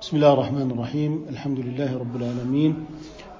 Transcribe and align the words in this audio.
بسم 0.00 0.16
الله 0.16 0.32
الرحمن 0.32 0.70
الرحيم. 0.70 1.26
الحمد 1.30 1.58
لله 1.58 1.98
رب 1.98 2.16
العالمين. 2.16 2.74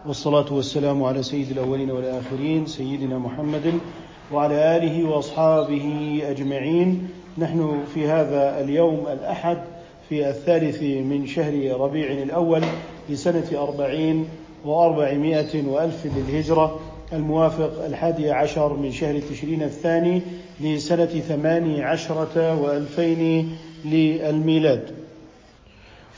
والصلاة 0.07 0.53
والسلام 0.53 1.03
على 1.05 1.23
سيد 1.23 1.51
الأولين 1.51 1.91
والآخرين 1.91 2.67
سيدنا 2.67 3.19
محمد 3.19 3.81
وعلى 4.33 4.77
آله 4.77 5.09
وأصحابه 5.09 6.21
أجمعين. 6.25 7.09
نحن 7.39 7.85
في 7.95 8.07
هذا 8.07 8.61
اليوم 8.61 9.07
الأحد 9.13 9.59
في 10.09 10.29
الثالث 10.29 10.83
من 10.83 11.27
شهر 11.27 11.81
ربيع 11.81 12.13
الأول 12.13 12.63
لسنة 13.09 13.49
أربعين 13.57 14.29
وأربعمائة 14.65 15.67
وألف 15.67 16.07
للهجرة 16.17 16.81
الموافق 17.13 17.85
الحادي 17.85 18.31
عشر 18.31 18.77
من 18.77 18.93
شهر 18.93 19.21
تشرين 19.21 19.63
الثاني 19.63 20.23
لسنة 20.61 21.07
ثماني 21.07 21.83
عشرة 21.83 22.61
وألفين 22.63 23.57
للميلاد. 23.85 25.00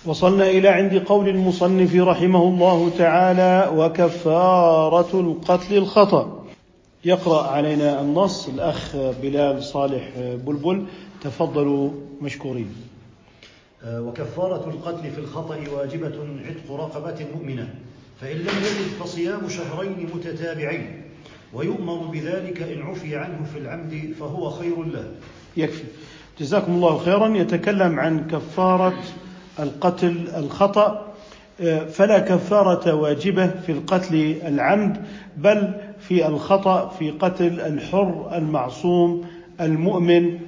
وصلنا 0.06 0.50
إلى 0.50 0.68
عند 0.68 1.02
قول 1.06 1.28
المصنف 1.28 1.94
رحمه 1.94 2.42
الله 2.42 2.90
تعالى 2.98 3.70
وكفارة 3.76 5.20
القتل 5.20 5.76
الخطأ. 5.76 6.44
يقرأ 7.04 7.42
علينا 7.42 8.00
النص 8.00 8.48
الأخ 8.48 8.96
بلال 9.22 9.62
صالح 9.62 10.08
بلبل 10.18 10.86
تفضلوا 11.22 11.90
مشكورين. 12.22 12.74
وكفارة 13.86 14.70
القتل 14.70 15.10
في 15.10 15.18
الخطأ 15.18 15.56
واجبة 15.76 16.14
عتق 16.46 16.72
رقبة 16.72 17.26
مؤمنة 17.34 17.68
فإن 18.20 18.36
لم 18.36 18.58
يجد 18.58 18.88
فصيام 19.00 19.48
شهرين 19.48 20.08
متتابعين 20.14 21.02
ويؤمر 21.54 21.96
بذلك 21.96 22.62
إن 22.62 22.82
عفي 22.82 23.16
عنه 23.16 23.44
في 23.52 23.58
العمد 23.58 24.14
فهو 24.20 24.50
خير 24.50 24.82
له. 24.82 25.04
يكفي. 25.56 25.84
جزاكم 26.40 26.72
الله 26.72 26.98
خيرا. 26.98 27.36
يتكلم 27.36 28.00
عن 28.00 28.26
كفارة 28.26 28.98
القتل 29.58 30.28
الخطأ 30.36 31.06
فلا 31.92 32.18
كفارة 32.18 32.94
واجبة 32.94 33.46
في 33.46 33.72
القتل 33.72 34.36
العمد 34.46 34.96
بل 35.36 35.72
في 36.00 36.26
الخطأ 36.26 36.88
في 36.88 37.10
قتل 37.10 37.60
الحر 37.60 38.30
المعصوم 38.36 39.24
المؤمن 39.60 40.38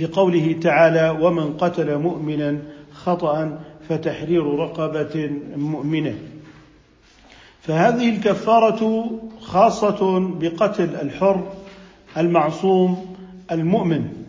لقوله 0.00 0.56
تعالى 0.62 1.10
ومن 1.20 1.52
قتل 1.52 1.98
مؤمنا 1.98 2.58
خطأ 2.92 3.58
فتحرير 3.88 4.46
رقبة 4.46 5.30
مؤمنة 5.56 6.14
فهذه 7.60 8.08
الكفارة 8.08 9.10
خاصة 9.40 10.18
بقتل 10.40 10.96
الحر 11.02 11.42
المعصوم 12.16 13.16
المؤمن. 13.52 14.21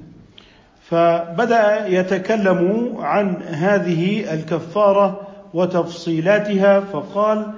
فبدأ 0.84 1.88
يتكلم 1.88 2.94
عن 3.00 3.36
هذه 3.44 4.34
الكفارة 4.34 5.22
وتفصيلاتها 5.54 6.80
فقال 6.80 7.52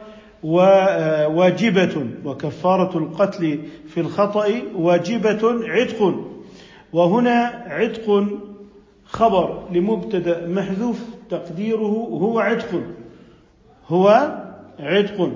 وواجبة 0.44 2.06
وكفارة 2.26 2.98
القتل 2.98 3.60
في 3.88 4.00
الخطأ 4.00 4.48
واجبة 4.76 5.40
عتق. 5.68 6.16
وهنا 6.94 7.64
عتق 7.68 8.26
خبر 9.06 9.64
لمبتدأ 9.72 10.48
محذوف 10.48 11.00
تقديره 11.30 12.08
هو 12.12 12.40
عتق. 12.40 12.82
هو 13.90 14.36
عتق. 14.80 15.32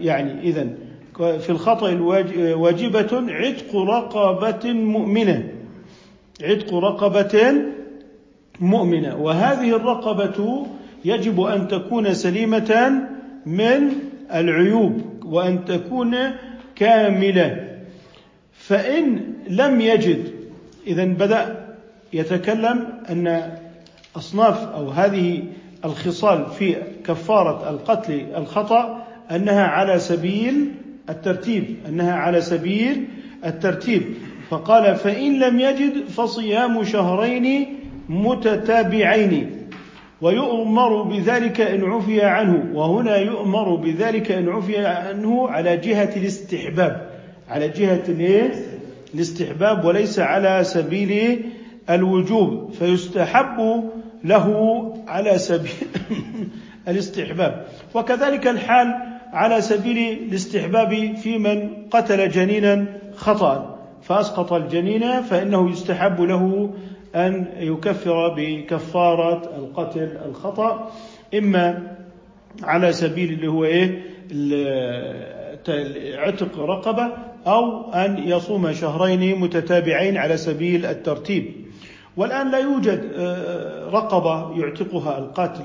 يعني 0.00 0.40
إذا 0.40 0.68
في 1.18 1.50
الخطأ 1.50 2.00
واجبة 2.54 3.24
عتق 3.28 3.76
رقبة 3.76 4.72
مؤمنة. 4.72 5.48
عتق 6.42 6.74
رقبة 6.74 7.52
مؤمنة. 8.60 9.16
وهذه 9.16 9.76
الرقبة 9.76 10.66
يجب 11.04 11.40
أن 11.40 11.68
تكون 11.68 12.14
سليمة 12.14 13.02
من 13.46 13.92
العيوب 14.34 15.02
وأن 15.24 15.64
تكون 15.64 16.16
كاملة. 16.76 17.78
فإن 18.52 19.20
لم 19.48 19.80
يجد 19.80 20.24
إذا 20.86 21.04
بدأ 21.04 21.68
يتكلم 22.12 22.88
أن 23.10 23.52
أصناف 24.16 24.68
أو 24.68 24.90
هذه 24.90 25.42
الخصال 25.84 26.46
في 26.58 26.76
كفارة 27.06 27.70
القتل 27.70 28.26
الخطأ 28.36 29.06
أنها 29.30 29.64
على 29.64 29.98
سبيل 29.98 30.72
الترتيب 31.10 31.76
أنها 31.88 32.12
على 32.12 32.40
سبيل 32.40 33.04
الترتيب. 33.44 34.02
فقال 34.50 34.96
فإن 34.96 35.38
لم 35.38 35.60
يجد 35.60 36.08
فصيام 36.08 36.84
شهرين 36.84 37.76
متتابعين. 38.08 39.68
ويؤمر 40.20 41.02
بذلك 41.02 41.60
إن 41.60 41.84
عفي 41.84 42.22
عنه. 42.22 42.70
وهنا 42.74 43.16
يؤمر 43.16 43.74
بذلك 43.74 44.32
إن 44.32 44.48
عفي 44.48 44.86
عنه 44.86 45.48
على 45.48 45.76
جهة 45.76 46.16
الاستحباب. 46.16 47.10
على 47.48 47.68
جهة 47.68 48.02
الاستحباب 49.14 49.84
وليس 49.84 50.18
على 50.18 50.64
سبيل 50.64 51.42
الوجوب. 51.90 52.72
فيستحب 52.72 53.84
له 54.24 54.46
على 55.08 55.38
سبيل 55.38 55.88
الاستحباب. 56.88 57.66
وكذلك 57.94 58.46
الحال 58.46 58.94
على 59.32 59.60
سبيل 59.60 60.18
الاستحباب 60.28 61.16
في 61.16 61.38
من 61.38 61.68
قتل 61.90 62.28
جنينا 62.28 62.86
خطأ. 63.16 63.77
فأسقط 64.08 64.52
الجنين 64.52 65.22
فإنه 65.22 65.70
يستحب 65.70 66.20
له 66.20 66.74
أن 67.14 67.46
يكفر 67.58 68.34
بكفارة 68.36 69.42
القتل 69.58 70.18
الخطأ. 70.26 70.90
إما 71.34 71.96
على 72.62 72.92
سبيل 72.92 73.32
اللي 73.32 73.48
هو 73.48 73.64
إيه؟ 73.64 74.02
عتق 76.18 76.58
رقبة 76.58 77.12
أو 77.46 77.90
أن 77.92 78.18
يصوم 78.18 78.72
شهرين 78.72 79.40
متتابعين 79.40 80.16
على 80.16 80.36
سبيل 80.36 80.86
الترتيب. 80.86 81.52
والآن 82.16 82.50
لا 82.50 82.58
يوجد 82.58 83.12
رقبة 83.92 84.60
يعتقها 84.60 85.18
القاتل 85.18 85.64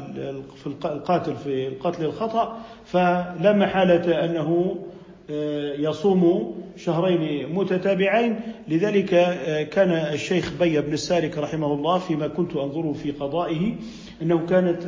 في 0.56 0.68
القاتل 0.68 1.36
في 1.36 1.68
القتل 1.68 2.06
الخطأ 2.06 2.58
فلا 2.86 3.54
محالة 3.54 4.26
أنه 4.26 4.76
يصوم 5.80 6.54
شهرين 6.78 7.54
متتابعين. 7.56 8.40
لذلك 8.68 9.10
كان 9.70 9.90
الشيخ 9.90 10.54
بي 10.60 10.82
بن 10.82 10.94
السالك 10.94 11.38
رحمه 11.38 11.74
الله 11.74 11.98
فيما 11.98 12.28
كنت 12.28 12.56
أنظر 12.56 12.94
في 12.94 13.12
قضائه 13.12 13.76
أنه 14.22 14.46
كانت 14.46 14.84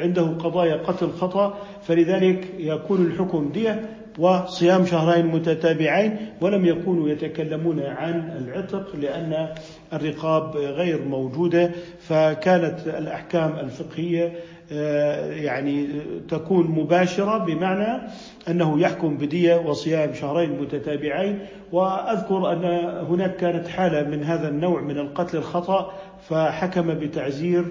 عنده 0.00 0.22
قضايا 0.22 0.76
قتل 0.76 1.10
خطأ 1.10 1.58
فلذلك 1.82 2.48
يكون 2.58 3.06
الحكم 3.06 3.50
دية. 3.54 3.88
وصيام 4.18 4.86
شهرين 4.86 5.26
متتابعين 5.26 6.16
ولم 6.40 6.64
يكونوا 6.64 7.08
يتكلمون 7.08 7.80
عن 7.82 8.30
العتق 8.38 8.96
لأن 8.96 9.48
الرقاب 9.92 10.56
غير 10.56 11.04
موجودة 11.04 11.70
فكانت 12.00 12.78
الأحكام 12.86 13.58
الفقهية 13.58 14.32
يعني 15.30 15.88
تكون 16.28 16.66
مباشرة 16.70 17.38
بمعنى 17.38 18.02
أنه 18.48 18.80
يحكم 18.80 19.16
بدية 19.16 19.56
وصيام 19.56 20.14
شهرين 20.14 20.60
متتابعين. 20.60 21.38
وأذكر 21.72 22.52
أن 22.52 22.64
هناك 23.08 23.36
كانت 23.36 23.68
حالة 23.68 24.02
من 24.02 24.24
هذا 24.24 24.48
النوع 24.48 24.80
من 24.80 24.98
القتل 24.98 25.36
الخطأ 25.36 25.92
فحكم 26.28 26.94
بتعزير 26.94 27.64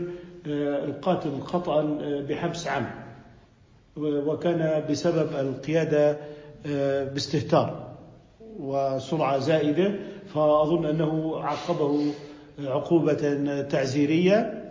القاتل 0.47 1.39
خطأ 1.41 1.97
بحبس 2.29 2.67
عام 2.67 2.85
وكان 3.97 4.83
بسبب 4.89 5.29
القيادة 5.39 6.17
باستهتار 7.13 7.93
وسرعة 8.59 9.37
زائدة 9.37 9.91
فأظن 10.33 10.85
أنه 10.85 11.39
عاقبه 11.39 12.13
عقوبة 12.65 13.61
تعزيرية 13.61 14.63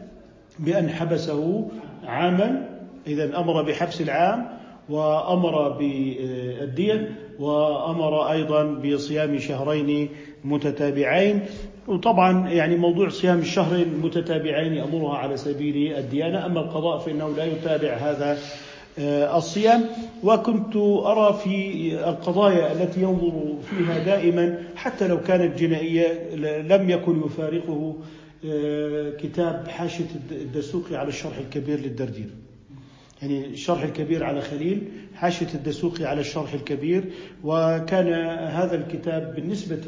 بأن 0.58 0.88
حبسه 0.88 1.68
عاما. 2.04 2.68
إذا 3.06 3.38
أمر 3.38 3.62
بحبس 3.62 4.00
العام 4.00 4.48
وأمر 4.88 5.68
بالدية 5.68 7.10
وأمر 7.38 8.30
أيضا 8.32 8.64
بصيام 8.64 9.38
شهرين 9.38 10.08
متتابعين. 10.44 11.40
وطبعا 11.88 12.48
يعني 12.48 12.76
موضوع 12.76 13.08
صيام 13.08 13.38
الشهرين 13.38 13.88
المتتابعين 13.88 14.72
يأمرها 14.72 15.16
على 15.16 15.36
سبيل 15.36 15.96
الديانة 15.96 16.46
أما 16.46 16.60
القضاء 16.60 16.98
فإنه 16.98 17.36
لا 17.36 17.44
يتابع 17.44 17.94
هذا 17.94 18.38
الصيام 18.98 19.84
وكنت 20.22 20.76
أرى 20.76 21.40
في 21.44 21.94
القضايا 22.08 22.72
التي 22.72 23.02
ينظر 23.02 23.54
فيها 23.70 23.98
دائما 23.98 24.58
حتى 24.76 25.08
لو 25.08 25.20
كانت 25.20 25.58
جنائية 25.58 26.34
لم 26.62 26.90
يكن 26.90 27.22
يفارقه 27.26 27.96
كتاب 29.20 29.68
حاشية 29.68 30.04
الدسوقي 30.30 30.96
على 30.96 31.08
الشرح 31.08 31.38
الكبير 31.38 31.80
للدردير. 31.80 32.28
يعني 33.22 33.46
الشرح 33.46 33.82
الكبير 33.82 34.24
على 34.24 34.40
خليل 34.40 34.82
حاشية 35.14 35.54
الدسوقي 35.54 36.04
على 36.04 36.20
الشرح 36.20 36.52
الكبير 36.52 37.04
وكان 37.44 38.12
هذا 38.48 38.74
الكتاب 38.74 39.34
بالنسبة 39.34 39.80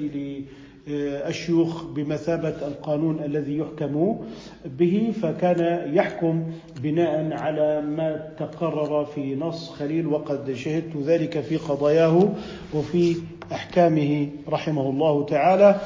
الشيوخ 0.89 1.85
بمثابة 1.85 2.49
القانون 2.49 3.25
الذي 3.25 3.59
يحكم 3.59 4.17
به 4.65 5.13
فكان 5.23 5.91
يحكم 5.95 6.45
بناء 6.83 7.33
على 7.33 7.81
ما 7.81 8.17
تقرر 8.39 9.05
في 9.05 9.35
نص 9.35 9.71
خليل 9.71 10.07
وقد 10.07 10.53
شهدت 10.53 10.97
ذلك 10.97 11.41
في 11.41 11.57
قضاياه 11.57 12.29
وفي 12.75 13.17
أحكامه 13.53 14.29
رحمه 14.49 14.91
الله 14.91 15.25
تعالى. 15.27 15.81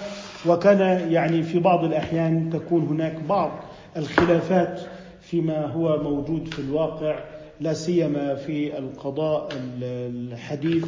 وكان 0.47 1.13
يعني 1.13 1.43
في 1.43 1.59
بعض 1.59 1.85
الأحيان 1.85 2.51
تكون 2.51 2.83
هناك 2.83 3.17
بعض 3.29 3.51
الخلافات 3.97 4.81
فيما 5.21 5.67
هو 5.67 6.03
موجود 6.03 6.49
في 6.49 6.59
الواقع 6.59 7.19
لا 7.61 7.73
سيما 7.73 8.35
في 8.35 8.79
القضاء 8.79 9.49
الحديث 9.83 10.87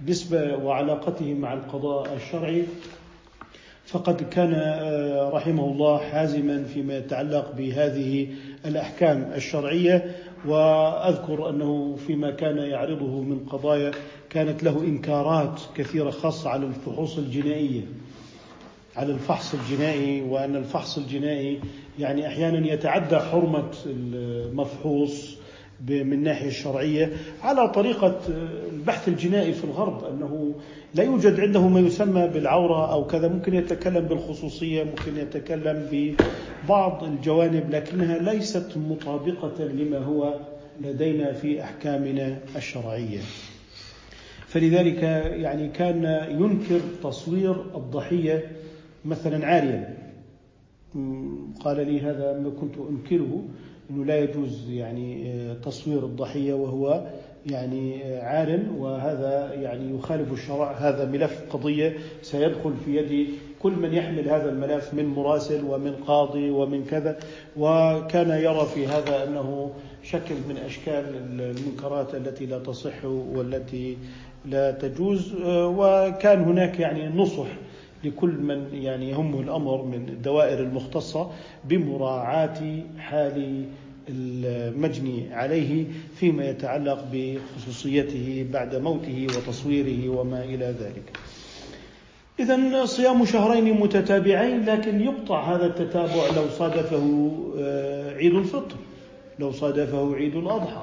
بالنسبة 0.00 0.56
وعلاقته 0.56 1.34
مع 1.34 1.52
القضاء 1.52 2.14
الشرعي. 2.14 2.64
فقد 3.86 4.22
كان 4.22 4.54
آه، 4.54 5.30
رحمه 5.30 5.64
الله 5.64 5.98
حازما 5.98 6.64
فيما 6.64 6.96
يتعلق 6.96 7.52
بهذه 7.56 8.28
الأحكام 8.66 9.32
الشرعية 9.34 10.14
وأذكر 10.46 11.50
أنه 11.50 11.96
فيما 12.06 12.30
كان 12.30 12.58
يعرضه 12.58 13.20
من 13.20 13.38
قضايا 13.38 13.90
كانت 14.30 14.62
له 14.62 14.80
إنكارات 14.80 15.60
كثيرة 15.76 16.10
خاصة 16.10 16.50
على 16.50 16.66
الفحوص 16.66 17.18
الجنائية 17.18 17.82
على 18.96 19.12
الفحص 19.12 19.54
الجنائي 19.54 20.22
وأن 20.22 20.56
الفحص 20.56 20.98
الجنائي 20.98 21.60
يعني 21.98 22.26
أحيانا 22.26 22.72
يتعدى 22.72 23.16
حرمة 23.16 23.70
المفحوص 23.86 25.33
من 25.80 26.12
الناحيه 26.12 26.48
الشرعية 26.48 27.12
على 27.42 27.68
طريقة 27.68 28.20
البحث 28.72 29.08
الجنائي 29.08 29.52
في 29.52 29.64
الغرب 29.64 30.04
أنه 30.04 30.54
لا 30.94 31.02
يوجد 31.04 31.40
عنده 31.40 31.68
ما 31.68 31.80
يسمى 31.80 32.28
بالعورة 32.28 32.92
أو 32.92 33.06
كذا 33.06 33.28
ممكن 33.28 33.54
يتكلم 33.54 34.00
بالخصوصية 34.04 34.84
ممكن 34.84 35.16
يتكلم 35.16 35.88
ببعض 35.92 37.04
الجوانب 37.04 37.70
لكنها 37.70 38.18
ليست 38.18 38.76
مطابقة 38.76 39.64
لما 39.64 39.98
هو 39.98 40.34
لدينا 40.82 41.32
في 41.32 41.62
أحكامنا 41.62 42.38
الشرعية. 42.56 43.20
فلذلك 44.46 45.02
يعني 45.42 45.68
كان 45.68 46.26
ينكر 46.30 46.80
تصوير 47.02 47.56
الضحية 47.76 48.50
مثلا 49.04 49.46
عاريا 49.46 49.96
قال 51.60 51.86
لي 51.86 52.00
هذا 52.00 52.38
ما 52.38 52.50
كنت 52.60 52.74
أنكره 52.90 53.44
إنه 53.90 54.04
لا 54.04 54.18
يجوز 54.18 54.70
يعني 54.70 55.32
آه، 55.32 55.54
تصوير 55.54 55.98
الضحية 55.98 56.54
وهو 56.54 57.06
يعني 57.46 58.04
آه، 58.04 58.22
عار 58.22 58.60
وهذا 58.78 59.54
يعني 59.54 59.94
يخالف 59.94 60.32
الشرع. 60.32 60.72
هذا 60.72 61.04
ملف 61.04 61.42
قضية 61.50 61.96
سيدخل 62.22 62.74
في 62.84 62.96
يد 62.96 63.28
كل 63.62 63.72
من 63.72 63.94
يحمل 63.94 64.28
هذا 64.28 64.50
الملف 64.50 64.94
من 64.94 65.06
مراسل 65.06 65.64
ومن 65.64 65.94
قاضي 66.06 66.50
ومن 66.50 66.84
كذا. 66.84 67.18
وكان 67.56 68.30
يرى 68.30 68.66
في 68.74 68.86
هذا 68.86 69.24
أنه 69.24 69.70
شكل 70.02 70.34
من 70.48 70.56
أشكال 70.56 71.04
المنكرات 71.40 72.14
التي 72.14 72.46
لا 72.46 72.58
تصح 72.58 73.04
والتي 73.04 73.96
لا 74.44 74.70
تجوز. 74.70 75.34
آه، 75.44 75.68
وكان 75.68 76.42
هناك 76.42 76.80
يعني 76.80 77.08
نصح 77.08 77.46
لكل 78.04 78.30
من 78.30 78.68
يعني 78.72 79.10
يهمه 79.10 79.40
الأمر 79.40 79.82
من 79.82 80.08
الدوائر 80.08 80.58
المختصة 80.58 81.30
بمراعاة 81.64 82.82
حال 82.98 83.64
المجني 84.08 85.34
عليه 85.34 85.84
فيما 86.16 86.50
يتعلق 86.50 87.04
بخصوصيته 87.12 88.46
بعد 88.52 88.74
موته 88.74 89.26
وتصويره 89.36 90.08
وما 90.08 90.44
إلى 90.44 90.74
ذلك. 90.80 91.18
اذا 92.40 92.84
صيام 92.84 93.24
شهرين 93.24 93.80
متتابعين 93.80 94.64
لكن 94.64 95.00
يقطع 95.00 95.54
هذا 95.54 95.66
التتابع 95.66 96.26
لو 96.36 96.48
صادفه 96.58 97.30
آه، 97.58 98.14
عيد 98.14 98.34
الفطر 98.34 98.76
لو 99.38 99.52
صادفه 99.52 100.14
عيد 100.14 100.36
الأضحى 100.36 100.82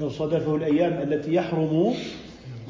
لو 0.00 0.08
صادفه 0.08 0.56
الأيام 0.56 0.92
التي 0.92 1.34
يحرم 1.34 1.94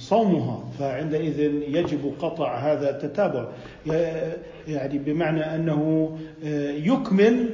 صومها 0.01 0.65
فعندئذ 0.79 1.41
يجب 1.69 2.13
قطع 2.21 2.59
هذا 2.59 2.91
التتابع. 2.91 3.49
يعني 4.69 4.99
بمعنى 4.99 5.55
أنه 5.55 6.11
آه، 6.45 6.71
يكمل 6.71 7.51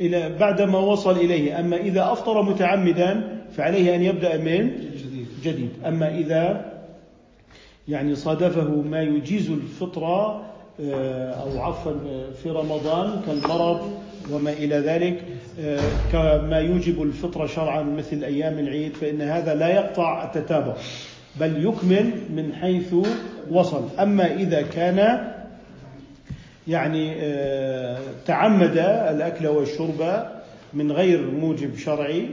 إلى 0.00 0.36
بعد 0.40 0.62
ما 0.62 0.78
وصل 0.78 1.16
إليه. 1.16 1.60
أما 1.60 1.76
إذا 1.76 2.12
أفطر 2.12 2.42
متعمدا 2.42 3.38
فعليه 3.56 3.94
أن 3.94 4.02
يبدأ 4.02 4.36
من؟ 4.36 4.70
جديد. 5.42 5.70
أما 5.86 6.18
إذا 6.18 6.72
يعني 7.88 8.14
صادفه 8.14 8.68
ما 8.70 9.02
يجيز 9.02 9.50
الفطره 9.50 10.42
آه، 10.80 11.30
أو 11.30 11.60
عفوا 11.60 11.92
آه، 11.92 12.30
في 12.42 12.50
رمضان 12.50 13.20
كالمرض 13.26 13.92
وما 14.32 14.52
إلى 14.52 14.76
ذلك 14.76 15.24
كما 16.12 16.58
يوجب 16.58 17.02
الفطره 17.02 17.46
شرعا 17.46 17.82
مثل 17.82 18.24
أيام 18.24 18.58
العيد 18.58 18.96
فإن 18.96 19.20
هذا 19.22 19.54
لا 19.54 19.68
يقطع 19.68 20.24
التتابع. 20.24 20.74
بل 21.40 21.66
يكمل 21.66 22.10
من 22.36 22.52
حيث 22.60 22.94
وصل. 23.50 23.88
أما 24.00 24.34
إذا 24.34 24.62
كان 24.62 25.28
يعني 26.68 27.12
آه، 27.20 27.98
تعمد 28.26 28.78
الأكل 29.10 29.46
والشرب 29.46 30.26
من 30.74 30.92
غير 30.92 31.30
موجب 31.30 31.76
شرعي 31.76 32.28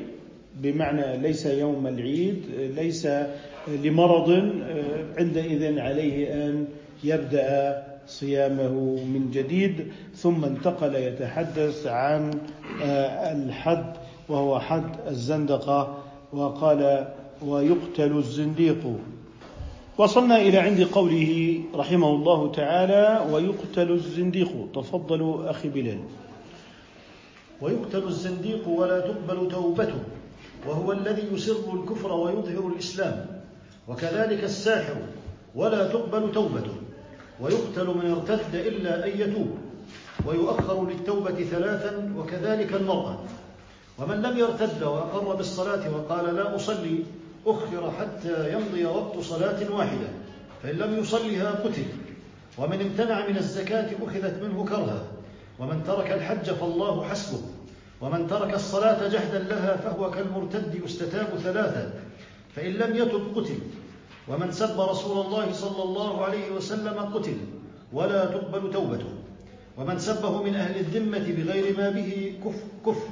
بمعنى 0.56 1.18
ليس 1.18 1.46
يوم 1.46 1.88
العيد 1.88 2.44
ليس 2.76 3.08
لمرض 3.68 4.30
آه، 4.30 5.20
عندئذ 5.20 5.80
عليه 5.80 6.34
أن 6.46 6.68
يبدأ 7.04 7.84
صيامه 8.08 8.72
من 9.06 9.32
جديد 9.34 9.88
ثم 10.16 10.46
انتقل 10.46 10.96
يتحدث 10.96 11.88
عن 11.88 12.32
آه، 12.84 13.32
الحد 13.32 13.94
وهو 14.30 14.60
حد 14.60 14.90
الزندقة 15.08 15.98
وقال 16.34 17.08
ويقتل 17.46 18.18
الزنديق. 18.18 18.84
وصلنا 19.98 20.38
إلى 20.38 20.58
عند 20.58 20.84
قوله 20.84 21.62
رحمه 21.76 22.10
الله 22.10 22.52
تعالى 22.52 23.32
ويقتل 23.32 23.92
الزنديق. 23.92 24.52
تفضلوا 24.74 25.50
أخي 25.50 25.70
بلال. 25.70 26.00
ويقتل 27.62 28.04
الزنديق 28.08 28.68
ولا 28.68 29.00
تقبل 29.00 29.52
توبته 29.52 30.00
وهو 30.68 30.92
الذي 30.92 31.24
يسر 31.34 31.74
الكفر 31.74 32.12
ويظهر 32.14 32.68
الإسلام. 32.68 33.26
وكذلك 33.88 34.44
الساحر 34.44 34.96
ولا 35.56 35.88
تقبل 35.88 36.32
توبته 36.32 36.76
ويقتل 37.42 37.88
من 37.88 38.12
ارتد 38.12 38.56
إلا 38.56 39.08
أن 39.08 39.20
يتوب 39.20 39.58
ويؤخر 40.28 40.90
للتوبة 40.90 41.44
ثلاثا 41.44 42.14
وكذلك 42.18 42.74
المرأة. 42.74 43.20
ومن 44.00 44.22
لم 44.22 44.38
يرتد 44.38 44.84
وأقر 44.84 45.36
بالصلاة 45.36 45.96
وقال 45.96 46.36
لا 46.36 46.56
أصلي 46.56 47.04
أخر 47.46 47.92
حتى 47.92 48.54
يمضي 48.54 48.86
وقت 48.86 49.20
صلاة 49.20 49.72
واحدة 49.72 50.08
فإن 50.64 50.76
لم 50.76 51.00
يصلها 51.00 51.52
قتل. 51.52 51.86
ومن 52.58 52.82
امتنع 52.82 53.28
من 53.28 53.38
الزكاة 53.38 53.90
أخذت 54.04 54.44
منه 54.44 54.66
كرها. 54.66 55.04
ومن 55.60 55.84
ترك 55.88 56.12
الحج 56.12 56.52
فالله 56.52 57.04
حسبه. 57.04 57.42
ومن 58.02 58.28
ترك 58.28 58.54
الصلاة 58.54 59.08
جهدا 59.08 59.40
لها 59.40 59.78
فهو 59.78 60.12
كالمرتد 60.12 60.82
يستتاب 60.86 61.28
ثلاثا 61.44 61.94
فإن 62.56 62.72
لم 62.72 62.96
يتب 62.96 63.22
قتل. 63.36 63.60
ومن 64.28 64.52
سب 64.52 64.82
رسول 64.82 65.26
الله 65.26 65.54
صلى 65.54 65.84
الله 65.84 66.26
عليه 66.26 66.52
وسلم 66.52 67.00
قتل 67.00 67.38
ولا 67.94 68.26
تقبل 68.26 68.74
توبته. 68.74 69.10
ومن 69.78 70.00
سبه 70.00 70.44
من 70.44 70.56
أهل 70.56 70.80
الذمة 70.80 71.26
بغير 71.38 71.78
ما 71.78 71.90
به 71.90 72.36
كفر, 72.46 72.64
كفر. 72.86 73.10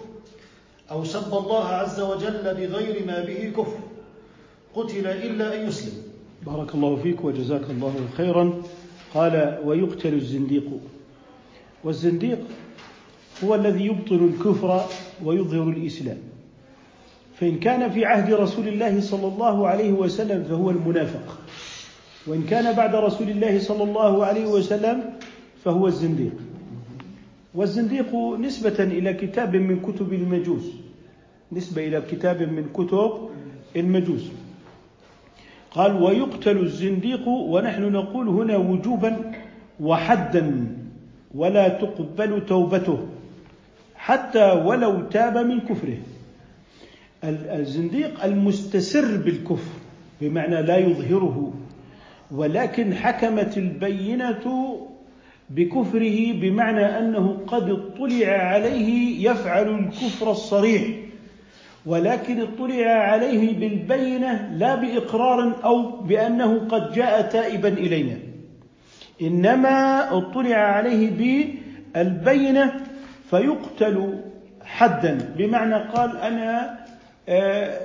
أو 0.91 1.03
سب 1.03 1.33
الله 1.33 1.65
عز 1.65 1.99
وجل 1.99 2.43
بغير 2.43 3.05
ما 3.05 3.19
به 3.23 3.53
كفر. 3.57 3.79
قتل 4.75 5.07
إلا 5.07 5.61
أن 5.61 5.67
يسلم. 5.67 5.93
بارك 6.45 6.75
الله 6.75 6.95
فيك 6.95 7.25
وجزاك 7.25 7.69
الله 7.69 7.95
خيرا. 8.17 8.61
قال 9.13 9.59
ويقتل 9.65 10.13
الزنديق. 10.13 10.67
والزنديق 11.83 12.39
هو 13.43 13.55
الذي 13.55 13.85
يبطل 13.85 14.15
الكفر 14.15 14.85
ويظهر 15.23 15.69
الإسلام. 15.69 16.17
فإن 17.35 17.59
كان 17.59 17.89
في 17.91 18.05
عهد 18.05 18.33
رسول 18.33 18.67
الله 18.67 19.01
صلى 19.01 19.27
الله 19.27 19.67
عليه 19.67 19.91
وسلم 19.91 20.43
فهو 20.43 20.69
المنافق. 20.69 21.37
وإن 22.27 22.43
كان 22.43 22.75
بعد 22.75 22.95
رسول 22.95 23.29
الله 23.29 23.59
صلى 23.59 23.83
الله 23.83 24.25
عليه 24.25 24.45
وسلم 24.45 25.03
فهو 25.63 25.87
الزنديق. 25.87 26.33
والزنديق 27.55 28.15
نسبة 28.39 28.83
إلى 28.83 29.13
كتاب 29.13 29.55
من 29.55 29.79
كتب 29.79 30.13
المجوس. 30.13 30.65
نسبة 31.51 31.87
إلى 31.87 32.01
كتاب 32.01 32.41
من 32.41 32.69
كتب 32.73 33.29
المجوس. 33.75 34.31
قال 35.77 36.03
ويقتل 36.03 36.57
الزنديق 36.57 37.27
ونحن 37.27 37.81
نقول 37.91 38.27
هنا 38.29 38.57
وجوبا 38.57 39.31
وحدا 39.79 40.67
ولا 41.35 41.67
تقبل 41.67 42.45
توبته 42.45 43.07
حتى 43.95 44.51
ولو 44.51 45.01
تاب 45.01 45.37
من 45.37 45.59
كفره. 45.59 45.97
الزنديق 47.23 48.23
المستسر 48.23 49.17
بالكفر 49.17 49.71
بمعنى 50.21 50.61
لا 50.61 50.77
يظهره 50.77 51.53
ولكن 52.31 52.93
حكمت 52.93 53.57
البينة 53.57 54.77
بكفره 55.49 56.31
بمعنى 56.33 56.85
أنه 56.99 57.37
قد 57.47 57.69
اطلع 57.69 58.27
عليه 58.27 59.29
يفعل 59.31 59.79
الكفر 59.79 60.31
الصريح. 60.31 60.87
ولكن 61.87 62.41
اطلع 62.41 62.85
عليه 62.91 63.59
بالبينة 63.59 64.49
لا 64.53 64.75
بإقرار 64.75 65.53
أو 65.63 66.01
بأنه 66.01 66.67
قد 66.69 66.93
جاء 66.93 67.21
تائبا 67.21 67.67
إلينا. 67.67 68.17
إنما 69.21 70.07
اطلع 70.17 70.57
عليه 70.57 71.09
بالبينة 71.95 72.73
فيقتل 73.29 74.23
حدا. 74.65 75.33
بمعنى 75.37 75.75
قال 75.75 76.17
أنا 76.17 76.79
آه 77.29 77.79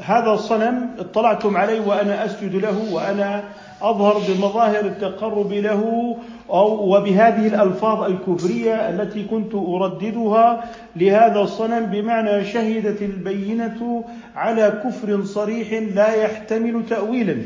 هذا 0.00 0.30
الصنم 0.30 0.90
اطلعتم 0.98 1.56
عليه 1.56 1.80
وأنا 1.80 2.24
أسجد 2.24 2.54
له 2.54 2.92
وأنا 2.92 3.44
أظهر 3.82 4.18
بمظاهر 4.28 4.84
التقرب 4.84 5.52
له 5.52 6.16
أو 6.50 6.96
وبهذه 6.96 7.46
الألفاظ 7.46 8.02
الكفرية 8.02 8.74
التي 8.74 9.24
كنت 9.24 9.54
أرددها 9.54 10.64
لهذا 10.96 11.40
الصنم 11.40 11.86
بمعنى 11.86 12.44
شهدت 12.44 13.02
البينة 13.02 14.04
على 14.36 14.82
كفر 14.84 15.24
صريح 15.24 15.72
لا 15.94 16.14
يحتمل 16.14 16.82
تأويلا 16.88 17.36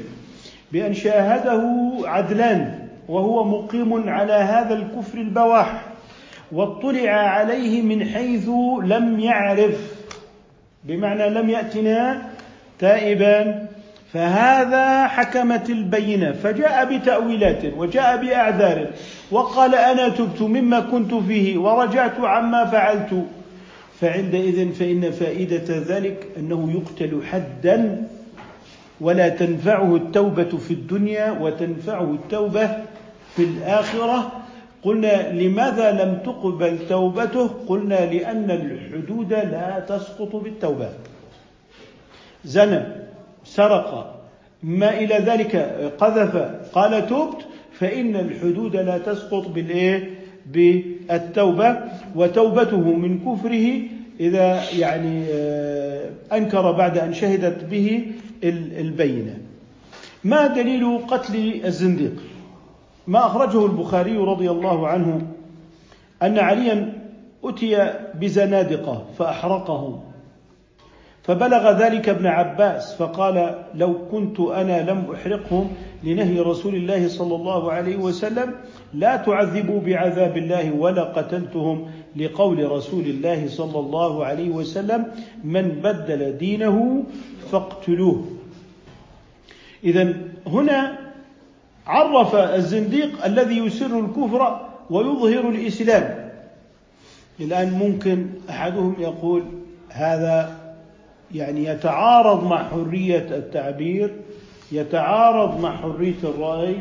بأن 0.72 0.94
شاهده 0.94 1.62
عدلان 2.04 2.78
وهو 3.08 3.44
مقيم 3.44 4.08
على 4.08 4.32
هذا 4.32 4.74
الكفر 4.74 5.18
البواح 5.18 5.82
واطلع 6.52 7.10
عليه 7.10 7.82
من 7.82 8.04
حيث 8.04 8.48
لم 8.84 9.20
يعرف 9.20 10.02
بمعنى 10.84 11.28
لم 11.30 11.50
يأتنا 11.50 12.22
تائبا 12.78 13.68
فهذا 14.12 15.06
حكمت 15.06 15.70
البينة 15.70 16.32
فجاء 16.32 16.96
بتأويلات 16.96 17.64
وجاء 17.76 18.16
بأعذار 18.16 18.86
وقال 19.30 19.74
أنا 19.74 20.08
تبت 20.08 20.42
مما 20.42 20.80
كنت 20.80 21.14
فيه 21.14 21.58
ورجعت 21.58 22.20
عما 22.20 22.64
فعلت. 22.64 23.24
فعندئذ 24.00 24.72
فإن 24.72 25.10
فائدة 25.10 25.78
ذلك 25.78 26.26
أنه 26.36 26.72
يقتل 26.72 27.22
حدا 27.26 28.06
ولا 29.00 29.28
تنفعه 29.28 29.96
التوبة 29.96 30.58
في 30.58 30.70
الدنيا 30.70 31.30
وتنفعه 31.30 32.10
التوبة 32.10 32.66
في 33.36 33.44
الآخرة. 33.44 34.32
قلنا 34.82 35.32
لماذا 35.32 35.92
لم 35.92 36.18
تقبل 36.24 36.88
توبته؟ 36.88 37.50
قلنا 37.68 38.12
لأن 38.12 38.50
الحدود 38.50 39.32
لا 39.32 39.84
تسقط 39.88 40.36
بالتوبة. 40.36 40.88
زنى 42.44 42.82
سرق 43.44 44.20
ما 44.62 44.98
إلى 44.98 45.14
ذلك 45.14 45.56
قذف 45.98 46.36
قال 46.72 47.06
تبت 47.06 47.46
فإن 47.72 48.16
الحدود 48.16 48.76
لا 48.76 48.98
تسقط 48.98 49.48
بالإيه؟ 49.48 50.10
بالتوبة 50.46 51.78
وتوبته 52.14 52.80
من 52.80 53.18
كفره 53.18 53.80
إذا 54.20 54.60
يعني 54.78 55.24
أنكر 56.32 56.72
بعد 56.72 56.98
أن 56.98 57.14
شهدت 57.14 57.64
به 57.64 58.06
البينة. 58.44 59.38
ما 60.24 60.46
دليل 60.46 60.98
قتل 61.08 61.60
الزنديق؟ 61.64 62.22
ما 63.06 63.26
أخرجه 63.26 63.66
البخاري 63.66 64.16
رضي 64.16 64.50
الله 64.50 64.88
عنه 64.88 65.26
أن 66.22 66.38
عليا 66.38 66.92
أتي 67.44 67.92
بزنادقة 68.20 69.04
فأحرقه. 69.18 70.02
فبلغ 71.22 71.70
ذلك 71.70 72.08
ابن 72.08 72.26
عباس 72.26 72.94
فقال 72.94 73.64
لو 73.74 74.08
كنت 74.10 74.40
أنا 74.40 74.90
لم 74.90 75.06
أحرقهم 75.14 75.70
لنهي 76.04 76.40
رسول 76.40 76.74
الله 76.74 77.08
صلى 77.08 77.34
الله 77.34 77.72
عليه 77.72 77.96
وسلم 77.96 78.54
لا 78.94 79.16
تعذبوا 79.16 79.80
بعذاب 79.80 80.36
الله 80.36 80.72
ولا 80.72 81.02
قتلتهم 81.02 81.90
لقول 82.16 82.70
رسول 82.70 83.04
الله 83.04 83.48
صلى 83.48 83.78
الله 83.78 84.24
عليه 84.24 84.50
وسلم 84.50 85.06
من 85.44 85.68
بدل 85.68 86.38
دينه 86.38 87.04
فاقتلوه. 87.52 88.24
اذا 89.84 90.14
هنا 90.46 90.98
عرف 91.86 92.34
الزنديق 92.34 93.24
الذي 93.24 93.58
يسر 93.58 94.00
الكفر 94.00 94.60
ويظهر 94.90 95.48
الإسلام. 95.48 96.32
الآن 97.40 97.72
ممكن 97.72 98.26
أحدهم 98.50 98.96
يقول 98.98 99.42
هذا 99.88 100.61
يعني 101.34 101.64
يتعارض 101.64 102.44
مع 102.44 102.68
حرية 102.68 103.26
التعبير 103.30 104.16
يتعارض 104.72 105.60
مع 105.60 105.76
حرية 105.76 106.14
الرأي 106.24 106.76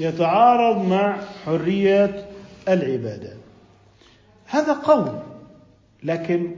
يتعارض 0.00 0.88
مع 0.88 1.16
حرية 1.44 2.26
العبادة. 2.68 3.32
هذا 4.46 4.72
قول 4.72 5.12
لكن 6.02 6.56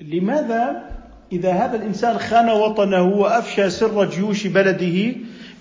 لماذا 0.00 0.90
إذا 1.32 1.52
هذا 1.52 1.76
الإنسان 1.76 2.18
خان 2.18 2.50
وطنه 2.50 3.02
وأفشى 3.02 3.70
سر 3.70 4.04
جيوش 4.04 4.46
بلده 4.46 5.14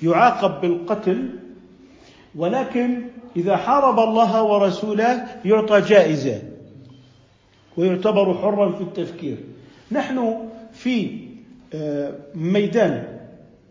يعاقب 0.03 0.61
بالقتل؟ 0.61 1.29
ولكن 2.35 3.01
إذا 3.35 3.57
حارب 3.57 3.99
الله 3.99 4.43
ورسوله 4.43 5.25
يعطى 5.45 5.81
جائزة 5.81 6.41
ويعتبر 7.77 8.33
حرا 8.33 8.71
في 8.71 8.81
التفكير. 8.81 9.37
نحن 9.91 10.46
في 10.77 11.17
آه، 11.73 12.13
ميدان 12.35 13.03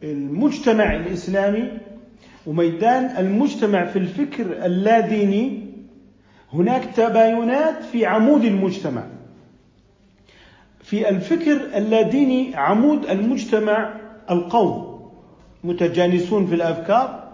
المجتمع 0.02 0.96
الإسلامي 0.96 1.68
وميدان 2.46 3.04
المجتمع 3.18 3.84
في 3.84 3.98
الفكر 3.98 4.66
اللاديني 4.66 5.66
هناك 6.52 6.84
تباينات 6.96 7.84
في 7.92 8.06
عمود 8.06 8.44
المجتمع. 8.44 9.02
في 10.82 11.08
الفكر 11.08 11.60
اللاديني 11.76 12.56
عمود 12.56 13.04
المجتمع 13.10 13.94
القوم 14.30 15.10
متجانسون 15.64 16.46
في 16.46 16.54
الأفكار. 16.54 17.26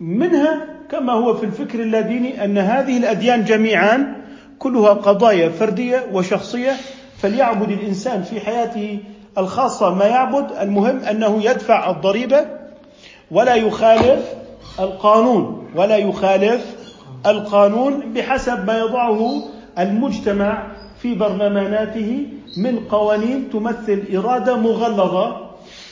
منها 0.00 0.66
كما 0.90 1.12
هو 1.12 1.34
في 1.34 1.46
الفكر 1.46 1.80
اللاديني 1.82 2.44
أن 2.44 2.58
هذه 2.58 2.98
الأديان 2.98 3.44
جميعا 3.44 4.16
كلها 4.58 4.92
قضايا 4.92 5.48
فردية 5.48 6.06
وشخصية 6.12 6.72
فليعبد 7.22 7.70
الإنسان 7.70 8.22
في 8.22 8.40
حياته 8.40 8.98
الخاصة. 9.38 9.94
ما 9.94 10.04
يعبد 10.04 10.46
المهم 10.60 10.98
أنه 10.98 11.44
يدفع 11.44 11.90
الضريبة 11.90 12.46
ولا 13.30 13.54
يخالف 13.54 14.24
القانون 14.80 15.66
ولا 15.76 15.96
يخالف 15.96 16.66
القانون 17.26 18.12
بحسب 18.12 18.66
ما 18.66 18.78
يضعه 18.78 19.42
المجتمع 19.78 20.66
في 21.02 21.14
برلماناته 21.14 22.26
من 22.56 22.78
قوانين 22.90 23.50
تمثل 23.52 24.04
إرادة 24.14 24.56
مغلظة 24.56 25.36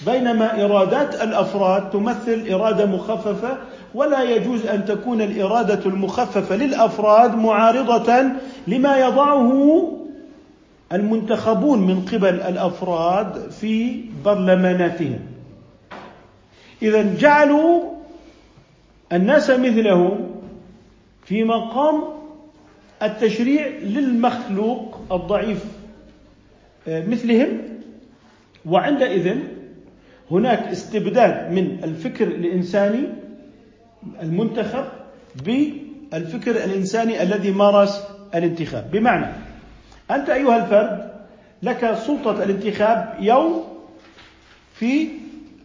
بينما 0.07 0.65
إرادات 0.65 1.23
الأفراد 1.23 1.91
تمثل 1.91 2.47
إرادة 2.51 2.87
مخففة 2.87 3.57
ولا 3.95 4.23
يجوز 4.23 4.67
أن 4.67 4.85
تكون 4.85 5.23
الإرادة 5.23 5.81
المخففة 5.87 6.57
للأفراد 6.57 7.35
معارضة 7.35 8.23
لما 8.67 8.99
يضعه 8.99 9.83
المنتخبون 10.93 11.87
من 11.87 12.05
قبل 12.05 12.35
الأفراد 12.41 13.51
في 13.51 14.05
برلماناتهم. 14.25 15.19
اذا 16.83 17.15
جعلوا 17.15 17.83
الناس 19.13 19.51
مثلهم 19.51 20.31
في 21.25 21.45
مقام 21.45 22.03
التشريع 23.03 23.67
للمخلوق 23.67 25.01
الضعيف 25.13 25.65
آه، 26.89 27.07
مثلهم. 27.07 27.49
وعندئذ 28.67 29.37
هناك 30.31 30.59
استبداد 30.59 31.53
من 31.53 31.85
الفكر 31.85 32.27
الإنساني 32.27 33.05
المنتخب 34.23 34.85
بالفكر 35.45 36.51
الإنساني 36.51 37.23
الذي 37.23 37.51
مارس 37.51 38.03
الانتخاب. 38.35 38.91
بمعنى 38.93 39.48
أنت 40.11 40.31
أيها 40.31 40.57
الفرد 40.57 41.11
لك 41.63 41.95
سلطة 41.95 42.43
الانتخاب 42.43 43.15
يوم 43.21 43.65
في 44.75 45.09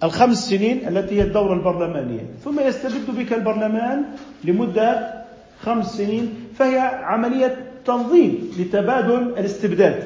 الخمس 0.04 0.50
سنين 0.50 0.88
التي 0.88 1.18
هي 1.18 1.22
الدورة 1.22 1.54
البرلمانية. 1.54 2.26
ثم 2.44 2.60
يستبد 2.60 3.18
بك 3.18 3.34
البرلمان 3.34 4.04
لمدة 4.44 5.14
خمس 5.62 5.98
سنين 5.98 6.34
فهي 6.56 6.80
عملية 6.80 7.58
تنظيم 7.86 8.52
لتبادل 8.60 9.34
الاستبداد. 9.38 10.04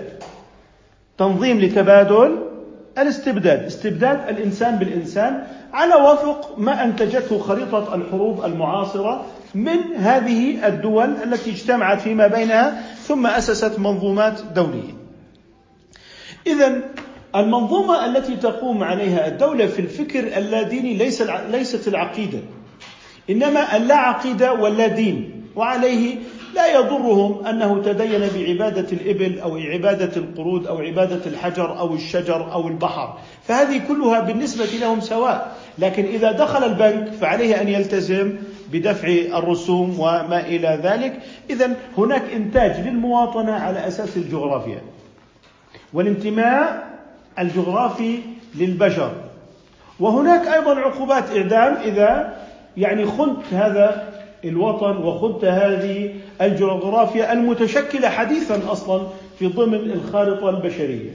تنظيم 1.18 1.60
لتبادل 1.60 2.38
الاستبداد. 2.98 3.64
استبداد 3.64 4.30
الإنسان 4.30 4.76
بالإنسان 4.76 5.44
على 5.74 5.96
وفق 5.96 6.60
ما 6.60 6.84
أنتجته 6.84 7.40
خريطة 7.40 7.96
الحروب 7.96 8.46
المعاصرة 8.46 9.26
من 9.56 9.80
هذه 9.96 10.68
الدول 10.68 11.16
التي 11.24 11.52
اجتمعت 11.52 12.02
فيما 12.02 12.28
بينها 12.28 12.84
ثم 13.04 13.28
أسست 13.28 13.80
منظومات 13.80 14.42
دولية. 14.56 14.98
إذا 16.48 16.82
المنظومة 17.36 18.06
التي 18.06 18.36
تقوم 18.36 18.84
عليها 18.84 19.28
الدولة 19.28 19.68
في 19.68 19.80
الفكر 19.80 20.38
اللاديني 20.38 20.94
ليس 20.94 21.24
ليست 21.52 21.88
العقيدة 21.88 22.40
إنما 23.30 23.78
اللا 23.78 23.96
عقيدة 23.96 24.54
واللا 24.54 24.88
دين 24.88 25.44
وعليه 25.56 26.16
لا 26.56 26.80
يضرهم 26.80 27.46
أنه 27.46 27.82
تدين 27.82 28.30
بعبادة 28.36 28.88
الإبل 28.92 29.40
أو 29.40 29.58
عبادة 29.58 30.18
القرود 30.18 30.68
أو 30.68 30.78
عبادة 30.78 31.26
الحجر 31.26 31.80
أو 31.80 31.94
الشجر 31.94 32.54
أو 32.54 32.68
البحر، 32.68 33.18
فهذه 33.44 33.82
كلها 33.88 34.20
بالنسبة 34.20 34.66
لهم 34.82 35.02
سواء، 35.02 35.56
لكن 35.80 36.06
إذا 36.06 36.32
دخل 36.32 36.64
البنك 36.64 37.14
فعليه 37.14 37.62
أن 37.62 37.68
يلتزم 37.68 38.38
بدفع 38.72 39.08
الرسوم 39.08 40.00
وما 40.00 40.40
إلى 40.40 40.80
ذلك، 40.84 41.20
اذا 41.50 41.76
هناك 41.98 42.24
إنتاج 42.34 42.88
للمواطنة 42.88 43.52
على 43.52 43.88
أساس 43.88 44.18
الجغرافيا. 44.18 44.82
والانتماء 45.94 46.88
الجغرافي 47.40 48.20
للبشر. 48.56 49.12
وهناك 50.00 50.48
أيضا 50.48 50.76
عقوبات 50.76 51.32
إعدام 51.32 51.74
إذا 51.74 52.38
يعني 52.78 53.06
خنت 53.06 53.54
هذا 53.54 54.14
الوطن 54.46 54.98
وخنت 54.98 55.46
هذه 55.46 56.14
الجغرافيا 56.42 57.34
المتشكلة 57.34 58.10
حديثا 58.10 58.72
أصلا 58.72 59.08
في 59.40 59.48
ضمن 59.48 59.92
الخارطة 59.92 60.50
البشرية 60.50 61.12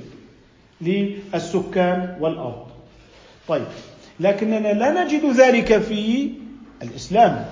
للسكان 0.81 2.17
والأرض. 2.21 2.67
طيب 3.49 3.65
لكننا 4.21 4.73
لا 4.73 5.05
نجد 5.05 5.25
ذلك 5.25 5.79
في 5.79 6.31
الإسلام. 6.83 7.45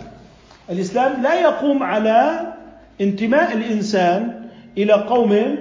الإسلام 0.71 1.23
لا 1.23 1.41
يقوم 1.41 1.83
على 1.83 2.53
انتماء 3.01 3.53
الإنسان 3.53 4.45
إلى 4.79 4.93
قوم 4.93 5.57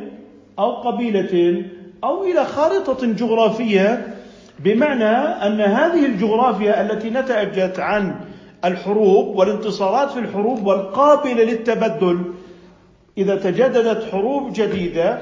أو 0.60 0.72
قبيلة 0.72 1.66
أو 2.04 2.24
إلى 2.24 2.46
خارطة 2.46 3.08
جغرافية 3.08 4.16
بمعنى 4.60 5.16
أن 5.48 5.62
هذه 5.62 6.06
الجغرافيا 6.06 6.82
التي 6.82 7.10
نتجت 7.10 7.80
عن 7.80 8.16
الحروب 8.66 9.36
والانتصارات 9.36 10.12
في 10.12 10.20
الحروب 10.20 10.66
والقابلة 10.66 11.44
للتبدل 11.44 12.24
إذا 13.18 13.36
تجددت 13.36 14.12
حروب 14.12 14.54
جديدة 14.54 15.20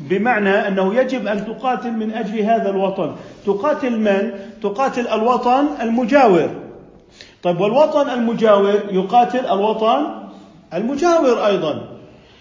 بمعنى 0.00 0.68
أنه 0.68 0.94
يجب 0.94 1.26
أن 1.26 1.46
تقاتل 1.46 1.90
من 1.90 2.12
أجل 2.12 2.38
هذا 2.38 2.70
الوطن، 2.70 3.16
تقاتل 3.46 3.98
من؟ 3.98 4.32
تقاتل 4.62 5.08
الوطن 5.08 5.66
المجاور. 5.80 6.69
طيب 7.42 7.60
والوطن 7.60 8.10
المجاور 8.10 8.80
يقاتل 8.90 9.46
الوطن 9.46 10.06
المجاور 10.74 11.46
أيضا. 11.46 11.88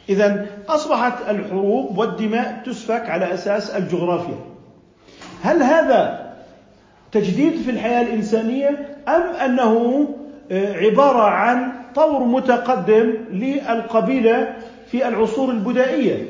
اذا 0.09 0.45
أصبحت 0.69 1.29
الحروب 1.29 1.97
والدماء 1.97 2.61
تسفك 2.65 3.09
على 3.09 3.33
أساس 3.33 3.69
الجغرافيا. 3.69 4.39
هل 5.43 5.63
هذا 5.63 6.29
تجديد 7.11 7.55
في 7.61 7.71
الحياة 7.71 8.01
الإنسانية 8.01 8.97
أم 9.07 9.21
أنه 9.21 10.05
آه، 10.51 10.73
عبارة 10.73 11.21
عن 11.21 11.71
طور 11.95 12.23
متقدم 12.23 13.13
للقبيلة 13.31 14.55
في 14.91 15.07
العصور 15.07 15.49
البدائية 15.49 16.25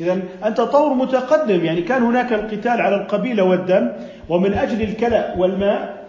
اذا 0.00 0.18
أنت 0.44 0.60
طور 0.60 0.94
متقدم 0.94 1.64
يعني 1.64 1.82
كان 1.82 2.02
هناك 2.02 2.32
القتال 2.32 2.80
على 2.80 2.96
القبيلة 2.96 3.42
والدم 3.42 3.88
ومن 4.28 4.52
أجل 4.52 4.82
الكلأ 4.82 5.34
والماء 5.38 6.01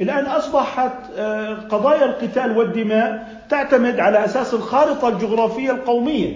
الآن 0.00 0.26
أصبحت 0.26 0.92
آه، 1.18 1.54
قضايا 1.54 2.04
القتال 2.04 2.58
والدماء 2.58 3.40
تعتمد 3.48 4.00
على 4.00 4.24
أساس 4.24 4.54
الخارطة 4.54 5.08
الجغرافية 5.08 5.70
القومية. 5.70 6.32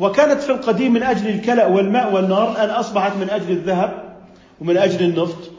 وكانت 0.00 0.40
في 0.40 0.50
القديم 0.50 0.92
من 0.92 1.02
أجل 1.02 1.28
الكلأ 1.28 1.66
والماء 1.66 2.14
والنار 2.14 2.52
الان 2.52 2.70
أصبحت 2.70 3.16
من 3.16 3.30
أجل 3.30 3.50
الذهب 3.50 4.02
ومن 4.60 4.76
أجل 4.76 5.04
النفط 5.04 5.50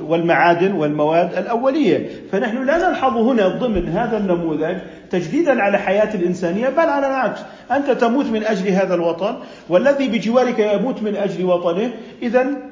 والمعادن 0.00 0.72
والمواد 0.72 1.34
الأولية، 1.38 2.10
فنحن 2.32 2.64
لا 2.64 2.88
نلحظ 2.88 3.16
هنا 3.16 3.48
ضمن 3.48 3.88
هذا 3.88 4.16
النموذج 4.16 4.76
تجديدا 5.10 5.62
على 5.62 5.78
حياة 5.78 6.14
الإنسانية 6.14 6.68
بل 6.68 6.88
على 6.88 7.06
العكس، 7.06 7.40
أنت 7.70 7.90
تموت 7.90 8.26
من 8.26 8.44
أجل 8.44 8.68
هذا 8.68 8.94
الوطن 8.94 9.36
والذي 9.68 10.08
بجوارك 10.08 10.58
يموت 10.58 11.02
من 11.02 11.16
أجل 11.16 11.44
وطنه، 11.44 11.90
اذا 12.22 12.67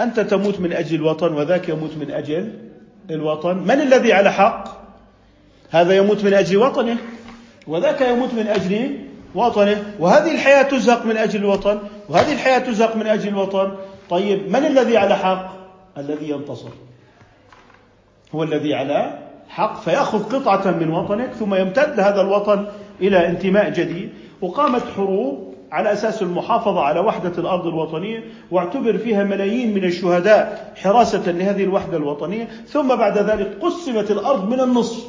أنت 0.00 0.20
تموت 0.20 0.60
من 0.60 0.72
أجل 0.72 0.96
الوطن 0.96 1.34
وذاك 1.34 1.68
يموت 1.68 1.96
من 1.96 2.10
أجل 2.10 2.52
الوطن، 3.10 3.56
من 3.56 3.80
الذي 3.80 4.12
على 4.12 4.32
حق؟ 4.32 4.64
هذا 5.70 5.96
يموت 5.96 6.24
من 6.24 6.34
أجل 6.34 6.56
وطنه 6.56 6.96
وذاك 7.66 8.00
يموت 8.00 8.34
من 8.34 8.46
أجل 8.46 8.98
وطنه، 9.34 9.94
وهذه 9.98 10.34
الحياة 10.34 10.62
تزهق 10.62 11.06
من 11.06 11.16
أجل 11.16 11.40
الوطن، 11.40 11.78
وهذه 12.08 12.32
الحياة 12.32 12.58
تزهق 12.58 12.96
من 12.96 13.06
أجل 13.06 13.28
الوطن، 13.28 13.72
طيب 14.10 14.50
من 14.50 14.66
الذي 14.66 14.96
على 14.96 15.16
حق؟ 15.16 15.52
الذي 15.98 16.30
ينتصر. 16.30 16.70
هو 18.34 18.42
الذي 18.42 18.74
على 18.74 19.18
حق 19.48 19.80
فيأخذ 19.80 20.36
قطعة 20.36 20.70
من 20.70 20.90
وطنك 20.90 21.32
ثم 21.32 21.54
يمتد 21.54 22.00
هذا 22.00 22.20
الوطن 22.20 22.66
إلى 23.00 23.26
انتماء 23.26 23.70
جديد. 23.70 24.10
وقامت 24.40 24.82
حروب 24.96 25.47
على 25.72 25.92
أساس 25.92 26.22
المحافظة 26.22 26.80
على 26.80 27.00
وحدة 27.00 27.38
الأرض 27.38 27.66
الوطنية 27.66 28.24
واعتبر 28.50 28.98
فيها 28.98 29.24
ملايين 29.24 29.74
من 29.74 29.84
الشهداء 29.84 30.72
حراسة 30.76 31.30
لهذه 31.30 31.64
الوحدة 31.64 31.96
الوطنية 31.96 32.48
ثم 32.66 32.88
بعد 32.96 33.18
ذلك 33.18 33.58
قسمت 33.60 34.10
الأرض 34.10 34.48
من 34.48 34.60
النصف 34.60 35.06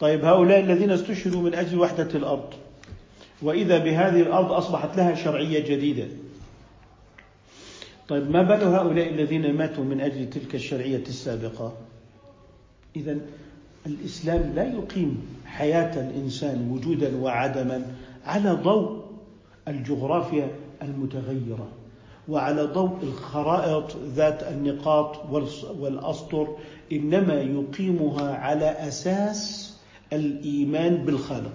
طيب 0.00 0.24
هؤلاء 0.24 0.60
الذين 0.60 0.90
استشهدوا 0.90 1.42
من 1.42 1.54
أجل 1.54 1.78
وحدة 1.78 2.08
الأرض 2.14 2.54
وإذا 3.42 3.78
بهذه 3.78 4.20
الأرض 4.20 4.52
أصبحت 4.52 4.96
لها 4.96 5.14
شرعية 5.14 5.60
جديدة 5.76 6.06
طيب 8.08 8.30
ما 8.30 8.42
بال 8.42 8.64
هؤلاء 8.64 9.08
الذين 9.08 9.56
ماتوا 9.56 9.84
من 9.84 10.00
أجل 10.00 10.30
تلك 10.30 10.54
الشرعية 10.54 11.02
السابقة؟ 11.08 11.72
اذا 12.96 13.18
الإسلام 13.86 14.52
لا 14.54 14.64
يقيم 14.64 15.26
حياة 15.46 16.00
الإنسان 16.10 16.70
وجودا 16.70 17.16
وعدما 17.16 17.86
على 18.26 18.50
ضوء 18.50 19.04
الجغرافيا 19.68 20.48
المتغيرة 20.82 21.68
وعلى 22.28 22.62
ضوء 22.62 22.98
الخرائط 23.02 23.96
ذات 24.14 24.42
النقاط 24.42 25.16
والأسطر 25.80 26.56
إنما 26.92 27.34
يقيمها 27.34 28.34
على 28.34 28.76
أساس 28.88 29.72
الإيمان 30.12 30.96
بالخالق. 30.96 31.52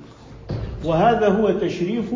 وهذا 0.85 1.27
هو 1.27 1.51
تشريف 1.51 2.13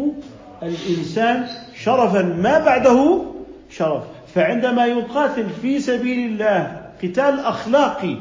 الإنسان 0.64 1.48
شرفا 1.76 2.22
ما 2.22 2.60
بعده 2.60 3.22
شرف. 3.70 4.04
فعندما 4.36 4.86
يقاتل 4.86 5.50
في 5.50 5.80
سبيل 5.80 6.30
الله 6.30 6.82
قتال 7.04 7.40
أخلاقي 7.40 8.18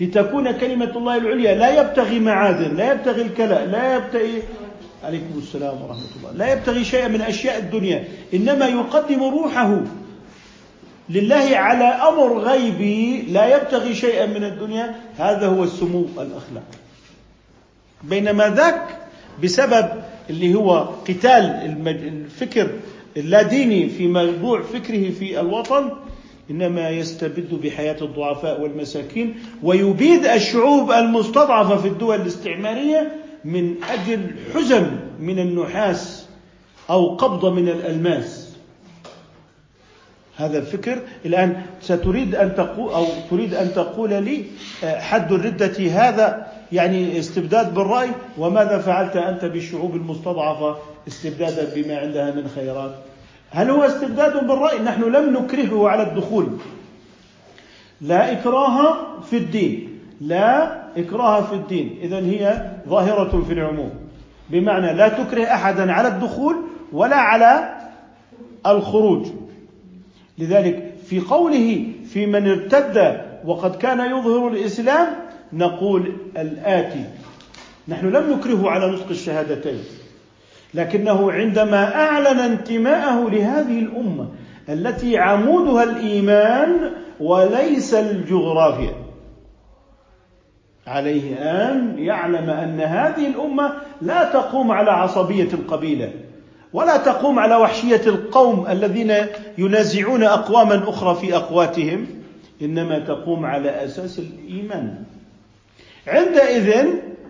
لتكون 0.00 0.52
كلمة 0.52 0.96
الله 0.96 1.16
العليا 1.16 1.54
لا 1.54 1.80
يبتغي 1.80 2.20
معادن 2.20 2.76
لا 2.76 2.92
يبتغي 2.92 3.22
الكلاء 3.22 3.64
لا 3.66 3.96
يبتغي 3.96 4.42
عليكم 5.04 5.38
السلام 5.38 5.82
ورحمة 5.82 6.10
الله. 6.18 6.32
لا 6.32 6.52
يبتغي 6.52 6.84
شيئا 6.84 7.08
من 7.08 7.20
أشياء 7.20 7.58
الدنيا 7.58 8.04
إنما 8.34 8.66
يقدم 8.66 9.22
روحه 9.22 9.80
لله 11.08 11.56
على 11.56 11.84
أمر 11.84 12.38
غيبي 12.38 13.22
لا 13.22 13.56
يبتغي 13.56 13.94
شيئا 13.94 14.26
من 14.26 14.44
الدنيا. 14.44 14.94
هذا 15.16 15.46
هو 15.46 15.64
السمو 15.64 16.06
الأخلاقي 16.18 16.78
بينما 18.04 18.48
ذاك 18.48 18.98
بسبب 19.42 19.88
اللي 20.30 20.54
هو 20.54 20.78
قتال 21.08 21.42
الفكر 21.88 22.70
اللاديني 23.16 23.88
في 23.88 24.06
موضوع 24.06 24.62
فكره 24.62 25.10
في 25.10 25.40
الوطن 25.40 25.90
إنما 26.50 26.90
يستبد 26.90 27.54
بحياة 27.54 27.96
الضعفاء 28.02 28.60
والمساكين 28.60 29.36
ويبيد 29.62 30.26
الشعوب 30.26 30.92
المستضعفة 30.92 31.76
في 31.76 31.88
الدول 31.88 32.20
الاستعمارية 32.20 33.23
من 33.44 33.74
أجل 33.84 34.30
حزم 34.54 34.86
من 35.20 35.38
النحاس 35.38 36.26
أو 36.90 37.16
قبضه 37.16 37.50
من 37.50 37.68
الألماس. 37.68 38.54
هذا 40.36 40.58
الفكر 40.58 40.98
الآن 41.26 41.62
ستريد 41.80 42.34
أن 42.34 42.54
تقول 42.54 42.92
أو 42.92 43.06
تريد 43.30 43.54
أن 43.54 43.74
تقول 43.74 44.10
لي 44.10 44.44
آه، 44.84 45.00
حد 45.00 45.32
الرده 45.32 45.90
هذا 45.90 46.46
يعني 46.72 47.18
استبداد 47.18 47.74
بالرأي 47.74 48.10
وماذا 48.38 48.78
فعلت 48.78 49.16
أنت 49.16 49.44
بالشعوب 49.44 49.96
المستضعفة 49.96 50.76
استبدادا 51.08 51.74
بما 51.74 51.98
عندها 51.98 52.30
من 52.30 52.48
خيرات؟ 52.54 52.94
هل 53.50 53.70
هو 53.70 53.82
استبداد 53.82 54.46
بالرأي؟ 54.46 54.78
نحن 54.78 55.02
لم 55.02 55.36
نكرهه 55.36 55.88
على 55.88 56.02
الدخول. 56.02 56.46
لا 58.00 58.32
إكراه 58.32 58.96
في 59.20 59.36
الدين. 59.36 59.93
لا 60.20 60.82
إكراه 60.96 61.40
في 61.40 61.54
الدين. 61.54 61.98
إذا 62.02 62.18
هي 62.18 62.70
ظاهرة 62.88 63.42
في 63.46 63.52
العموم. 63.52 63.90
بمعنى 64.50 64.92
لا 64.92 65.08
تكره 65.08 65.44
أحدا 65.44 65.92
على 65.92 66.08
الدخول 66.08 66.56
ولا 66.92 67.16
على 67.16 67.74
الخروج. 68.66 69.26
لذلك 70.38 70.92
في 71.06 71.20
قوله 71.20 71.86
في 72.12 72.26
من 72.26 72.50
ارتد 72.50 73.20
وقد 73.44 73.76
كان 73.76 74.00
يظهر 74.00 74.48
الإسلام 74.48 75.06
نقول 75.52 76.12
الآتي 76.36 77.04
نحن 77.88 78.06
لم 78.06 78.32
نكرهه 78.32 78.70
على 78.70 78.92
نطق 78.92 79.08
الشهادتين. 79.10 79.78
لكنه 80.74 81.32
عندما 81.32 81.94
أعلن 81.94 82.38
انتماءه 82.38 83.30
لهذه 83.30 83.78
الأمة 83.78 84.28
التي 84.68 85.18
عمودها 85.18 85.82
الإيمان 85.84 86.90
وليس 87.20 87.94
الجغرافيا. 87.94 89.03
عليه 90.86 91.34
أن 91.36 91.94
يعلم 91.98 92.50
أن 92.50 92.80
هذه 92.80 93.26
الأمة 93.26 93.72
لا 94.02 94.24
تقوم 94.32 94.72
على 94.72 94.90
عصبية 94.90 95.48
القبيله 95.52 96.12
ولا 96.72 96.96
تقوم 96.96 97.38
على 97.38 97.56
وحشية 97.56 98.00
القوم 98.06 98.66
الذين 98.66 99.14
ينازعون 99.58 100.22
أقواما 100.22 100.88
أخرى 100.88 101.14
في 101.14 101.36
أقواتهم 101.36 102.06
إنما 102.62 102.98
تقوم 102.98 103.46
على 103.46 103.84
أساس 103.84 104.18
الإيمان. 104.18 104.94
عندئذ 106.06 106.86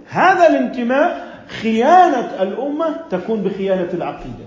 هذا 0.08 0.46
الانتماء 0.46 1.28
خيانة 1.62 2.42
الأمة 2.42 2.96
تكون 3.10 3.42
بخيانة 3.42 3.88
العقيدة. 3.94 4.44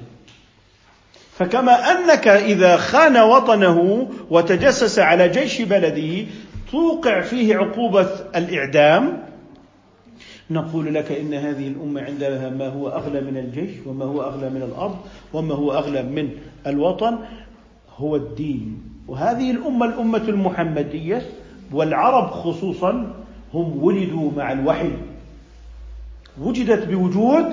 فكما 1.37 1.91
أنك 1.91 2.27
إذا 2.27 2.77
خان 2.77 3.17
وطنه 3.17 4.09
وتجسس 4.29 4.99
على 4.99 5.29
جيش 5.29 5.61
بلده 5.61 6.25
توقع 6.71 7.21
فيه 7.21 7.55
عقوبة 7.55 8.09
الإعدام 8.35 9.23
نقول 10.51 10.93
لك 10.93 11.11
إن 11.11 11.33
هذه 11.33 11.67
الأمة 11.67 12.01
عندها 12.01 12.49
ما 12.49 12.67
هو 12.67 12.89
أغلى 12.89 13.21
من 13.21 13.37
الجيش 13.37 13.71
وما 13.85 14.05
هو 14.05 14.21
أغلى 14.21 14.49
من 14.49 14.61
الأرض 14.61 14.97
وما 15.33 15.55
هو 15.55 15.71
أغلى 15.71 16.03
من 16.03 16.29
الوطن 16.67 17.17
هو 17.97 18.15
الدين. 18.15 18.81
وهذه 19.07 19.51
الأمة 19.51 19.85
الأمة 19.85 20.23
المحمدية 20.29 21.21
والعرب 21.71 22.31
خصوصا 22.31 23.15
هم 23.53 23.83
ولدوا 23.83 24.31
مع 24.37 24.51
الوحي. 24.51 24.91
وجدت 26.41 26.87
بوجود 26.87 27.45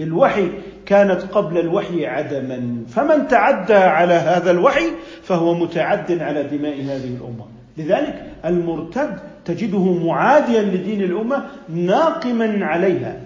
الوحي 0.00 0.50
كانت 0.86 1.22
قبل 1.22 1.58
الوحي 1.58 2.06
عدما. 2.06 2.84
فمن 2.88 3.28
تعدى 3.28 3.74
على 3.74 4.14
هذا 4.14 4.50
الوحي 4.50 4.90
فهو 5.22 5.54
متعد 5.54 6.12
على 6.12 6.42
دماء 6.42 6.74
هذه 6.74 7.16
الأمة. 7.16 7.55
لذلك 7.78 8.32
المرتد 8.44 9.18
تجده 9.44 9.84
معاديا 9.92 10.62
لدين 10.62 11.02
الأمة 11.02 11.46
ناقما 11.68 12.64
عليها. 12.66 13.20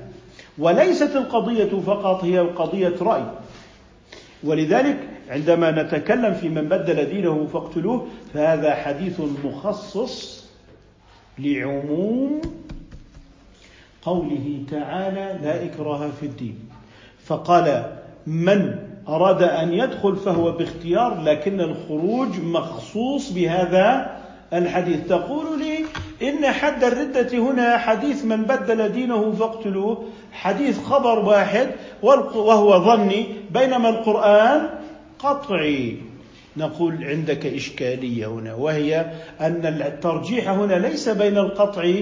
وليست 0.58 1.16
القضية 1.16 1.80
فقط 1.86 2.24
هي 2.24 2.38
قضية 2.38 2.94
رأي. 3.00 3.24
ولذلك 4.44 4.96
عندما 5.30 5.70
نتكلم 5.82 6.34
في 6.34 6.48
من 6.48 6.68
بدل 6.68 7.04
دينه 7.04 7.46
فاقتلوه 7.52 8.06
فهذا 8.34 8.74
حديث 8.74 9.20
مخصص 9.44 10.46
لعموم 11.38 12.40
قوله 14.02 14.62
تعالى 14.70 15.38
لا 15.42 15.64
إكراه 15.64 16.08
في 16.20 16.26
الدين 16.26 16.58
فقال 17.24 17.96
من 18.26 18.76
أراد 19.08 19.42
أن 19.42 19.72
يدخل 19.72 20.16
فهو 20.16 20.52
باختيار 20.52 21.22
لكن 21.22 21.60
الخروج 21.60 22.40
مخصوص 22.40 23.32
بهذا 23.32 24.19
الحديث. 24.52 25.08
تقول 25.08 25.58
لي 25.58 25.84
إن 26.28 26.46
حد 26.46 26.84
الردة 26.84 27.38
هنا 27.38 27.78
حديث 27.78 28.24
من 28.24 28.42
بدل 28.42 28.88
دينه 28.88 29.32
فاقتلوه. 29.32 30.04
حديث 30.32 30.82
خبر 30.82 31.18
واحد 31.18 31.68
وهو 32.02 32.84
ظني 32.84 33.26
بينما 33.50 33.88
القرآن 33.88 34.68
قطعي. 35.18 35.96
نقول 36.56 37.04
عندك 37.04 37.46
إشكالية 37.46 38.26
هنا 38.26 38.54
وهي 38.54 39.06
أن 39.40 39.66
الترجيح 39.66 40.48
هنا 40.48 40.74
ليس 40.74 41.08
بين 41.08 41.38
القطع 41.38 41.92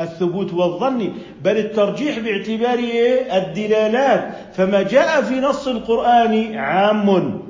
الثبوت 0.00 0.54
والظن 0.54 1.12
بل 1.44 1.56
الترجيح 1.56 2.18
باعتبار 2.18 2.78
الدلالات. 3.32 4.30
فما 4.54 4.82
جاء 4.82 5.22
في 5.22 5.40
نص 5.40 5.68
القرآن 5.68 6.54
عام 6.54 7.40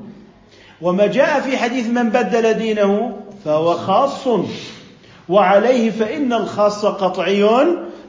وما 0.82 1.06
جاء 1.06 1.40
في 1.40 1.56
حديث 1.56 1.86
من 1.86 2.10
بدل 2.10 2.54
دينه 2.54 3.16
فهو 3.44 3.74
خاص. 3.74 4.28
وعليه 5.28 5.90
فإن 5.90 6.32
الخاص 6.32 6.84
قطعي 6.84 7.48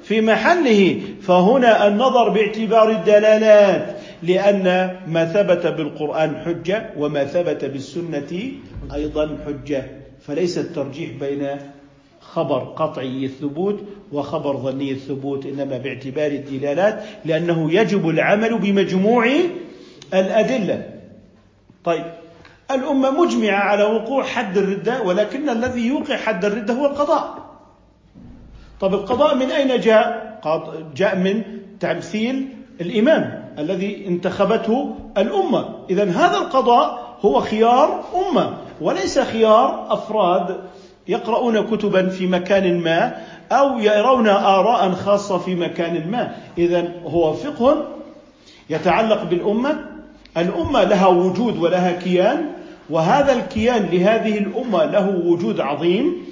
في 0.03 0.21
محله. 0.21 1.01
فهنا 1.21 1.87
النظر 1.87 2.29
باعتبار 2.29 2.89
الدلالات 2.89 3.97
لأن 4.23 4.95
ما 5.07 5.25
ثبت 5.25 5.67
بالقرآن 5.67 6.35
حجة 6.45 6.89
وما 6.97 7.23
ثبت 7.23 7.65
بالسنة 7.65 8.51
أيضا 8.93 9.37
حجة. 9.45 9.85
فليس 10.21 10.57
الترجيح 10.57 11.09
بين 11.19 11.47
خبر 12.21 12.59
قطعي 12.59 13.25
الثبوت 13.25 13.79
وخبر 14.11 14.57
ظني 14.57 14.91
الثبوت 14.91 15.45
إنما 15.45 15.77
باعتبار 15.77 16.31
الدلالات 16.31 17.03
لأنه 17.25 17.73
يجب 17.73 18.09
العمل 18.09 18.57
بمجموع 18.57 19.27
الأدلة. 20.13 20.89
طيب. 21.83 22.03
الأمة 22.71 23.11
مجمعة 23.11 23.59
على 23.59 23.83
وقوع 23.83 24.23
حد 24.23 24.57
الردة 24.57 25.01
ولكن 25.01 25.49
الذي 25.49 25.87
يوقع 25.87 26.17
حد 26.17 26.45
الردة 26.45 26.73
هو 26.73 26.85
القضاء. 26.85 27.37
طب 28.79 28.93
القضاء 28.93 29.35
من 29.35 29.51
أين 29.51 29.79
جاء؟ 29.79 30.27
جاء 30.95 31.15
من 31.15 31.43
تمثيل 31.79 32.47
الإمام 32.81 33.53
الذي 33.59 34.07
انتخبته 34.07 34.95
الأمة. 35.17 35.69
إذا 35.89 36.03
هذا 36.03 36.37
القضاء 36.37 37.17
هو 37.21 37.41
خيار 37.41 38.03
أمة 38.15 38.57
وليس 38.81 39.19
خيار 39.19 39.93
أفراد 39.93 40.57
يقرؤون 41.07 41.67
كتبا 41.67 42.09
في 42.09 42.27
مكان 42.27 42.79
ما 42.79 43.17
أو 43.51 43.79
يرون 43.79 44.27
آراء 44.27 44.91
خاصة 44.91 45.37
في 45.37 45.55
مكان 45.55 46.11
ما. 46.11 46.35
إذا 46.57 46.91
هو 47.05 47.33
فقه 47.33 47.85
يتعلق 48.69 49.23
بالأمة 49.23 49.96
الأمة 50.37 50.83
لها 50.83 51.07
وجود 51.07 51.57
ولها 51.57 51.91
كيان 51.91 52.45
وهذا 52.89 53.33
الكيان 53.33 53.89
لهذه 53.91 54.37
الأمة 54.37 54.85
له 54.85 55.21
وجود 55.25 55.59
عظيم 55.59 56.27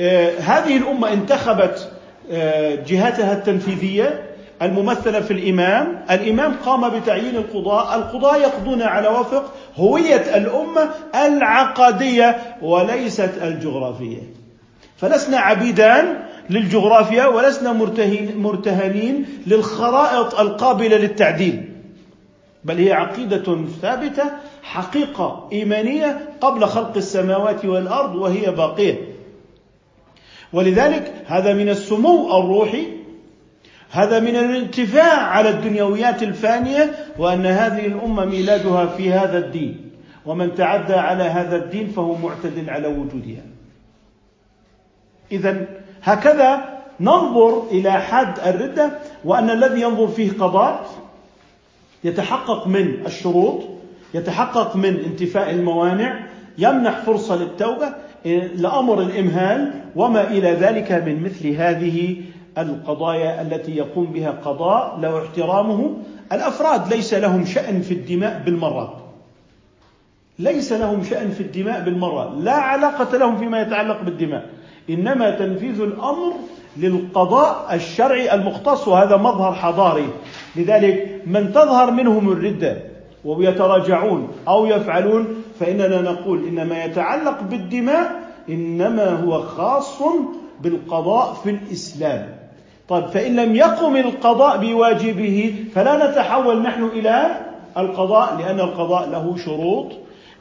آه، 0.00 0.38
هذه 0.38 0.76
الأمة 0.76 1.12
انتخبت 1.12 1.92
آه، 2.30 2.74
جهتها 2.74 3.32
التنفيذية 3.32 4.32
الممثلة 4.62 5.20
في 5.20 5.30
الإمام، 5.30 6.04
الإمام 6.10 6.54
قام 6.64 6.88
بتعيين 6.88 7.36
القضاء، 7.36 7.96
القضاة 7.96 8.36
يقضون 8.36 8.82
على 8.82 9.08
وفق 9.08 9.52
هوية 9.76 10.36
الأمة 10.36 10.90
العقدية 11.14 12.36
وليست 12.62 13.30
الجغرافية. 13.42 14.18
فلسنا 14.96 15.38
عبيدان 15.38 16.06
للجغرافيا 16.50 17.26
ولسنا 17.26 17.72
مرتهنين 18.36 19.26
للخرائط 19.46 20.40
القابلة 20.40 20.96
للتعديل. 20.96 21.71
بل 22.64 22.78
هي 22.78 22.92
عقيدة 22.92 23.66
ثابتة 23.82 24.24
حقيقة 24.62 25.48
إيمانية 25.52 26.28
قبل 26.40 26.66
خلق 26.66 26.96
السماوات 26.96 27.64
والأرض 27.64 28.14
وهي 28.14 28.50
باقية. 28.50 28.98
ولذلك 30.52 31.12
هذا 31.26 31.52
من 31.52 31.68
السمو 31.68 32.38
الروحي 32.38 32.86
هذا 33.90 34.20
من 34.20 34.36
الانتفاع 34.36 35.22
على 35.22 35.48
الدنيويات 35.48 36.22
الفانية 36.22 36.94
وأن 37.18 37.46
هذه 37.46 37.86
الأمة 37.86 38.24
ميلادها 38.24 38.86
في 38.86 39.12
هذا 39.12 39.38
الدين. 39.38 39.90
ومن 40.26 40.54
تعدى 40.54 40.94
على 40.94 41.22
هذا 41.22 41.56
الدين 41.56 41.88
فهو 41.88 42.14
معتد 42.14 42.68
على 42.68 42.88
وجودها. 42.88 43.42
إذا 45.32 45.66
هكذا 46.02 46.80
ننظر 47.00 47.66
إلى 47.70 47.92
حد 47.92 48.38
الردة 48.46 48.90
وأن 49.24 49.50
الذي 49.50 49.80
ينظر 49.80 50.08
فيه 50.08 50.30
قضاء 50.32 50.86
يتحقق 52.04 52.66
من 52.66 53.06
الشروط 53.06 53.62
يتحقق 54.14 54.76
من 54.76 54.96
انتفاء 54.96 55.50
الموانع 55.50 56.26
يمنح 56.58 56.98
فرصة 56.98 57.36
للتوبة 57.36 57.92
لأمر 58.54 59.02
الإمهال 59.02 59.70
وما 59.96 60.30
إلى 60.30 60.52
ذلك 60.52 60.92
من 60.92 61.22
مثل 61.22 61.48
هذه 61.48 62.16
القضايا 62.58 63.42
التي 63.42 63.76
يقوم 63.76 64.04
بها 64.04 64.30
قضاء 64.30 64.98
له 65.00 65.22
احترامه. 65.22 65.96
الأفراد 66.32 66.94
ليس 66.94 67.14
لهم 67.14 67.44
شأن 67.44 67.80
في 67.80 67.94
الدماء 67.94 68.42
بالمرة 68.44 69.02
ليس 70.38 70.72
لهم 70.72 71.04
شأن 71.04 71.30
في 71.30 71.40
الدماء 71.40 71.84
بالمرة 71.84 72.34
لا 72.38 72.52
علاقة 72.52 73.16
لهم 73.18 73.38
فيما 73.38 73.60
يتعلق 73.60 74.02
بالدماء. 74.02 74.46
إنما 74.90 75.30
تنفيذ 75.30 75.80
الأمر 75.80 76.32
للقضاء 76.76 77.74
الشرعي 77.74 78.34
المختص 78.34 78.88
وهذا 78.88 79.16
مظهر 79.16 79.52
حضاري. 79.52 80.08
لذلك 80.56 81.22
من 81.26 81.52
تظهر 81.52 81.90
منهم 81.90 82.32
الردة 82.32 82.76
ويتراجعون 83.24 84.28
أو 84.48 84.66
يفعلون 84.66 85.26
فإننا 85.60 86.00
نقول 86.00 86.44
إن 86.48 86.68
ما 86.68 86.84
يتعلق 86.84 87.42
بالدماء 87.42 88.22
إنما 88.48 89.10
هو 89.10 89.42
خاص 89.42 90.02
بالقضاء 90.60 91.32
في 91.32 91.50
الإسلام. 91.50 92.28
طيب 92.88 93.06
فإن 93.06 93.36
لم 93.36 93.56
يقم 93.56 93.96
القضاء 93.96 94.56
بواجبه 94.58 95.54
فلا 95.74 96.10
نتحول 96.10 96.62
نحن 96.62 96.84
إلى 96.84 97.40
القضاء 97.78 98.36
لأن 98.38 98.60
القضاء 98.60 99.08
له 99.10 99.36
شروط 99.36 99.92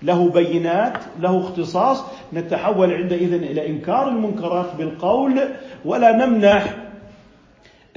له 0.03 0.29
بينات 0.29 0.97
له 1.19 1.39
اختصاص. 1.39 2.03
نتحول 2.33 2.93
عندئذ 2.93 3.33
إلى 3.33 3.67
إنكار 3.69 4.07
المنكرات 4.07 4.75
بالقول 4.77 5.39
ولا 5.85 6.25
نمنح 6.25 6.75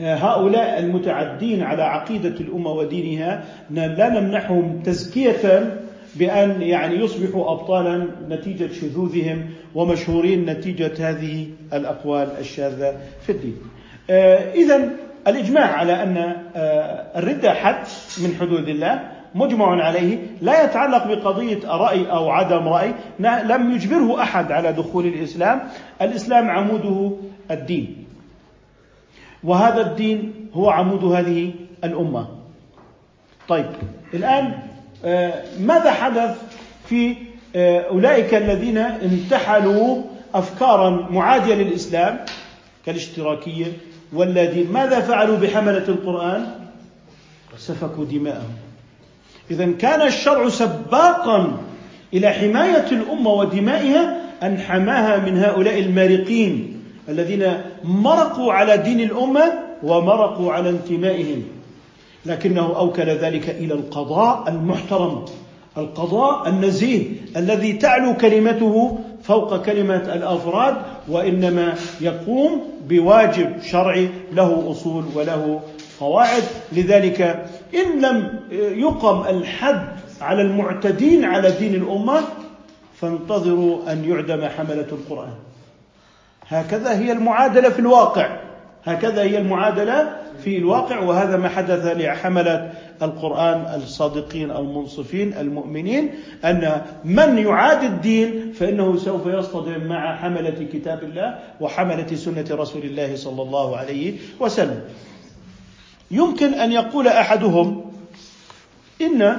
هؤلاء 0.01 0.79
المتعدين 0.79 1.63
على 1.63 1.83
عقيدة 1.83 2.41
الأمة 2.41 2.71
ودينها 2.71 3.45
لا 3.71 4.21
نمنحهم 4.21 4.83
تزكية 4.85 5.77
بأن 6.17 6.63
يعني 6.63 6.95
يصبحوا 6.95 7.53
أبطالا 7.53 8.07
نتيجة 8.29 8.73
شذوذهم 8.73 9.47
ومشهورين 9.75 10.51
نتيجة 10.51 11.11
هذه 11.11 11.47
الأقوال 11.73 12.29
الشاذة 12.39 12.97
في 13.27 13.33
الدين. 13.33 13.57
إذا 14.55 14.91
الإجماع 15.29 15.67
على 15.67 16.03
أن 16.03 16.37
الردة 17.17 17.53
حد 17.53 17.85
من 18.23 18.37
حدود 18.41 18.69
الله 18.69 19.11
مجمع 19.35 19.85
عليه 19.85 20.19
لا 20.43 20.65
يتعلق 20.65 21.07
بقضية 21.07 21.59
رأي 21.69 22.11
أو 22.11 22.31
عدم 22.31 22.69
رأي 22.69 22.95
لم 23.21 23.73
يجبره 23.75 24.23
أحد 24.23 24.53
على 24.53 24.73
دخول 24.73 25.07
الإسلام. 25.07 25.61
الإسلام 26.03 26.51
عموده 26.51 27.17
الدين. 27.51 28.04
وهذا 29.45 29.81
الدين 29.81 30.33
هو 30.55 30.71
عمود 30.71 31.05
هذه 31.05 31.53
الأمة. 31.85 32.29
طيب 33.49 33.67
الآن 34.15 34.53
آه، 35.05 35.43
ماذا 35.61 35.91
حدث 35.91 36.37
في 36.89 37.17
آه، 37.57 37.81
أولئك 37.81 38.35
الذين 38.35 38.79
انتحلوا 38.79 40.03
أفكارا 40.35 40.91
معادية 41.11 41.55
للإسلام 41.55 42.25
كالاشتراكية 42.87 43.67
والذين 44.13 44.73
ماذا 44.73 45.01
فعلوا 45.01 45.37
بحملة 45.37 45.89
القرآن؟ 45.89 46.47
سفكوا 47.59 48.05
دماءهم. 48.05 48.55
إذا 49.51 49.73
كان 49.73 50.03
الشرع 50.03 50.49
سباقا 50.49 51.59
إلى 52.15 52.31
حماية 52.31 52.87
الأمة 52.93 53.31
ودمائها 53.31 54.17
أن 54.43 54.59
حماها 54.59 55.19
من 55.19 55.39
هؤلاء 55.39 55.79
المارقين. 55.81 56.74
الذين 57.09 57.61
مرقوا 57.85 58.53
على 58.53 58.77
دين 58.77 59.01
الأمة 59.01 59.53
ومرقوا 59.83 60.53
على 60.53 60.71
انتمائهم. 60.71 61.43
لكنه 62.27 62.77
أوكل 62.77 63.07
ذلك 63.07 63.51
إلى 63.51 63.75
القضاء 63.75 64.49
المحترم 64.49 65.25
القضاء 65.77 66.49
النزيه 66.49 67.07
الذي 67.37 67.73
تعلو 67.73 68.15
كلمته 68.17 68.99
فوق 69.23 69.63
كلمة 69.63 70.15
الأفراد 70.15 70.77
وإنما 71.09 71.75
يقوم 72.01 72.63
بواجب 72.89 73.63
شرعي 73.63 74.09
له 74.33 74.71
أصول 74.71 75.05
وله 75.15 75.61
قواعد. 76.01 76.43
لذلك 76.73 77.21
إن 77.75 78.01
لم 78.01 78.41
يقم 78.53 79.37
الحد 79.37 79.87
على 80.21 80.43
المعتدين 80.43 81.25
على 81.25 81.51
دين 81.51 81.75
الأمة 81.75 82.21
فانتظروا 83.01 83.93
أن 83.93 84.05
يعدم 84.05 84.49
حملة 84.49 84.87
القرآن. 84.93 85.33
هكذا 86.49 86.99
هي 86.99 87.13
المعادلة 87.13 87.69
في 87.69 87.79
الواقع. 87.79 88.37
هكذا 88.85 89.23
هي 89.23 89.39
المعادلة 89.39 90.17
في 90.45 90.59
الواقع 90.59 90.99
وهذا 90.99 91.37
ما 91.37 91.49
حدث 91.49 91.87
لحملة 91.87 92.73
القرآن 93.03 93.81
الصادقين 93.83 94.51
المنصفين 94.51 95.33
المؤمنين 95.33 96.11
أن 96.45 96.83
من 97.05 97.39
يعاد 97.39 97.83
الدين 97.83 98.53
فإنه 98.53 98.97
سوف 98.97 99.27
يصطدم 99.27 99.85
مع 99.89 100.17
حملة 100.17 100.69
كتاب 100.73 101.03
الله 101.03 101.39
وحملة 101.61 102.17
سنة 102.17 102.45
رسول 102.51 102.83
الله 102.83 103.17
صلى 103.17 103.43
الله 103.43 103.77
عليه 103.77 104.15
وسلم. 104.41 104.81
يمكن 106.11 106.55
أن 106.55 106.73
يقول 106.73 107.09
أحدهم 107.09 107.93
إن 109.03 109.37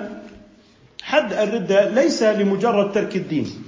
حد 1.03 1.33
الردة 1.33 1.89
ليس 1.89 2.23
لمجرد 2.23 2.91
ترك 2.91 3.15
الدين. 3.15 3.64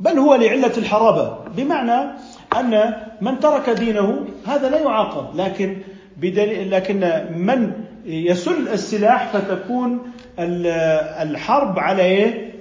بل 0.00 0.18
هو 0.18 0.34
لعلة 0.34 0.72
الحرابة. 0.78 1.38
بمعنى 1.56 2.10
أن 2.56 2.94
من 3.20 3.40
ترك 3.40 3.70
دينه 3.70 4.26
هذا 4.46 4.70
لا 4.70 4.78
يعاقب 4.78 5.36
لكن 5.40 5.76
بدليل 6.16 6.70
لكن 6.70 7.00
من 7.36 7.72
يسل 8.06 8.68
السلاح 8.68 9.32
فتكون 9.32 9.98
الحرب 10.38 11.78
على 11.78 12.02
إيه؟ 12.02 12.54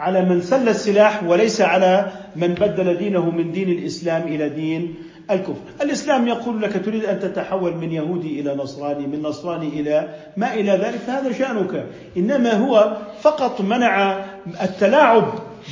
على 0.00 0.22
من 0.22 0.40
سل 0.40 0.68
السلاح 0.68 1.24
وليس 1.24 1.60
على 1.60 2.12
من 2.36 2.54
بدل 2.54 2.96
دينه 2.96 3.30
من 3.30 3.52
دين 3.52 3.68
الإسلام 3.68 4.22
إلى 4.22 4.48
دين 4.48 4.94
الكفر. 5.30 5.60
الإسلام 5.82 6.28
يقول 6.28 6.62
لك 6.62 6.84
تريد 6.84 7.04
أن 7.04 7.20
تتحول 7.20 7.76
من 7.76 7.92
يهودي 7.92 8.40
إلى 8.40 8.54
نصراني 8.54 9.06
من 9.06 9.22
نصراني 9.22 9.68
إلى 9.68 10.08
ما 10.36 10.54
إلى 10.54 10.72
ذلك 10.72 10.98
فهذا 11.06 11.32
شأنك. 11.32 11.86
إنما 12.16 12.52
هو 12.52 12.96
فقط 13.20 13.60
منع 13.60 14.24
التلاعب 14.62 15.24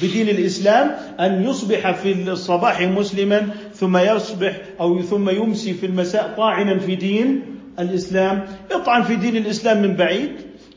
بدين 0.03 0.29
الإسلام 0.29 0.97
أن 1.21 1.45
يصبح 1.45 1.91
في 1.91 2.31
الصباح 2.31 2.81
مسلما 2.81 3.49
ثم 3.75 3.97
يصبح 3.97 4.53
أو 4.81 5.03
ثم 5.03 5.31
يمسي 5.31 5.75
في 5.75 5.87
المساء 5.87 6.35
طاعنا 6.37 6.79
في 6.79 6.95
دين 6.95 7.43
الإسلام. 7.79 8.47
اطعن 8.73 9.03
في 9.03 9.17
دين 9.17 9.37
الإسلام 9.37 9.83
من 9.83 9.97
بعيد 9.97 10.31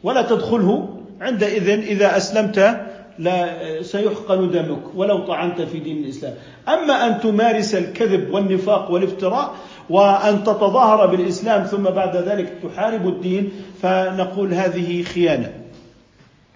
ولا 0.03 0.21
تدخله 0.21 0.97
عندئذ. 1.21 1.69
إذا 1.69 2.17
أسلمت 2.17 2.81
لا 3.19 3.49
سيحقن 3.81 4.51
دمك 4.51 4.95
ولو 4.95 5.25
طعنت 5.25 5.61
في 5.61 5.79
دين 5.79 5.97
الإسلام. 5.97 6.33
أما 6.67 7.07
أن 7.07 7.19
تمارس 7.19 7.75
الكذب 7.75 8.33
والنفاق 8.33 8.91
والافتراء 8.91 9.55
وأن 9.89 10.43
تتظاهر 10.43 11.05
بالإسلام 11.05 11.63
ثم 11.63 11.83
بعد 11.83 12.15
ذلك 12.15 12.53
تحارب 12.63 13.07
الدين 13.07 13.51
فنقول 13.81 14.53
هذه 14.53 15.03
خيانة. 15.03 15.51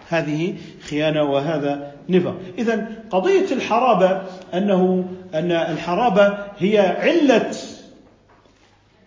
هذه 0.09 0.53
خيانة 0.89 1.23
وهذا 1.23 1.94
نفاق 2.09 2.35
إذا 2.57 2.87
قضية 3.09 3.51
الحرابة 3.51 4.21
أنه 4.53 5.05
أن 5.33 5.51
الحرابة 5.51 6.37
هي 6.57 6.79
علة 6.79 7.51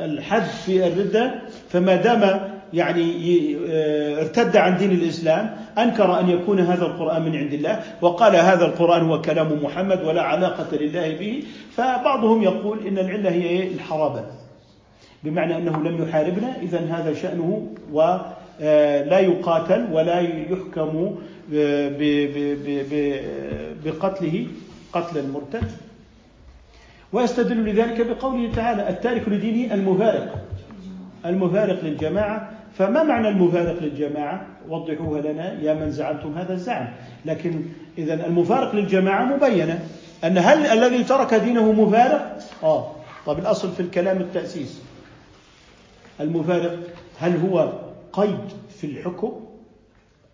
الحد 0.01 0.43
في 0.43 0.87
الردة 0.87 1.35
فما 1.69 1.97
دام 1.97 2.41
يعني 2.73 3.57
آه، 3.71 4.21
ارتد 4.21 4.57
عن 4.57 4.77
دين 4.77 4.91
الإسلام 4.91 5.57
أنكر 5.79 6.21
أن 6.21 6.31
يكون 6.31 6.61
هذا 6.61 6.87
القرآن 6.87 7.23
من 7.23 7.37
عند 7.37 7.53
الله 7.53 7.83
وقال 8.03 8.37
هذا 8.37 8.67
القرآن 8.67 9.03
هو 9.03 9.21
كلام 9.21 9.63
محمد 9.63 10.05
ولا 10.05 10.23
علاقة 10.23 10.77
لله 10.77 11.17
به 11.17 11.43
فبعضهم 11.77 12.43
يقول 12.43 12.87
إن 12.87 12.99
العلة 12.99 13.31
هي 13.31 13.43
إيه؟ 13.43 13.75
الحرابة 13.75 14.25
بمعنى 15.25 15.57
أنه 15.57 15.83
لم 15.83 16.09
يحاربنا 16.09 16.57
إذا 16.63 16.79
هذا 16.79 17.15
شأنه 17.15 17.67
ولا 17.93 18.21
آه، 18.61 19.19
يقاتل 19.19 19.87
ولا 19.93 20.21
يحكم 20.21 21.17
بقتله 23.85 24.47
قتل 24.93 25.19
المرتد. 25.19 25.71
ويستدل 27.13 27.65
لذلك 27.65 28.07
بقوله 28.07 28.53
تعالى 28.53 28.89
التارك 28.89 29.29
لدينه 29.29 29.75
المفارق. 29.75 30.45
المفارق 31.27 31.85
للجماعة. 31.85 32.51
فما 32.79 33.03
معنى 33.03 33.29
المفارق 33.29 33.83
للجماعة؟ 33.83 34.47
وضحوها 34.69 35.21
لنا 35.21 35.63
يا 35.63 35.75
من 35.75 35.91
زعمتم 35.91 36.39
هذا 36.39 36.53
الزعم. 36.55 36.89
لكن 37.25 37.63
إذا 37.99 38.27
المفارق 38.27 38.75
للجماعة 38.75 39.25
مبينة. 39.25 39.89
أن 40.25 40.39
هل 40.39 40.67
الذي 40.67 41.05
ترك 41.05 41.35
دينه 41.35 41.73
مفارق؟ 41.73 42.39
آه. 42.63 42.93
طب 43.27 43.39
الأصل 43.39 43.73
في 43.73 43.81
الكلام 43.81 44.17
التأسيس. 44.17 44.83
المفارق 46.21 46.79
هل 47.19 47.37
هو 47.37 47.73
قيد 48.13 48.39
في 48.81 48.87
الحكم؟ 48.87 49.41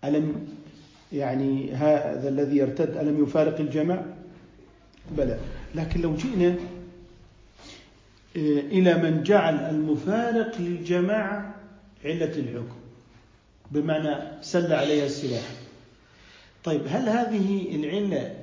ألم 0.03 0.47
يعني 1.13 1.73
هذا 1.73 2.29
الذي 2.29 2.57
يرتد 2.57 2.97
ألم 2.97 3.23
يفارق 3.23 3.59
الجماعة 3.59 4.05
بلى. 5.17 5.37
لكن 5.75 6.01
لو 6.01 6.15
جئنا 6.15 6.55
آه، 8.37 8.59
إلى 8.59 8.93
من 8.93 9.23
جعل 9.23 9.55
المفارق 9.55 10.55
للجماعة 10.59 11.55
علة 12.05 12.25
الحكم 12.25 12.75
بمعنى 13.71 14.15
سل 14.41 14.73
عليها 14.73 15.05
السلاح. 15.05 15.43
طيب 16.63 16.81
هل 16.87 17.09
هذه 17.09 17.75
العلة 17.75 18.33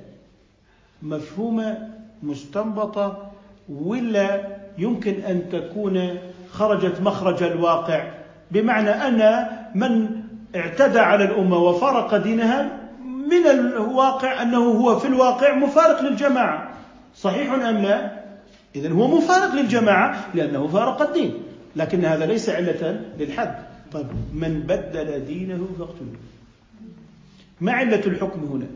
مفهومة 1.01 1.89
مستنبطة 2.23 3.31
ولا 3.69 4.57
يمكن 4.77 5.13
أن 5.13 5.49
تكون 5.49 6.17
خرجت 6.51 7.01
مخرج 7.01 7.43
الواقع؟ 7.43 8.13
بمعنى 8.51 8.89
أن 8.89 9.47
من 9.75 10.22
اعتدى 10.55 10.99
على 10.99 11.23
الأمة 11.23 11.57
وفارق 11.57 12.17
دينها 12.17 12.79
من 13.05 13.47
الواقع 13.47 14.41
أنه 14.41 14.57
هو 14.57 14.99
في 14.99 15.07
الواقع 15.07 15.55
مفارق 15.55 16.01
للجماعة. 16.01 16.73
صحيح 17.15 17.53
أم 17.53 17.77
لا؟ 17.77 18.23
إذا 18.75 18.91
هو 18.91 19.17
مفارق 19.17 19.55
للجماعة 19.55 20.25
لأنه 20.35 20.67
فارق 20.67 21.01
الدين 21.01 21.33
لكن 21.75 22.05
هذا 22.05 22.25
ليس 22.25 22.49
علة 22.49 23.01
للحد. 23.19 23.55
طيب 23.91 24.07
من 24.33 24.59
بدل 24.59 25.25
دينه 25.25 25.67
فاقتلوه. 25.79 26.15
ما 27.61 27.71
علة 27.71 28.01
الحكم 28.05 28.39
هنا؟ 28.39 28.67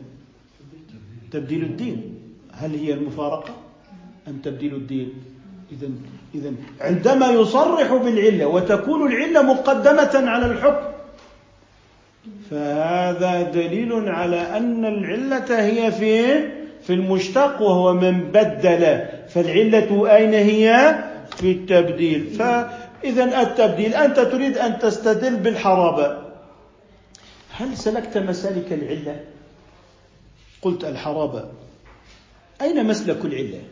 تبديل 1.30 1.62
الدين. 1.62 2.14
هل 2.52 2.74
هي 2.74 2.92
المفارقة 2.92 3.54
أم 4.28 4.38
تبديل 4.44 4.74
الدين؟ 4.74 5.12
إذا 5.72 5.88
إذا 6.34 6.52
عندما 6.80 7.26
يصرح 7.26 7.94
بالعلة 7.94 8.46
وتكون 8.46 9.12
العلة 9.12 9.42
مقدمة 9.42 10.30
على 10.30 10.46
الحكم 10.46 10.97
فهذا 12.50 13.42
دليل 13.42 14.08
على 14.08 14.56
أن 14.56 14.84
العلة 14.84 15.66
هي 15.66 15.92
في 15.92 16.38
في 16.82 16.92
المشتق 16.92 17.62
وهو 17.62 17.94
من 17.94 18.20
بدل. 18.20 19.04
فالعلة 19.28 20.16
أين 20.16 20.34
هي؟ 20.34 20.98
في 21.36 21.52
التبديل. 21.52 22.26
فإذا 22.26 23.42
التبديل 23.42 23.94
أنت 23.94 24.20
تريد 24.20 24.58
أن 24.58 24.78
تستدل 24.78 25.36
بالحرابة 25.36 26.28
هل 27.50 27.76
سلكت 27.76 28.18
مسالك 28.18 28.72
العلة؟ 28.72 29.20
قلت 30.62 30.84
الحرابة 30.84 31.44
أين 32.62 32.86
مسلك 32.86 33.24
العلة 33.24 33.62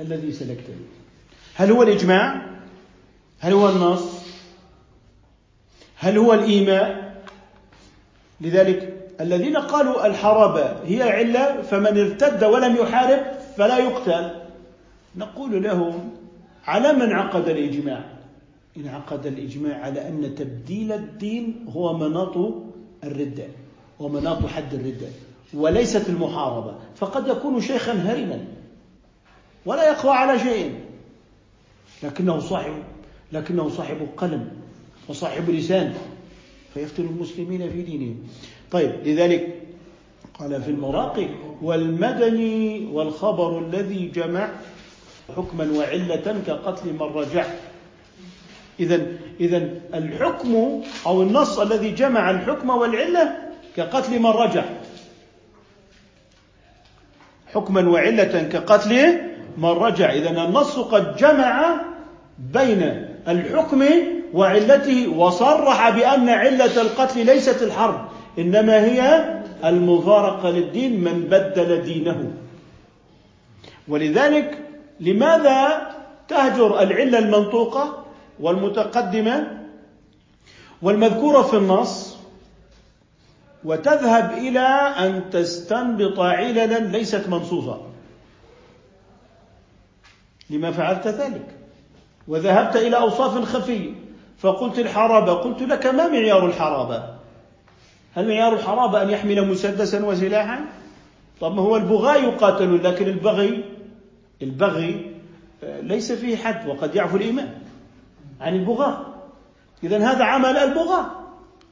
الذي 0.00 0.32
سلكته؟ 0.32 0.74
هل 1.54 1.70
هو 1.70 1.82
الإجماع؟ 1.82 2.42
هل 3.40 3.52
هو 3.52 3.68
النص؟ 3.68 4.02
هل 5.96 6.18
هو 6.18 6.34
الإيماء؟ 6.34 7.07
لذلك 8.40 8.94
الذين 9.20 9.56
قالوا 9.56 10.06
الحرابة 10.06 10.76
هي 10.84 11.02
علة 11.02 11.62
فمن 11.62 11.98
ارتد 11.98 12.44
ولم 12.44 12.76
يحارب 12.76 13.20
فلا 13.56 13.78
يقتل. 13.78 14.30
نقول 15.16 15.62
لهم 15.62 16.10
على 16.66 16.92
من 16.92 17.12
عقد 17.12 17.48
الإجماع؟ 17.48 18.04
انعقد 18.76 19.26
الإجماع 19.26 19.80
على 19.80 20.08
أن 20.08 20.34
تبديل 20.34 20.92
الدين 20.92 21.66
هو 21.68 21.98
مناط 21.98 22.36
الردة 23.04 23.46
ومناط 24.00 24.46
حد 24.46 24.74
الردة 24.74 25.06
وليست 25.54 26.08
المحاربة. 26.08 26.74
فقد 26.96 27.28
يكون 27.28 27.60
شيخا 27.60 27.92
هرما 27.92 28.44
ولا 29.66 29.88
يقوى 29.90 30.12
على 30.12 30.38
شيء. 30.38 30.74
لكنه 32.02 32.38
صاحب 32.38 32.72
لكنه 33.32 33.68
صاحب 33.68 34.08
قلم 34.16 34.50
وصاحب 35.08 35.50
لسان. 35.50 35.94
فيفتن 36.78 37.02
المسلمين 37.02 37.70
في 37.70 37.82
دينهم. 37.82 38.16
طيب 38.70 38.92
لذلك 39.04 39.54
قال 40.38 40.62
في 40.62 40.70
المراقي 40.70 41.28
والمدني 41.62 42.86
والخبر 42.92 43.58
الذي 43.58 44.08
جمع 44.14 44.48
حكما 45.36 45.68
وعلة 45.78 46.42
كقتل 46.46 46.92
من 46.92 47.02
رجع. 47.02 47.44
إذا 48.80 49.06
إذا 49.40 49.70
الحكم 49.94 50.82
أو 51.06 51.22
النص 51.22 51.58
الذي 51.58 51.90
جمع 51.90 52.30
الحكم 52.30 52.70
والعلة 52.70 53.36
كقتل 53.76 54.18
من 54.18 54.30
رجع. 54.30 54.64
حكما 57.54 57.88
وعلة 57.88 58.42
كقتل 58.42 59.20
من 59.58 59.68
رجع. 59.68 60.12
إذا 60.12 60.30
النص 60.44 60.78
قد 60.78 61.16
جمع 61.16 61.80
بين 62.38 63.08
الحكم 63.28 63.84
وعلته 64.34 65.08
وصرح 65.08 65.90
بأن 65.90 66.28
علة 66.28 66.80
القتل 66.82 67.26
ليست 67.26 67.62
الحرب 67.62 68.08
إنما 68.38 68.84
هي 68.84 69.24
المفارقة 69.64 70.50
للدين 70.50 71.04
من 71.04 71.22
بدل 71.22 71.82
دينه. 71.82 72.32
ولذلك 73.88 74.58
لماذا 75.00 75.88
تهجر 76.28 76.82
العلة 76.82 77.18
المنطوقة 77.18 78.04
والمتقدمة 78.40 79.58
والمذكورة 80.82 81.42
في 81.42 81.56
النص؟ 81.56 82.18
وتذهب 83.64 84.32
إلى 84.32 84.68
أن 84.98 85.30
تستنبط 85.30 86.20
عللا 86.20 86.78
ليست 86.78 87.28
منصوصة. 87.28 87.80
لما 90.50 90.70
فعلت 90.70 91.06
ذلك. 91.06 91.46
وذهبت 92.28 92.76
إلى 92.76 92.96
أوصاف 92.96 93.44
خفية 93.44 94.07
فقلت 94.38 94.78
الحرابة 94.78 95.32
قلت 95.32 95.62
لك 95.62 95.86
ما 95.86 96.08
معيار 96.08 96.46
الحرابة؟ 96.46 97.04
هل 98.14 98.28
معيار 98.28 98.54
الحرابة 98.54 99.02
أن 99.02 99.10
يحمل 99.10 99.48
مسدسا 99.48 100.04
وسلاحا؟ 100.04 100.64
طب 101.40 101.54
ما 101.54 101.62
هو 101.62 101.76
البغاة 101.76 102.16
يقاتلون 102.16 102.80
لكن 102.80 103.06
البغي 103.06 103.64
البغي 104.42 105.14
آه، 105.64 105.80
ليس 105.80 106.12
فيه 106.12 106.36
حد 106.36 106.68
وقد 106.68 106.94
يعفو 106.94 107.16
الإيمان 107.16 107.48
عن 108.40 108.54
البغاة 108.54 109.06
إذا 109.84 109.98
هذا 109.98 110.24
عمل 110.24 110.56
البغاة 110.56 111.06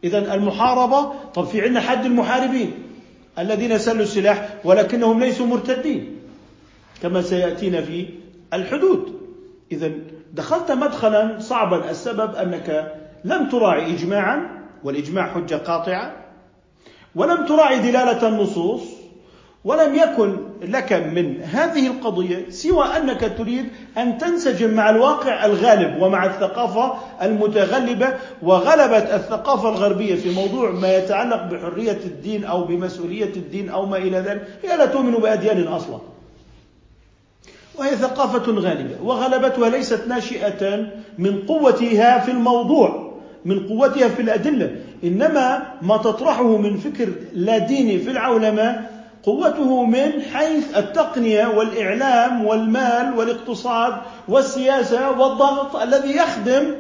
إذا 0.05 0.35
المحاربة 0.35 1.13
طب 1.35 1.45
في 1.45 1.63
عندنا 1.63 1.81
حد 1.81 2.05
المحاربين 2.05 2.73
الذين 3.39 3.79
سلوا 3.79 4.03
السلاح 4.03 4.55
ولكنهم 4.65 5.21
ليسوا 5.21 5.47
مرتدين 5.47 6.17
كما 7.03 7.23
سيأتينا 7.23 7.81
في 7.81 8.09
الحدود. 8.53 9.21
إذا 9.73 9.93
دخلت 10.33 10.73
مدخلا 10.73 11.39
صعبا. 11.41 11.91
السبب 11.91 12.35
أنك 12.35 12.93
لم 13.25 13.49
تراعي 13.49 13.95
إجماعا 13.95 14.49
والإجماع 14.85 15.27
حجة 15.27 15.55
قاطعة 15.55 16.13
ولم 17.15 17.47
تراعي 17.47 17.79
دلالة 17.79 18.29
النصوص 18.29 18.83
ولم 19.65 19.95
يكن 19.95 20.37
لك 20.63 20.93
من 20.93 21.43
هذه 21.43 21.87
القضية 21.87 22.51
سوى 22.51 22.85
أنك 22.85 23.33
تريد 23.39 23.69
أن 23.99 24.19
تنسجم 24.19 24.75
مع 24.75 24.91
الواقع 24.91 25.47
الغالب 25.47 26.03
ومع 26.03 26.25
الثقافة 26.27 26.95
المتغلبة 27.23 28.15
وغلبت 28.43 29.11
الثقافة 29.13 29.69
الغربية 29.69 30.15
في 30.15 30.35
موضوع 30.35 30.71
ما 30.71 30.97
يتعلق 30.97 31.43
بحرية 31.43 31.99
الدين 32.05 32.45
أو 32.45 32.65
بمسؤولية 32.65 33.37
الدين 33.37 33.69
أو 33.69 33.87
ما 33.87 33.97
إلى 33.97 34.19
ذلك. 34.19 34.47
هي 34.63 34.77
لا 34.77 34.87
تؤمن 34.87 35.13
بأديان 35.13 35.67
أصلا. 35.67 35.99
وهي 37.79 37.97
ثقافة 37.97 38.53
غالبة. 38.53 39.03
وغلبتها 39.03 39.69
ليست 39.69 40.01
ناشئة 40.09 40.87
من 41.19 41.43
قوتها 41.47 42.19
في 42.19 42.31
الموضوع 42.31 43.13
من 43.45 43.67
قوتها 43.69 44.09
في 44.09 44.23
الأدلة. 44.23 44.77
إنما 45.05 45.63
ما 45.83 45.97
تطرحه 45.97 46.57
من 46.57 46.77
فكر 46.77 47.09
لا 47.33 47.59
ديني 47.59 47.99
في 47.99 48.11
العولمة 48.11 48.89
قوته 49.23 49.85
من 49.85 50.23
حيث 50.35 50.77
التقنية 50.77 51.47
والإعلام 51.47 52.45
والمال 52.45 53.19
والاقتصاد 53.19 53.95
والسياسة 54.29 55.11
والضغط 55.11 55.77
الذي 55.77 56.17
يخدم 56.17 56.75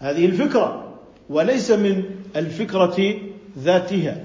هذه 0.00 0.26
الفكرة 0.26 0.84
وليس 1.30 1.70
من 1.70 2.02
الفكرة 2.36 3.14
ذاتها. 3.58 4.16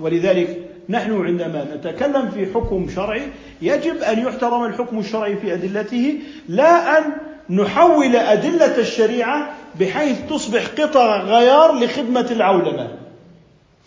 ولذلك 0.00 0.63
نحن 0.88 1.26
عندما 1.26 1.66
نتكلم 1.74 2.30
في 2.30 2.46
حكم 2.54 2.88
شرعي 2.94 3.22
يجب 3.62 3.96
أن 3.96 4.18
يحترم 4.18 4.64
الحكم 4.64 4.98
الشرعي 4.98 5.36
في 5.36 5.54
أدلته 5.54 6.18
لا 6.48 6.98
أن 6.98 7.04
نحول 7.50 8.16
أدلة 8.16 8.78
الشريعة 8.78 9.54
بحيث 9.80 10.18
تصبح 10.30 10.66
قطع 10.78 11.20
غيار 11.20 11.74
لخدمة 11.74 12.26
العولمة 12.30 12.88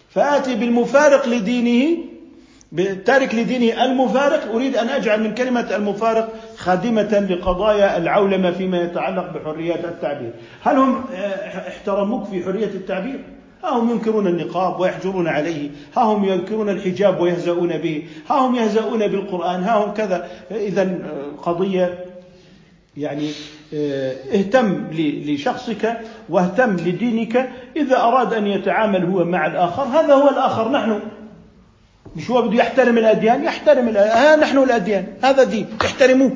فآتي 0.10 0.56
بالمفارق 0.56 1.28
لدينه 1.28 1.98
تارك 3.06 3.36
لدينه 3.36 3.86
المفارق 3.86 4.52
أريد 4.54 4.76
أن 4.76 4.90
أجعل 4.90 5.24
من 5.24 5.34
كلمة 5.34 5.76
المفارق 5.76 6.34
خادمة 6.58 7.28
لقضايا 7.30 7.98
العولمة 7.98 8.52
فيما 8.52 8.82
يتعلق 8.82 9.34
بحريات 9.34 9.86
التعبير 9.86 10.32
هل 10.62 10.78
هم 10.78 11.04
احترموك 11.68 12.28
في 12.28 12.44
حرية 12.44 12.66
التعبير؟ 12.66 13.20
ها 13.64 13.70
هم 13.70 13.90
ينكرون 13.92 14.28
النقاب 14.28 14.80
ويحجرون 14.80 15.28
عليه 15.28 15.70
ها 15.98 16.02
هم 16.02 16.26
ينكرون 16.26 16.70
الحجاب 16.70 17.22
ويهزؤون 17.22 17.78
به 17.78 18.04
ها 18.30 18.36
هم 18.36 18.56
يهزؤون 18.56 19.08
بالقرآن 19.08 19.64
ها 19.64 19.86
هم 19.86 19.94
كذا. 19.94 20.28
إذا 20.52 20.98
قضية 21.44 22.06
يعني 22.98 23.30
آه، 23.74 24.16
اهتم 24.34 24.88
لشخصك 24.94 25.98
واهتم 26.30 26.76
لدينك. 26.76 27.50
إذا 27.76 27.98
أراد 27.98 28.34
أن 28.34 28.48
يتعامل 28.48 29.06
هو 29.06 29.26
مع 29.26 29.46
الآخر 29.46 29.84
هذا 29.84 30.14
هو 30.14 30.30
الآخر 30.30 30.72
نحن. 30.72 31.00
مش 32.16 32.32
هو 32.32 32.42
بده 32.42 32.58
يحترم 32.58 32.98
الأديان؟ 32.98 33.44
يحترم 33.44 33.88
الأديان. 33.88 34.18
ها 34.18 34.36
نحن 34.36 34.58
الأديان 34.58 35.06
هذا 35.24 35.44
دين 35.44 35.68
احترموه. 35.82 36.32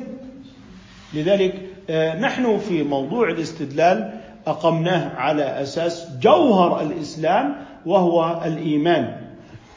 لذلك 1.14 1.54
آه، 1.90 2.20
نحن 2.20 2.58
في 2.58 2.82
موضوع 2.82 3.30
الاستدلال 3.30 4.21
أقمناه 4.46 5.16
على 5.16 5.62
أساس 5.62 6.08
جوهر 6.20 6.82
الإسلام 6.82 7.54
وهو 7.86 8.42
الإيمان. 8.44 9.16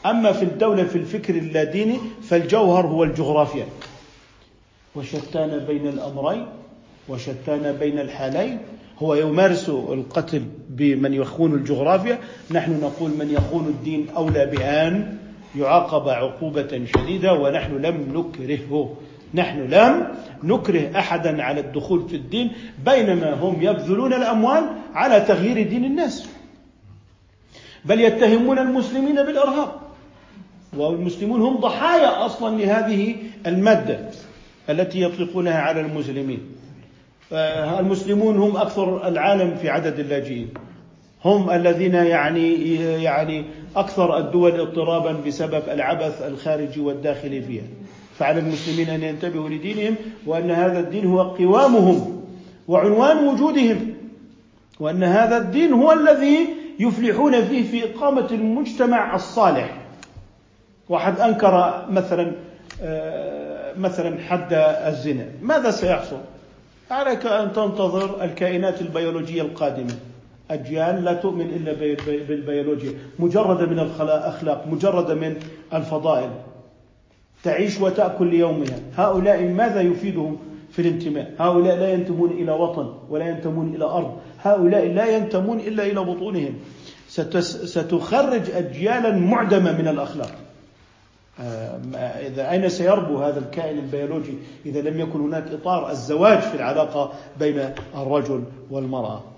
أما 0.06 0.32
في 0.32 0.42
الدولة 0.42 0.84
في 0.84 0.96
الفكر 0.96 1.34
اللاديني 1.34 1.98
فالجوهر 2.22 2.86
هو 2.86 3.04
الجغرافيا. 3.04 3.66
وشتان 4.94 5.64
بين 5.68 5.88
الأمرين 5.88 6.46
وشتان 7.08 7.76
بين 7.80 7.98
الحالين. 7.98 8.58
هو 8.98 9.14
يمارس 9.14 9.68
القتل 9.68 10.42
بمن 10.68 11.14
يخون 11.14 11.54
الجغرافيا. 11.54 12.18
نحن 12.50 12.80
نقول 12.80 13.10
من 13.10 13.30
يخون 13.30 13.66
الدين 13.66 14.06
أولى 14.16 14.46
بأن 14.46 15.16
يعاقب 15.56 16.08
عقوبة 16.08 16.84
شديدة 16.96 17.34
ونحن 17.34 17.72
لم 17.82 17.96
نكرهه. 18.14 18.96
نحن 19.36 19.58
لم 19.58 20.06
نكره 20.42 20.98
أحدا 20.98 21.42
على 21.42 21.60
الدخول 21.60 22.08
في 22.08 22.16
الدين 22.16 22.52
بينما 22.84 23.34
هم 23.34 23.62
يبذلون 23.62 24.12
الأموال 24.12 24.64
على 24.94 25.20
تغيير 25.20 25.68
دين 25.68 25.84
الناس. 25.84 26.28
بل 27.84 28.00
يتهمون 28.00 28.58
المسلمين 28.58 29.14
بالإرهاب. 29.14 29.68
والمسلمون 30.76 31.40
هم 31.40 31.56
ضحايا 31.56 32.26
أصلا 32.26 32.56
لهذه 32.56 33.14
المادة 33.46 33.98
التي 34.70 35.02
يطلقونها 35.02 35.58
على 35.60 35.80
المسلمين. 35.80 36.40
المسلمون 37.80 38.36
هم 38.36 38.56
أكثر 38.56 39.08
العالم 39.08 39.54
في 39.54 39.68
عدد 39.70 39.98
اللاجئين. 39.98 40.48
هم 41.24 41.50
الذين 41.50 41.94
يعني 41.94 42.74
يعني 43.02 43.44
أكثر 43.76 44.18
الدول 44.18 44.60
اضطرابا 44.60 45.12
بسبب 45.12 45.62
العبث 45.68 46.22
الخارجي 46.22 46.80
والداخلي 46.80 47.42
فيها. 47.42 47.64
فعلى 48.18 48.40
المسلمين 48.40 48.88
أن 48.88 49.02
ينتبهوا 49.02 49.48
لدينهم 49.48 49.96
وأن 50.26 50.50
هذا 50.50 50.80
الدين 50.80 51.06
هو 51.06 51.22
قوامهم 51.22 52.22
وعنوان 52.68 53.28
وجودهم 53.28 53.94
وأن 54.80 55.04
هذا 55.04 55.36
الدين 55.36 55.72
هو 55.72 55.92
الذي 55.92 56.48
يفلحون 56.80 57.44
فيه 57.44 57.70
في 57.70 57.94
إقامة 57.94 58.26
المجتمع 58.30 59.14
الصالح. 59.14 59.76
واحد 60.88 61.20
أنكر 61.20 61.84
مثلا 61.90 62.32
آه، 62.82 63.74
مثلا 63.78 64.18
حد 64.20 64.52
الزنا. 64.86 65.26
ماذا 65.42 65.70
سيحصل؟ 65.70 66.18
عليك 66.90 67.26
أن 67.26 67.52
تنتظر 67.52 68.24
الكائنات 68.24 68.80
البيولوجية 68.80 69.42
القادمة. 69.42 69.94
أجيال 70.50 71.04
لا 71.04 71.14
تؤمن 71.14 71.46
إلا 71.46 71.72
بالبيولوجيا 72.28 72.92
مجردة 73.18 73.66
من 73.66 73.78
الأخلاق 73.78 74.66
مجردة 74.66 75.14
من 75.14 75.36
الفضائل. 75.74 76.30
تعيش 77.46 77.80
وتأكل 77.80 78.26
ليومها. 78.26 78.78
هؤلاء 78.96 79.42
ماذا 79.48 79.80
يفيدهم 79.80 80.38
في 80.70 80.82
الانتماء؟ 80.82 81.34
هؤلاء 81.38 81.76
لا 81.76 81.92
ينتمون 81.92 82.30
إلى 82.30 82.52
وطن 82.52 82.86
ولا 83.10 83.28
ينتمون 83.28 83.74
إلى 83.74 83.84
أرض. 83.84 84.12
هؤلاء 84.42 84.86
لا 84.86 85.06
ينتمون 85.16 85.60
إلا 85.60 85.82
إلى 85.86 86.00
بطونهم. 86.00 86.54
ستخرج 87.64 88.50
أجيالا 88.50 89.10
معدمة 89.10 89.72
من 89.78 89.88
الأخلاق. 89.88 90.32
آه، 91.40 91.80
إذا 92.26 92.50
أين 92.50 92.68
سيربو 92.68 93.18
هذا 93.18 93.38
الكائن 93.38 93.78
البيولوجي 93.78 94.34
إذا 94.66 94.80
لم 94.80 95.00
يكن 95.00 95.20
هناك 95.20 95.44
إطار 95.52 95.90
الزواج 95.90 96.38
في 96.38 96.54
العلاقة 96.54 97.12
بين 97.38 97.70
الرجل 97.96 98.44
والمرأة؟ 98.70 99.35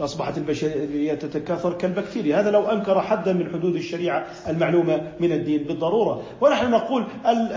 أصبحت 0.00 0.38
البشرية 0.38 1.14
تتكاثر 1.14 1.72
كالبكتيريا. 1.72 2.40
هذا 2.40 2.50
لو 2.50 2.62
أنكر 2.62 3.00
حدا 3.00 3.32
من 3.32 3.50
حدود 3.52 3.74
الشريعة 3.74 4.26
المعلومة 4.48 5.12
من 5.20 5.32
الدين 5.32 5.62
بالضرورة. 5.62 6.22
ونحن 6.40 6.70
نقول 6.70 7.04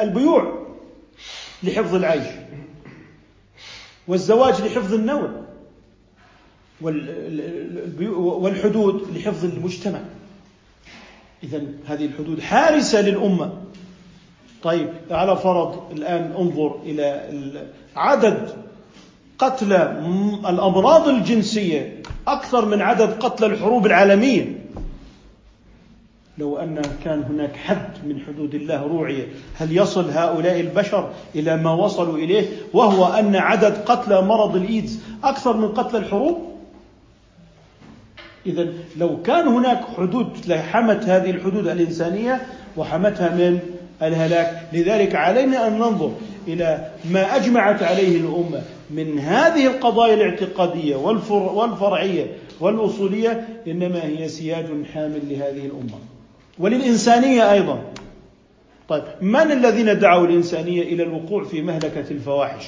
البيوع 0.02 0.68
لحفظ 1.64 1.96
العيش 1.96 2.28
والزواج 4.08 4.62
لحفظ 4.62 4.94
النوع 4.94 5.30
والحدود 8.16 9.18
لحفظ 9.18 9.46
المجتمع. 9.46 10.00
إذا 11.44 11.62
هذه 11.86 12.06
الحدود 12.06 12.40
حارسة 12.40 13.02
للأمة. 13.02 13.54
طيب 14.64 14.90
على 15.12 15.38
فرض 15.38 15.92
الآن 15.92 16.34
انظر 16.38 16.80
إلى 16.86 17.28
عدد 17.96 18.50
قتل 19.40 19.74
الأمراض 20.46 21.08
الجنسية 21.08 22.01
أكثر 22.28 22.66
من 22.66 22.82
عدد 22.82 23.24
قتل 23.24 23.46
الحروب 23.46 23.86
العالمية. 23.86 24.62
لو 26.38 26.58
أن 26.58 26.82
كان 27.04 27.24
هناك 27.24 27.56
حد 27.56 28.06
من 28.06 28.20
حدود 28.28 28.56
الله 28.56 28.82
روعية 28.82 29.28
هل 29.58 29.78
يصل 29.78 30.10
هؤلاء 30.10 30.60
البشر 30.60 31.10
إلى 31.36 31.58
ما 31.58 31.74
وصلوا 31.74 32.18
إليه؟ 32.18 32.48
وهو 32.74 33.06
أن 33.06 33.36
عدد 33.36 33.78
قتلى 33.78 34.22
مرض 34.22 34.56
الإيدز 34.56 35.00
أكثر 35.24 35.58
من 35.58 35.68
قتل 35.68 35.98
الحروب؟ 35.98 36.52
إذا 38.46 38.68
لو 38.98 39.22
كان 39.22 39.48
هناك 39.48 39.82
حدود 39.98 40.30
لحمت 40.48 41.04
هذه 41.04 41.30
الحدود 41.30 41.68
الإنسانية 41.68 42.42
وحمتها 42.78 43.30
من 43.30 43.60
الهلاك. 44.02 44.68
لذلك 44.74 45.16
علينا 45.16 45.68
أن 45.68 45.74
ننظر 45.74 46.12
إلى 46.48 46.92
ما 47.12 47.36
أجمعت 47.36 47.84
عليه 47.84 48.18
الأمة. 48.18 48.62
من 48.92 49.20
هذه 49.20 49.68
القضايا 49.68 50.14
الاعتقادية 50.14 50.96
والفرعية 50.96 52.38
والأصولية 52.60 53.48
إنما 53.68 54.04
هي 54.06 54.28
سياج 54.28 54.66
حامل 54.94 55.22
لهذه 55.30 55.66
الأمة. 55.66 56.00
وللإنسانية 56.60 57.52
أيضا. 57.52 57.82
طيب 58.90 59.04
من 59.22 59.52
الذين 59.52 60.00
دعوا 60.00 60.28
الإنسانية 60.28 60.82
إلى 60.82 61.04
الوقوع 61.04 61.44
في 61.44 61.62
مهلكة 61.62 62.12
الفواحش؟ 62.12 62.66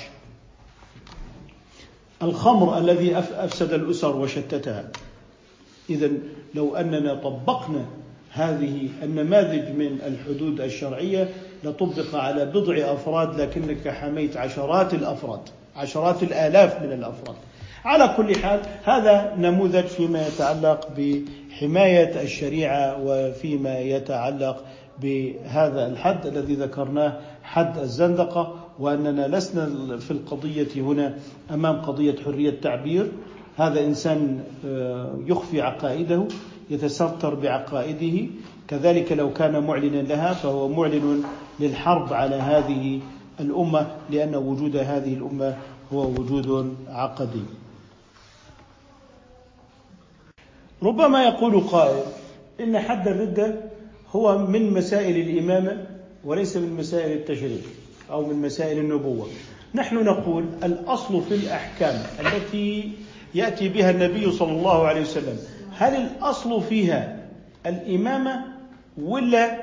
الخمر 2.23 2.77
الذي 2.77 3.17
أفسد 3.17 3.73
الأسر 3.73 4.15
وشتتها. 4.15 4.89
إذا 5.89 6.11
لو 6.55 6.75
أننا 6.75 7.13
طبقنا 7.13 7.85
هذه 8.31 8.89
النماذج 9.03 9.69
من 9.69 9.99
الحدود 10.07 10.61
الشرعية 10.61 11.29
لطبق 11.63 12.15
على 12.15 12.45
بضع 12.45 12.75
أفراد 12.75 13.41
لكنك 13.41 13.87
حميت 13.87 14.37
عشرات 14.37 14.93
الأفراد. 14.93 15.41
عشرات 15.75 16.23
الآلاف 16.23 16.81
من 16.81 16.91
الأفراد. 16.91 17.35
على 17.85 18.13
كل 18.17 18.35
حال 18.35 18.59
هذا 18.83 19.35
نموذج 19.37 19.85
فيما 19.85 20.27
يتعلق 20.27 20.87
بحماية 20.97 22.21
الشريعة 22.21 22.97
وفيما 23.03 23.79
يتعلق 23.79 24.63
بهذا 25.01 25.87
الحد 25.87 26.25
الذي 26.25 26.55
ذكرناه 26.55 27.19
حد 27.43 27.77
الزندقة 27.77 28.55
وأننا 28.79 29.27
لسنا 29.37 29.97
في 29.97 30.11
القضية 30.11 30.67
هنا 30.75 31.17
أمام 31.51 31.81
قضية 31.81 32.15
حرية 32.25 32.61
تعبير. 32.61 33.11
هذا 33.57 33.79
إنسان 33.79 34.39
آه، 34.65 35.19
يخفي 35.27 35.61
عقائده 35.61 36.27
يتستر 36.69 37.35
بعقائده. 37.35 38.27
كذلك 38.67 39.11
لو 39.11 39.33
كان 39.33 39.63
معلنا 39.63 40.01
لها 40.01 40.33
فهو 40.33 40.67
معلن 40.67 41.23
للحرب 41.59 42.13
على 42.13 42.35
هذه 42.35 42.99
الأمة 43.39 43.95
لأن 44.09 44.35
وجود 44.35 44.75
هذه 44.77 45.13
الأمة 45.13 45.57
هو 45.93 46.05
وجود 46.05 46.75
عقدي. 46.89 47.43
ربما 50.83 51.23
يقول 51.23 51.59
قائل 51.59 52.03
إن 52.59 52.79
حد 52.79 53.07
الردة 53.07 53.55
هو 54.11 54.37
من 54.37 54.73
مسائل 54.73 55.29
الإمامة 55.29 55.85
وليس 56.25 56.57
من 56.57 56.73
مسائل 56.77 57.17
التشريع 57.17 57.61
أو 58.11 58.25
من 58.25 58.35
مسائل 58.41 58.77
النبوة. 58.77 59.27
نحن 59.75 59.95
نقول 59.95 60.45
الأصل 60.63 61.21
في 61.21 61.35
الأحكام 61.35 62.03
التي 62.19 62.91
يأتي 63.35 63.69
بها 63.69 63.91
النبي 63.91 64.31
صلى 64.31 64.51
الله 64.51 64.87
عليه 64.87 65.01
وسلم 65.01 65.37
هل 65.77 65.95
الأصل 65.95 66.61
فيها 66.61 67.29
الإمامة 67.65 68.45
ولا 69.01 69.61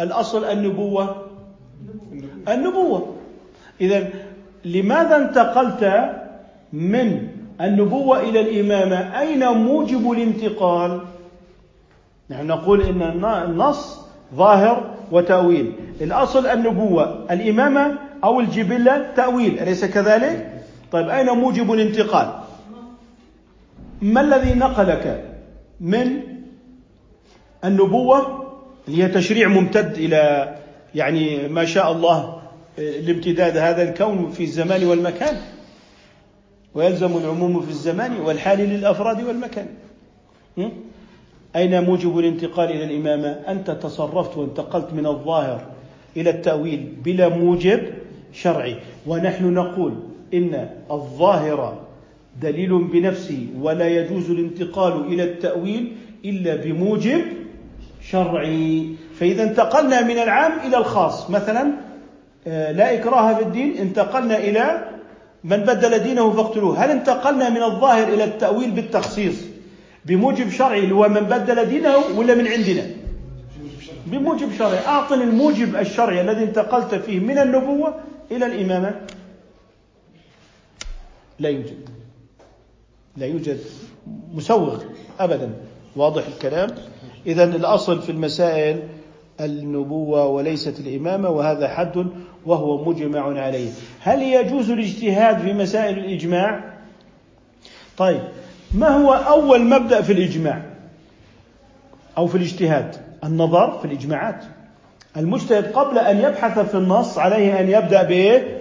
الأصل 0.00 0.44
النبوة؟ 0.44 1.21
النبوة. 2.48 3.16
إذا 3.80 4.08
لماذا 4.64 5.16
انتقلت 5.16 6.10
من 6.72 7.28
النبوة 7.60 8.20
إلى 8.20 8.40
الإمامة؟ 8.40 9.20
أين 9.20 9.48
موجب 9.48 10.12
الانتقال؟ 10.12 11.00
نحن 12.30 12.46
نقول 12.46 12.82
إن 12.82 13.24
النص 13.24 14.00
ظاهر 14.34 14.94
وتأويل. 15.12 15.72
الأصل 16.00 16.46
النبوة 16.46 17.26
الإمامة 17.30 17.98
أو 18.24 18.40
الجبلة 18.40 19.12
تأويل 19.16 19.58
أليس 19.58 19.84
كذلك؟ 19.84 20.64
طيب 20.92 21.08
أين 21.08 21.30
موجب 21.30 21.72
الانتقال؟ 21.72 22.32
ما 24.02 24.20
الذي 24.20 24.54
نقلك 24.54 25.24
من 25.80 26.20
النبوة؟ 27.64 28.42
اللي 28.88 29.02
هي 29.02 29.08
تشريع 29.08 29.48
ممتد 29.48 29.92
إلى 29.94 30.54
يعني 30.94 31.48
ما 31.48 31.64
شاء 31.64 31.92
الله 31.92 32.42
لامتداد 32.78 33.56
هذا 33.56 33.88
الكون 33.88 34.30
في 34.30 34.42
الزمان 34.42 34.84
والمكان. 34.84 35.36
ويلزم 36.74 37.16
العموم 37.16 37.60
في 37.60 37.70
الزمان 37.70 38.20
والحال 38.20 38.58
للأفراد 38.58 39.22
والمكان. 39.24 39.66
أين 41.56 41.84
موجب 41.84 42.18
الانتقال 42.18 42.70
إلى 42.70 42.84
الإمامة؟ 42.84 43.28
أنت 43.28 43.70
تصرفت 43.70 44.36
وانتقلت 44.36 44.92
من 44.92 45.06
الظاهر 45.06 45.66
إلى 46.16 46.30
التأويل 46.30 46.92
بلا 47.04 47.28
موجب 47.28 47.80
شرعي. 48.32 48.76
ونحن 49.06 49.54
نقول 49.54 49.94
إن 50.34 50.68
الظاهر 50.90 51.82
دليل 52.42 52.84
بنفسه 52.84 53.46
ولا 53.60 53.88
يجوز 53.88 54.30
الانتقال 54.30 55.06
إلى 55.06 55.22
التأويل 55.24 55.92
إلا 56.24 56.56
بموجب 56.56 57.22
شرعي. 58.02 58.86
فإذا 59.20 59.42
انتقلنا 59.42 60.02
من 60.02 60.18
العام 60.18 60.52
إلى 60.66 60.76
الخاص. 60.76 61.30
مثلا 61.30 61.72
آه، 62.46 62.72
لا 62.72 62.94
إكراه 62.94 63.34
في 63.34 63.42
الدين 63.42 63.76
انتقلنا 63.76 64.38
إلى 64.38 64.88
من 65.44 65.56
بدل 65.56 65.98
دينه 65.98 66.32
فاقتلوه. 66.32 66.84
هل 66.84 66.90
انتقلنا 66.90 67.50
من 67.50 67.62
الظاهر 67.62 68.08
إلى 68.08 68.24
التأويل 68.24 68.70
بالتخصيص 68.70 69.34
بموجب 70.04 70.50
شرعي 70.50 70.92
هو 70.92 71.08
من 71.08 71.20
بدل 71.20 71.64
دينه 71.64 71.96
ولا 72.16 72.34
من 72.34 72.46
عندنا؟ 72.48 72.86
بموجب 74.06 74.52
شرعي. 74.58 74.86
أعطني 74.86 75.24
الموجب 75.24 75.76
الشرعي 75.76 76.20
الذي 76.20 76.44
انتقلت 76.44 76.94
فيه 76.94 77.20
من 77.20 77.38
النبوة 77.38 77.94
إلى 78.30 78.46
الإمامة. 78.46 79.00
لا 81.38 81.48
يوجد. 81.48 81.88
لا 83.16 83.26
يوجد 83.26 83.58
مسوغ 84.34 84.82
أبدا. 85.20 85.50
واضح 85.96 86.22
الكلام. 86.26 86.70
إذا 87.26 87.44
الأصل 87.44 88.02
في 88.02 88.12
المسائل 88.12 88.82
النبوة 89.40 90.26
وليست 90.26 90.80
الإمامة 90.80 91.28
وهذا 91.28 91.68
حد 91.68 92.06
وهو 92.46 92.84
مجمع 92.84 93.40
عليه. 93.40 93.70
هل 94.00 94.22
يجوز 94.22 94.70
الاجتهاد 94.70 95.38
في 95.38 95.52
مسائل 95.52 95.98
الإجماع؟ 95.98 96.60
طيب 97.98 98.20
ما 98.74 98.88
هو 98.88 99.12
أول 99.12 99.64
مبدأ 99.64 100.02
في 100.02 100.12
الإجماع؟ 100.12 100.62
أو 102.18 102.26
في 102.26 102.34
الاجتهاد؟ 102.34 102.96
النظر 103.24 103.78
في 103.78 103.84
الإجماعات. 103.84 104.44
المجتهد 105.16 105.72
قبل 105.72 105.98
أن 105.98 106.18
يبحث 106.18 106.58
في 106.58 106.74
النص 106.74 107.18
عليه 107.18 107.60
أن 107.60 107.68
يبدأ 107.68 108.02
بإيه 108.02 108.60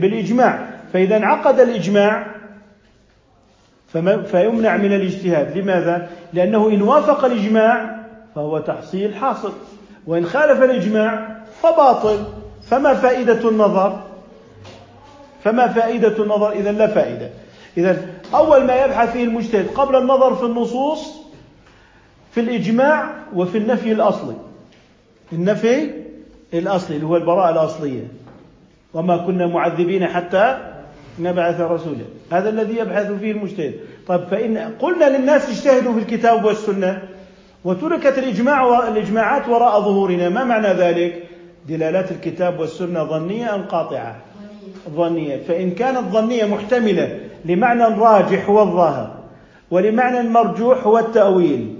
بالإجماع. 0.00 0.70
فإذا 0.92 1.16
انعقد 1.16 1.60
الإجماع 1.60 2.26
فيمنع 4.26 4.76
من 4.76 4.92
الاجتهاد. 4.92 5.58
لماذا؟ 5.58 6.10
لأنه 6.32 6.68
إن 6.68 6.82
وافق 6.82 7.24
الإجماع 7.24 7.99
فهو 8.34 8.58
تحصيل 8.58 9.14
حاصل. 9.14 9.52
وإن 10.06 10.26
خالف 10.26 10.62
الإجماع 10.62 11.36
فباطل. 11.62 12.24
فما 12.62 12.94
فائدة 12.94 13.48
النظر؟ 13.48 14.00
فما 15.44 15.68
فائدة 15.68 16.22
النظر؟ 16.22 16.52
إذا 16.52 16.72
لا 16.72 16.86
فائدة. 16.86 17.30
إذا 17.76 18.06
أول 18.34 18.64
ما 18.64 18.84
يبحث 18.84 19.12
فيه 19.12 19.24
المجتهد 19.24 19.68
قبل 19.68 19.96
النظر 19.96 20.34
في 20.34 20.44
النصوص 20.44 21.20
في 22.32 22.40
الإجماع 22.40 23.10
وفي 23.34 23.58
النفي 23.58 23.92
الأصلي. 23.92 24.34
النفي 25.32 25.90
الأصلي 26.54 26.96
اللي 26.96 27.06
هو 27.06 27.16
البراءة 27.16 27.50
الأصلية. 27.50 28.08
وما 28.94 29.16
كنا 29.16 29.46
معذبين 29.46 30.06
حتى 30.06 30.58
نبعث 31.18 31.60
رسولا. 31.60 32.04
هذا 32.32 32.48
الذي 32.48 32.76
يبحث 32.76 33.12
فيه 33.12 33.32
المجتهد. 33.32 33.74
طيب 34.06 34.20
فإن 34.20 34.58
قلنا 34.58 35.18
للناس 35.18 35.48
اجتهدوا 35.48 35.92
في 35.92 35.98
الكتاب 35.98 36.44
والسنة. 36.44 37.02
وتركت 37.64 38.18
الإجماع 38.18 38.62
والإجماعات 38.62 39.48
وراء 39.48 39.80
ظهورنا. 39.80 40.28
ما 40.28 40.44
معنى 40.44 40.68
ذلك؟ 40.68 41.24
دلالات 41.68 42.12
الكتاب 42.12 42.60
والسنة 42.60 43.04
ظنية 43.04 43.54
أم 43.54 43.62
قاطعة؟ 43.62 44.20
ظنية. 44.90 45.36
فإن 45.36 45.70
كانت 45.70 46.12
ظنية 46.12 46.44
محتملة 46.44 47.20
لمعنى 47.44 47.84
راجح 47.84 48.48
هو 48.48 48.62
الظاهر 48.62 49.20
ولمعنى 49.70 50.28
مرجوح 50.28 50.86
هو 50.86 50.98
التأويل 50.98 51.74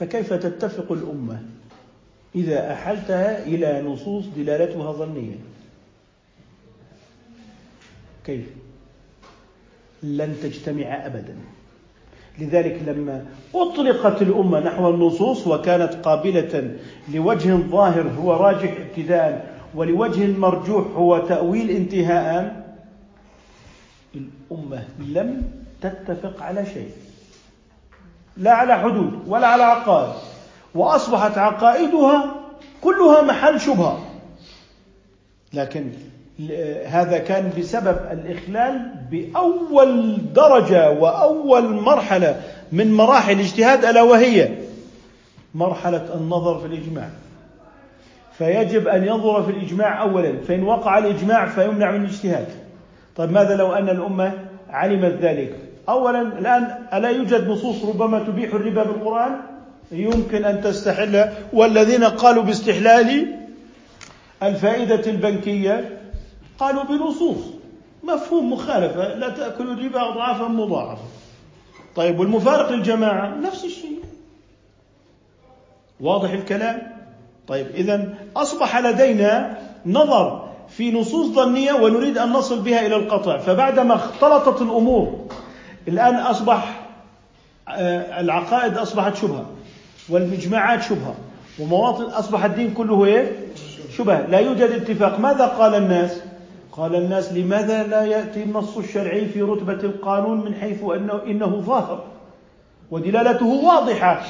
فكيف 0.00 0.32
تتفق 0.32 0.92
الأمة 0.92 1.42
إذا 2.34 2.72
أحلتها 2.72 3.46
إلى 3.46 3.82
نصوص 3.82 4.24
دلالتها 4.36 4.92
ظنية؟ 4.92 5.36
كيف؟ 8.26 8.46
لن 10.02 10.36
تجتمع 10.42 11.06
أبدا. 11.06 11.36
لذلك 12.38 12.82
لما 12.86 13.26
أطلقت 13.54 14.22
الأمة 14.22 14.60
نحو 14.60 14.90
النصوص 14.90 15.46
وكانت 15.46 15.94
قابلة 15.94 16.76
لوجه 17.14 17.54
ظاهر 17.56 18.08
هو 18.18 18.32
راجح 18.32 18.76
ابتداء 18.80 19.58
ولوجه 19.74 20.26
مرجوح 20.26 20.86
هو 20.96 21.18
تأويل 21.18 21.70
انتهاء. 21.70 22.68
الأمة 24.14 24.84
لم 24.98 25.42
تتفق 25.80 26.42
على 26.42 26.66
شيء 26.66 26.90
لا 28.36 28.52
على 28.52 28.78
حدود 28.78 29.12
ولا 29.26 29.46
على 29.46 29.62
عقائد 29.62 30.14
وأصبحت 30.74 31.38
عقائدها 31.38 32.34
كلها 32.80 33.22
محل 33.22 33.60
شبهة. 33.60 33.98
لكن 35.52 35.92
هذا 36.86 37.18
كان 37.18 37.50
بسبب 37.58 37.96
الإخلال 38.12 38.90
بأول 39.10 40.18
درجة 40.34 40.90
وأول 40.90 41.62
مرحلة 41.64 42.40
من 42.72 42.92
مراحل 42.92 43.32
الاجتهاد 43.32 43.84
ألا 43.84 44.02
وهي 44.02 44.48
مرحلة 45.54 46.14
النظر 46.14 46.58
في 46.58 46.66
الإجماع. 46.66 47.08
فيجب 48.38 48.88
أن 48.88 49.04
ينظر 49.04 49.42
في 49.42 49.50
الإجماع 49.50 50.02
أولا 50.02 50.32
فإن 50.48 50.62
وقع 50.62 50.98
الإجماع 50.98 51.46
فيمنع 51.46 51.90
من 51.90 52.04
الاجتهاد. 52.04 52.46
طيب 53.16 53.32
ماذا 53.32 53.56
لو 53.56 53.72
أن 53.72 53.88
الأمة 53.88 54.32
علمت 54.70 55.18
ذلك؟ 55.20 55.54
أولا 55.88 56.20
الآن 56.20 56.78
ألا 56.94 57.08
يوجد 57.08 57.48
نصوص 57.48 57.84
ربما 57.84 58.18
تبيح 58.18 58.54
الربا 58.54 58.84
بالقرآن؟ 58.84 59.36
يمكن 59.92 60.44
أن 60.44 60.60
تستحل. 60.60 61.24
والذين 61.52 62.04
قالوا 62.04 62.42
باستحلال 62.42 63.34
الفائدة 64.42 65.10
البنكية 65.10 65.97
قالوا 66.58 66.82
بنصوص. 66.82 67.44
مفهوم 68.02 68.52
مخالفة 68.52 69.14
لا 69.14 69.28
تأكلوا 69.28 69.74
الربا 69.74 70.08
أضعافا 70.08 70.48
مضاعفة 70.48 71.02
طيب 71.96 72.20
والمفارق 72.20 72.70
للجماعة؟ 72.72 73.34
نفس 73.34 73.64
الشيء. 73.64 73.98
واضح 76.00 76.30
الكلام؟ 76.30 76.96
طيب 77.48 77.66
إذا 77.66 78.14
أصبح 78.36 78.78
لدينا 78.78 79.58
نظر 79.86 80.48
في 80.68 80.92
نصوص 80.92 81.26
ظنية 81.26 81.72
ونريد 81.72 82.18
أن 82.18 82.32
نصل 82.32 82.60
بها 82.60 82.86
إلى 82.86 82.96
القطع. 82.96 83.38
فبعدما 83.38 83.94
اختلطت 83.94 84.62
الأمور 84.62 85.26
الآن 85.88 86.14
أصبح 86.14 86.80
آه، 87.68 88.20
العقائد 88.20 88.78
أصبحت 88.78 89.16
شبهة 89.16 89.46
والإجماعات 90.08 90.82
شبهة 90.82 91.14
ومواطن 91.58 92.04
أصبح 92.04 92.44
الدين 92.44 92.74
كله 92.74 93.04
إيه؟ 93.04 93.32
شبهة. 93.96 94.26
لا 94.26 94.38
يوجد 94.38 94.70
اتفاق. 94.70 95.20
ماذا 95.20 95.46
قال 95.46 95.74
الناس؟ 95.74 96.22
قال 96.78 96.94
الناس 96.94 97.32
لماذا 97.32 97.86
لا 97.86 98.04
يأتي 98.04 98.42
النص 98.42 98.76
الشرعي 98.76 99.26
في 99.26 99.42
رتبة 99.42 99.72
القانون 99.72 100.44
من 100.44 100.54
حيث 100.54 100.82
أنه 100.82 101.22
إنه 101.26 101.60
ظاهر؟ 101.60 102.04
ودلالته 102.90 103.46
واضحة. 103.46 104.22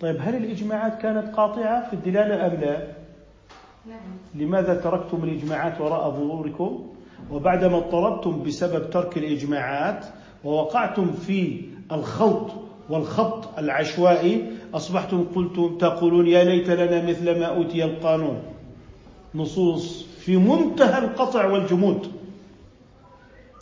طيب 0.00 0.16
هل 0.20 0.34
الإجماعات 0.34 1.02
كانت 1.02 1.34
قاطعة؟ 1.34 1.88
في 1.88 1.92
الدلالة 1.92 2.46
أم 2.46 2.60
لا؟ 2.60 2.86
نعم. 3.86 4.16
لماذا 4.34 4.74
تركتم 4.74 5.24
الإجماعات 5.24 5.80
وراء 5.80 6.10
ظهوركم؟ 6.10 6.86
وبعدما 7.30 7.76
اضطربتم 7.76 8.42
بسبب 8.42 8.90
ترك 8.90 9.18
الإجماعات 9.18 10.06
ووقعتم 10.44 11.12
في 11.12 11.60
الخلط 11.92 12.50
والخط 12.90 13.58
العشوائي 13.58 14.46
أصبحتم 14.74 15.24
قلتم 15.34 15.78
تقولون 15.78 16.26
يا 16.26 16.44
ليت 16.44 16.70
لنا 16.70 17.10
مثل 17.10 17.40
ما 17.40 17.46
أوتي 17.46 17.84
القانون. 17.84 18.42
نصوص 19.34 20.11
في 20.24 20.36
منتهى 20.36 20.98
القطع 20.98 21.46
والجمود. 21.46 22.12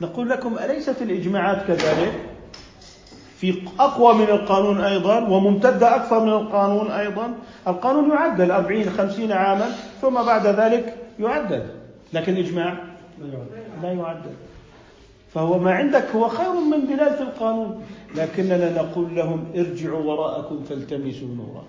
نقول 0.01 0.29
لكم 0.29 0.59
أليست 0.59 1.03
الإجماعات 1.03 1.67
كذلك؟ 1.67 2.13
في 3.37 3.63
أقوى 3.79 4.15
من 4.15 4.25
القانون 4.25 4.81
أيضا 4.81 5.29
وممتدة 5.29 5.97
أكثر 5.97 6.25
من 6.25 6.33
القانون 6.33 6.91
أيضا. 6.91 7.35
القانون 7.69 8.11
يعدل 8.11 8.51
أربعين 8.51 8.91
خمسين 8.91 9.33
عاما 9.33 9.71
ثم 10.01 10.15
بعد 10.15 10.47
ذلك 10.47 10.97
يعدل. 11.21 11.67
لكن 12.13 12.33
الإجماع 12.33 12.79
لا 13.83 13.93
يعدل. 13.93 14.33
فهو 15.35 15.59
ما 15.59 15.73
عندك 15.75 16.05
هو 16.15 16.29
خير 16.29 16.53
من 16.53 16.87
دلالة 16.87 17.23
القانون. 17.23 17.83
لكننا 18.17 18.83
نقول 18.83 19.17
لهم 19.17 19.45
ارجعوا 19.57 20.05
وراءكم 20.05 20.65
فالتمسوا 20.69 21.29
نورا. 21.29 21.65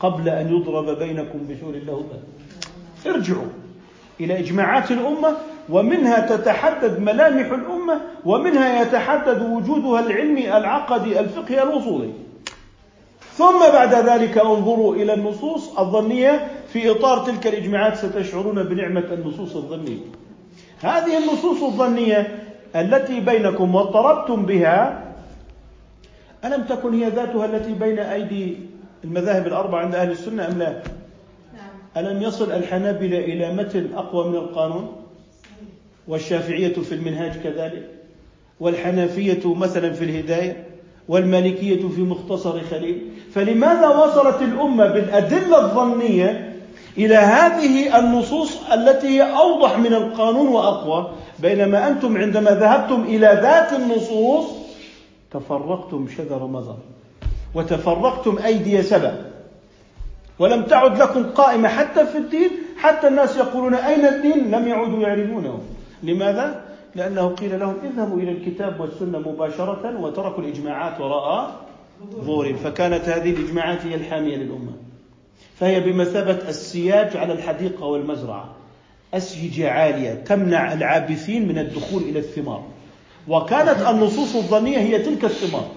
قبل 0.00 0.28
أن 0.28 0.56
يضرب 0.56 0.98
بينكم 0.98 1.38
بسور 1.50 1.74
الله 1.74 2.06
ارجعوا. 3.06 3.67
إلى 4.20 4.38
إجماعات 4.38 4.90
الأمة 4.90 5.36
ومنها 5.68 6.36
تتحدد 6.36 7.00
ملامح 7.00 7.52
الأمة 7.52 8.00
ومنها 8.24 8.82
يتحدد 8.82 9.42
وجودها 9.42 10.00
العلمي 10.00 10.56
العقدي 10.56 11.20
الفقهي 11.20 11.62
الوصولي 11.62 12.10
ثم 13.32 13.58
بعد 13.72 13.94
ذلك 13.94 14.38
انظروا 14.38 14.94
إلى 14.94 15.14
النصوص 15.14 15.78
الظنية 15.78 16.48
في 16.72 16.90
إطار 16.90 17.18
تلك 17.26 17.46
الإجماعات 17.46 17.96
ستشعرون 17.96 18.62
بنعمة 18.62 19.04
النصوص 19.12 19.56
الظنية 19.56 19.98
هذه 20.82 21.18
النصوص 21.18 21.62
الظنية 21.62 22.38
التي 22.76 23.20
بينكم 23.20 23.74
واضطربتم 23.74 24.46
بها 24.46 25.04
ألم 26.44 26.62
تكن 26.62 26.94
هي 26.94 27.08
ذاتها 27.08 27.44
التي 27.44 27.72
بين 27.72 27.98
أيدي 27.98 28.56
المذاهب 29.04 29.46
الأربعة 29.46 29.80
عند 29.80 29.94
أهل 29.94 30.10
السنة 30.10 30.48
أم 30.48 30.58
لا؟ 30.58 30.82
ألم 31.98 32.22
يصل 32.22 32.52
الحنابلة 32.52 33.18
إلى 33.18 33.52
متن 33.52 33.88
أقوى 33.96 34.28
من 34.28 34.34
القانون؟ 34.34 34.92
والشافعية 36.08 36.72
في 36.72 36.94
المنهاج 36.94 37.32
كذلك؟ 37.44 37.88
والحنفية 38.60 39.54
مثلا 39.54 39.92
في 39.92 40.04
الهداية؟ 40.04 40.64
والمالكية 41.08 41.88
في 41.88 42.00
مختصر 42.00 42.60
خليل؟ 42.60 43.02
فلماذا 43.34 43.88
وصلت 43.88 44.42
الأمة 44.42 44.86
بالأدلة 44.86 45.60
الظنية 45.60 46.56
إلى 46.98 47.14
هذه 47.14 47.98
النصوص 47.98 48.58
التي 48.72 49.06
هي 49.06 49.22
أوضح 49.22 49.78
من 49.78 49.94
القانون 49.94 50.48
وأقوى؟ 50.48 51.10
بينما 51.38 51.88
أنتم 51.88 52.16
عندما 52.16 52.50
ذهبتم 52.50 53.02
إلى 53.02 53.26
ذات 53.42 53.72
النصوص 53.72 54.46
تفرقتم 55.30 56.08
شذر 56.16 56.46
مزر 56.46 56.76
وتفرقتم 57.54 58.38
أيدي 58.38 58.82
سبع. 58.82 59.12
ولم 60.38 60.62
تعد 60.62 61.02
لكم 61.02 61.30
قائمة 61.30 61.68
حتى 61.68 62.06
في 62.06 62.18
الدين 62.18 62.50
حتى 62.76 63.08
الناس 63.08 63.36
يقولون 63.36 63.74
أين 63.74 64.06
الدين؟ 64.06 64.50
لم 64.50 64.68
يعودوا 64.68 65.00
يعرفونه 65.00 65.60
لماذا؟ 66.02 66.64
لأنه 66.94 67.28
قيل 67.28 67.60
لهم 67.60 67.74
اذهبوا 67.84 68.18
إلى 68.18 68.30
الكتاب 68.32 68.80
والسنة 68.80 69.18
مباشرة 69.18 70.00
وتركوا 70.00 70.42
الإجماعات 70.42 71.00
وراء 71.00 71.60
ظهورهم 72.14 72.56
فكانت 72.56 73.08
هذه 73.08 73.30
الإجماعات 73.30 73.86
هي 73.86 73.94
الحامية 73.94 74.36
للأمة. 74.36 74.72
فهي 75.54 75.80
بمثابة 75.80 76.48
السياج 76.48 77.16
على 77.16 77.32
الحديقة 77.32 77.84
والمزرعة. 77.84 78.54
أسيجة 79.14 79.70
عالية 79.70 80.14
تمنع 80.14 80.72
العابثين 80.72 81.48
من 81.48 81.58
الدخول 81.58 82.02
إلى 82.02 82.18
الثمار. 82.18 82.64
وكانت 83.28 83.86
النصوص 83.90 84.36
الظنية 84.36 84.78
هي 84.78 84.98
تلك 84.98 85.24
الثمار. 85.24 85.68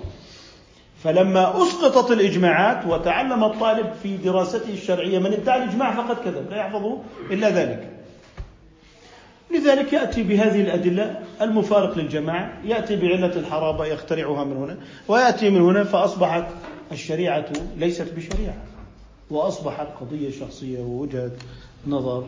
فلما 1.03 1.63
أسقطت 1.63 2.11
الإجماعات 2.11 2.85
وتعلم 2.87 3.43
الطالب 3.43 3.93
في 4.03 4.17
دراسته 4.17 4.73
الشرعية 4.73 5.19
من 5.19 5.33
ادعى 5.33 5.63
الإجماع 5.63 5.95
فقد 5.95 6.15
كذب 6.25 6.49
لا 6.49 6.57
يحفظه 6.57 6.97
إلا 7.31 7.49
ذلك. 7.49 7.89
لذلك 9.51 9.93
يأتي 9.93 10.23
بهذه 10.23 10.61
الأدلة 10.61 11.19
المفارق 11.41 11.97
للجماعة 11.97 12.61
يأتي 12.65 12.95
بعلة 12.95 13.35
الحرابة 13.35 13.85
يخترعها 13.85 14.43
من 14.43 14.57
هنا 14.57 14.77
ويأتي 15.07 15.49
من 15.49 15.61
هنا 15.61 15.83
فأصبحت 15.83 16.45
الشريعة 16.91 17.45
ليست 17.77 18.13
بشريعة 18.13 18.57
وأصبحت 19.31 19.87
قضية 20.01 20.31
شخصية 20.31 20.79
ووجهة 20.79 21.31
نظر 21.87 22.27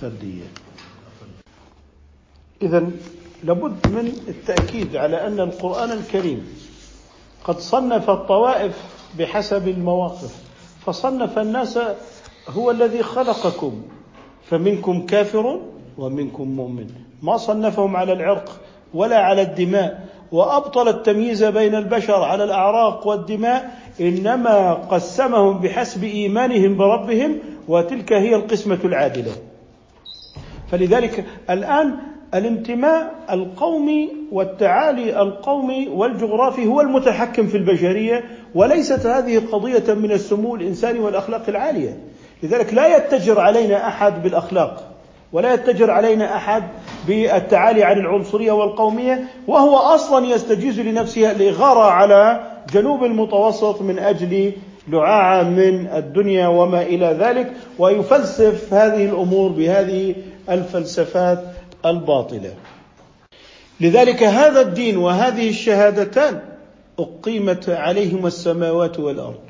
فردية. 0.00 0.44
إذا 2.62 2.90
لابد 3.44 3.86
من 3.86 4.06
التأكيد 4.28 4.96
على 4.96 5.26
أن 5.26 5.40
القرآن 5.40 5.90
الكريم 5.92 6.46
قد 7.44 7.58
صنف 7.58 8.10
الطوائف 8.10 8.82
بحسب 9.18 9.68
المواقف. 9.68 10.44
فصنف 10.86 11.38
الناس 11.38 11.78
هو 12.48 12.70
الذي 12.70 13.02
خلقكم. 13.02 13.82
فمنكم 14.50 15.06
كافر 15.06 15.60
ومنكم 15.98 16.48
مؤمن. 16.48 16.86
ما 17.22 17.36
صنفهم 17.36 17.96
على 17.96 18.12
العرق 18.12 18.60
ولا 18.94 19.18
على 19.18 19.42
الدماء. 19.42 20.08
وأبطل 20.32 20.88
التمييز 20.88 21.44
بين 21.44 21.74
البشر 21.74 22.22
على 22.22 22.44
الأعراق 22.44 23.06
والدماء. 23.06 23.78
إنما 24.00 24.72
قسمهم 24.72 25.58
بحسب 25.58 26.04
إيمانهم 26.04 26.76
بربهم. 26.76 27.38
وتلك 27.68 28.12
هي 28.12 28.34
القسمة 28.34 28.78
العادلة. 28.84 29.32
فلذلك 30.70 31.24
الآن 31.50 32.13
الانتماء 32.34 33.14
القومي 33.30 34.10
والتعالي 34.32 35.22
القومي 35.22 35.88
والجغرافي 35.88 36.66
هو 36.66 36.80
المتحكم 36.80 37.46
في 37.46 37.56
البشرية 37.56 38.24
وليست 38.54 39.06
هذه 39.06 39.42
قضية 39.52 39.94
من 39.94 40.12
السمو 40.12 40.54
الإنساني 40.54 40.98
والأخلاق 40.98 41.42
العالية. 41.48 41.98
لذلك 42.42 42.74
لا 42.74 42.96
يتجر 42.96 43.40
علينا 43.40 43.88
أحد 43.88 44.22
بالأخلاق 44.22 44.90
ولا 45.32 45.54
يتجر 45.54 45.90
علينا 45.90 46.36
أحد 46.36 46.62
بالتعالي 47.06 47.84
عن 47.84 47.98
العنصرية 47.98 48.52
والقومية 48.52 49.24
وهو 49.46 49.76
أصلا 49.76 50.26
يستجيز 50.26 50.80
لنفسه 50.80 51.30
الاغاره 51.30 51.90
على 51.90 52.40
جنوب 52.72 53.04
المتوسط 53.04 53.82
من 53.82 53.98
أجل 53.98 54.52
لعاعه 54.88 55.42
من 55.42 55.86
الدنيا 55.86 56.48
وما 56.48 56.82
إلى 56.82 57.16
ذلك 57.20 57.52
ويفلسف 57.78 58.74
هذه 58.74 59.04
الأمور 59.04 59.50
بهذه 59.50 60.14
الفلسفات 60.50 61.38
الباطلة. 61.86 62.54
لذلك 63.80 64.22
هذا 64.22 64.60
الدين 64.60 64.96
وهذه 64.96 65.48
الشهادتان 65.48 66.40
أقيمت 66.98 67.68
عليهما 67.68 68.28
السماوات 68.28 69.00
والأرض. 69.00 69.40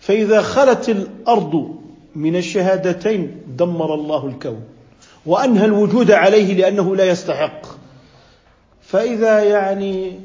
فإذا 0.00 0.42
خلت 0.42 0.88
الأرض 0.88 1.74
من 2.14 2.36
الشهادتين 2.36 3.42
دمر 3.56 3.94
الله 3.94 4.26
الكون. 4.26 4.62
وأنهى 5.26 5.64
الوجود 5.64 6.10
عليه 6.10 6.54
لأنه 6.54 6.96
لا 6.96 7.04
يستحق 7.04 7.66
فإذا 8.82 9.42
يعني 9.42 10.20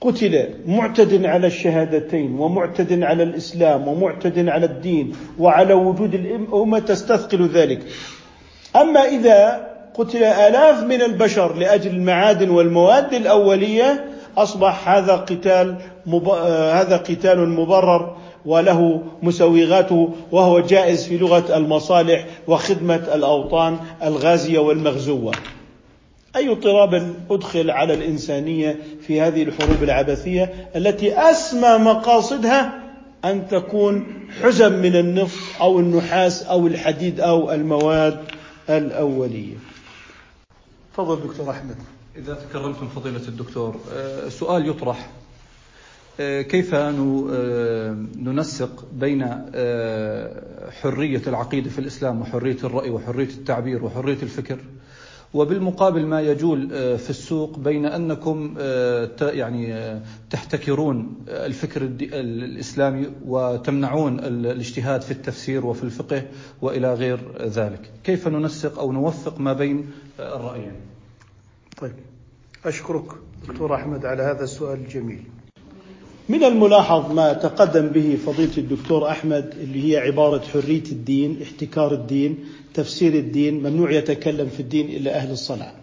قتل 0.00 0.48
معتد 0.66 1.24
على 1.24 1.46
الشهادتين 1.46 2.38
ومعتد 2.38 3.02
على 3.02 3.22
الإسلام 3.22 3.88
ومعتد 3.88 4.48
على 4.48 4.66
الدين 4.66 5.12
وعلى 5.38 5.74
وجود 5.74 6.14
الأمة 6.14 6.78
تستثقل 6.78 7.48
ذلك 7.48 7.82
أما 8.76 9.00
إذا 9.00 9.70
قتل 9.98 10.24
آلاف 10.24 10.82
من 10.82 11.02
البشر 11.02 11.54
لأجل 11.54 11.90
المعادن 11.90 12.50
والمواد 12.50 13.14
الأولية 13.14 14.04
أصبح 14.36 14.88
هذا 14.88 15.16
قتال 15.16 15.76
مب... 16.06 16.28
هذا 16.72 16.96
قتال 16.96 17.48
مبرر 17.48 18.16
وله 18.46 19.02
مسوغاته 19.22 20.10
وهو 20.32 20.60
جائز 20.60 21.06
في 21.06 21.18
لغة 21.18 21.56
المصالح 21.56 22.26
وخدمة 22.46 23.02
الأوطان 23.14 23.78
الغازية 24.02 24.58
والمغزوة. 24.58 25.32
أي 26.36 26.50
اضطراب 26.50 27.14
أدخل 27.30 27.70
على 27.70 27.94
الإنسانية 27.94 28.78
في 29.06 29.20
هذه 29.20 29.42
الحروب 29.42 29.82
العبثية 29.82 30.68
التي 30.76 31.18
أسمى 31.18 31.78
مقاصدها 31.78 32.80
أن 33.24 33.48
تكون 33.48 34.06
حزم 34.42 34.72
من 34.72 34.96
النفط 34.96 35.60
أو 35.60 35.78
النحاس 35.78 36.42
أو 36.42 36.66
الحديد 36.66 37.20
أو 37.20 37.52
المواد 37.52 38.18
الأولية. 38.70 39.54
تفضل 40.96 41.28
دكتور 41.28 41.50
أحمد. 41.50 41.76
إذا 42.16 42.34
تكرمتم 42.34 42.88
فضيلة 42.88 43.28
الدكتور 43.28 43.76
آه، 43.92 44.28
سؤال 44.28 44.68
يطرح 44.68 45.10
آه، 46.20 46.42
كيف 46.42 46.74
آه، 46.74 47.96
ننسق 48.16 48.84
بين 48.92 49.22
حرية 50.82 51.22
العقيدة 51.26 51.70
في 51.70 51.78
الإسلام 51.78 52.20
وحرية 52.20 52.56
الرأي 52.64 52.90
وحرية 52.90 53.28
التعبير 53.28 53.84
وحرية 53.84 54.22
الفكر 54.22 54.58
وبالمقابل 55.34 56.06
ما 56.06 56.20
يجول 56.20 56.68
في 56.98 57.10
السوق 57.10 57.58
بين 57.58 57.86
أنكم 57.86 58.54
يعني 59.20 60.00
تحتكرون 60.30 61.14
الفكر 61.28 61.82
الإسلامي 62.02 63.06
وتمنعون 63.26 64.20
الاجتهاد 64.20 65.02
في 65.02 65.10
التفسير 65.10 65.66
وفي 65.66 65.84
الفقه 65.84 66.22
وإلى 66.62 66.94
غير 66.94 67.18
ذلك. 67.40 67.90
كيف 68.04 68.28
ننسق 68.28 68.78
أو 68.78 68.92
نوفق 68.92 69.40
ما 69.40 69.52
بين 69.52 69.90
الرأيين؟ 70.20 70.72
طيب. 71.80 71.94
أشكرك 72.64 73.04
دكتور 73.48 73.74
أحمد 73.74 74.06
على 74.06 74.22
هذا 74.22 74.44
السؤال 74.44 74.78
الجميل. 74.78 75.22
من 76.28 76.44
الملاحظ 76.44 77.12
ما 77.12 77.32
تقدم 77.32 77.86
به 77.86 78.18
فضيلة 78.26 78.56
الدكتور 78.58 79.08
أحمد 79.10 79.54
اللي 79.60 79.92
هي 79.92 79.96
عبارة 79.98 80.38
حرية 80.38 80.82
الدين 80.92 81.42
احتكار 81.42 81.92
الدين 81.94 82.44
تفسير 82.76 83.14
الدين 83.14 83.54
ممنوع 83.54 83.90
يتكلم 83.92 84.48
في 84.48 84.60
الدين 84.60 84.88
إلا 84.88 85.16
أهل 85.16 85.30
الصنعة 85.30 85.74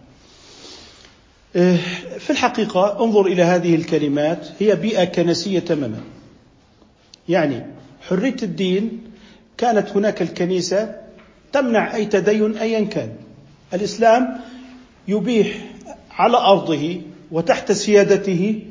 إيه، 1.56 1.76
في 2.18 2.30
الحقيقة 2.30 3.04
انظر 3.04 3.26
إلى 3.26 3.42
هذه 3.42 3.74
الكلمات 3.74 4.48
هي 4.60 4.76
بيئة 4.76 5.04
كنسية 5.04 5.58
تماما. 5.58 6.00
يعني 7.28 7.66
حرية 8.08 8.36
الدين 8.42 9.00
كانت 9.56 9.88
هناك 9.88 10.22
الكنيسة 10.22 10.94
تمنع 11.52 11.94
أي 11.94 12.06
تدين 12.06 12.56
أيا 12.56 12.84
كان. 12.84 13.12
الإسلام 13.74 14.40
يبيح 15.08 15.64
على 16.10 16.36
أرضه 16.36 17.00
وتحت 17.30 17.72
سيادته 17.72 18.62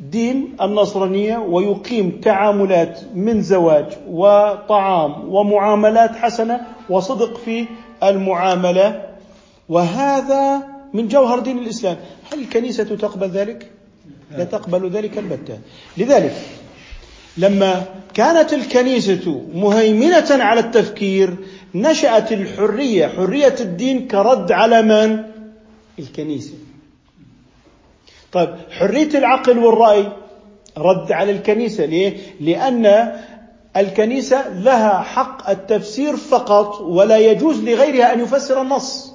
دين 0.00 0.56
النصرانية 0.60 1.38
ويقيم 1.38 2.20
تعاملات 2.22 3.00
من 3.14 3.42
زواج 3.42 3.86
وطعام 4.08 5.34
ومعاملات 5.34 6.16
حسنة 6.16 6.60
وصدق 6.90 7.36
في 7.36 7.66
المعاملة 8.02 9.02
وهذا 9.68 10.62
من 10.94 11.08
جوهر 11.08 11.38
دين 11.38 11.58
الإسلام، 11.58 11.96
هل 12.32 12.40
الكنيسة 12.40 12.84
تقبل 12.84 13.28
ذلك؟ 13.28 13.70
لا 14.38 14.44
تقبل 14.44 14.90
ذلك 14.90 15.18
البتة 15.18 15.58
لذلك 15.96 16.34
لما 17.36 17.84
كانت 18.14 18.52
الكنيسة 18.52 19.42
مهيمنة 19.54 20.26
على 20.30 20.60
التفكير 20.60 21.36
نشأت 21.74 22.32
الحرية 22.32 23.06
حرية 23.06 23.54
الدين 23.60 24.08
كرد 24.08 24.52
على 24.52 24.82
من؟ 24.82 25.22
الكنيسة 25.98 26.52
طيب 28.36 28.54
حرية 28.70 29.18
العقل 29.18 29.58
والرأي 29.58 30.12
رد 30.78 31.12
على 31.12 31.32
الكنيسة. 31.32 31.84
ليه؟ 31.84 32.16
لأن 32.40 33.12
الكنيسة 33.76 34.48
لها 34.48 35.00
حق 35.02 35.50
التفسير 35.50 36.16
فقط 36.16 36.80
ولا 36.80 37.18
يجوز 37.18 37.64
لغيرها 37.64 38.12
أن 38.12 38.20
يفسر 38.20 38.62
النص. 38.62 39.12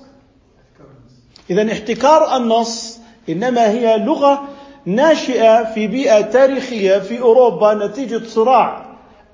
إذا 1.49 1.71
احتكار 1.71 2.37
النص 2.37 2.99
إنما 3.29 3.69
هي 3.69 3.97
لغة 3.97 4.41
ناشئة 4.85 5.73
في 5.73 5.87
بيئة 5.87 6.21
تاريخية 6.21 6.99
في 6.99 7.19
أوروبا 7.19 7.73
نتيجة 7.73 8.23
صراع 8.25 8.85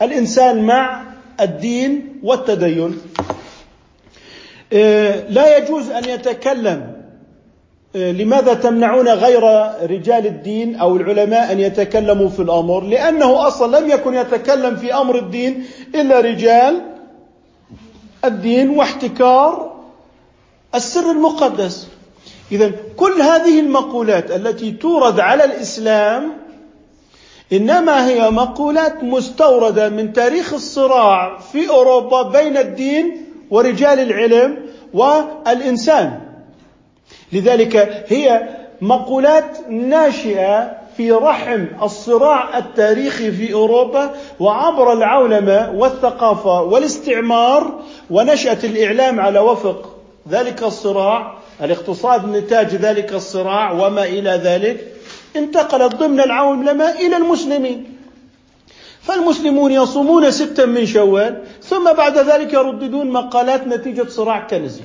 الإنسان 0.01 0.63
مع 0.63 1.03
الدين 1.41 2.19
والتدين. 2.23 3.01
إيه، 4.71 5.27
لا 5.29 5.57
يجوز 5.57 5.89
أن 5.89 6.09
يتكلم 6.09 6.96
لماذا 7.97 8.53
تمنعون 8.53 9.09
غير 9.09 9.43
رجال 9.83 10.27
الدين 10.27 10.75
أو 10.75 10.95
العلماء 10.95 11.51
أن 11.51 11.59
يتكلموا 11.59 12.29
في 12.29 12.39
الأمر؟ 12.39 12.83
لأنه 12.83 13.47
أصلا 13.47 13.79
لم 13.79 13.89
يكن 13.89 14.13
يتكلم 14.13 14.75
في 14.75 14.93
أمر 14.93 15.15
الدين 15.15 15.65
إلا 15.95 16.19
رجال 16.19 16.81
الدين 18.25 18.69
واحتكار 18.69 19.73
السر 20.75 21.11
المقدس. 21.11 21.87
اذا 22.51 22.71
كل 22.97 23.21
هذه 23.21 23.59
المقولات 23.59 24.31
التي 24.31 24.71
تورد 24.71 25.19
على 25.19 25.45
الإسلام 25.45 26.33
إنما 27.53 28.07
هي 28.07 28.29
مقولات 28.29 29.03
مستوردة 29.03 29.89
من 29.89 30.13
تاريخ 30.13 30.53
الصراع 30.53 31.37
في 31.37 31.69
أوروبا 31.69 32.21
بين 32.21 32.57
الدين 32.57 33.25
ورجال 33.49 33.99
العلم 33.99 34.57
والإنسان. 34.93 36.26
لذلك 37.33 38.05
هي 38.07 38.49
مقولات 38.81 39.69
ناشئة 39.69 40.77
في 40.97 41.11
رحم 41.11 41.65
الصراع 41.83 42.57
التاريخي 42.57 43.31
في 43.31 43.53
أوروبا 43.53 44.11
وعبر 44.39 44.93
العولمة 44.93 45.71
والثقافة 45.71 46.61
والاستعمار 46.61 47.79
ونشاه 48.09 48.57
الإعلام 48.63 49.19
على 49.19 49.39
وفق 49.39 49.95
ذلك 50.29 50.63
الصراع 50.63 51.37
الاقتصاد 51.61 52.29
نتاج 52.29 52.75
ذلك 52.75 53.13
الصراع 53.13 53.71
وما 53.71 54.03
إلى 54.03 54.29
ذلك 54.29 54.87
انتقلت 55.35 55.95
ضمن 55.95 56.19
العولمة 56.19 56.91
إلى 56.91 57.17
المسلمين. 57.17 57.97
فالمسلمون 59.01 59.71
يصومون 59.71 60.31
ستا 60.31 60.65
من 60.65 60.85
شوال 60.85 61.43
ثم 61.63 61.93
بعد 61.93 62.17
ذلك 62.17 62.53
يرددون 62.53 63.11
مقالات 63.11 63.67
نتيجة 63.67 64.07
صراع 64.09 64.39
كنزي. 64.39 64.81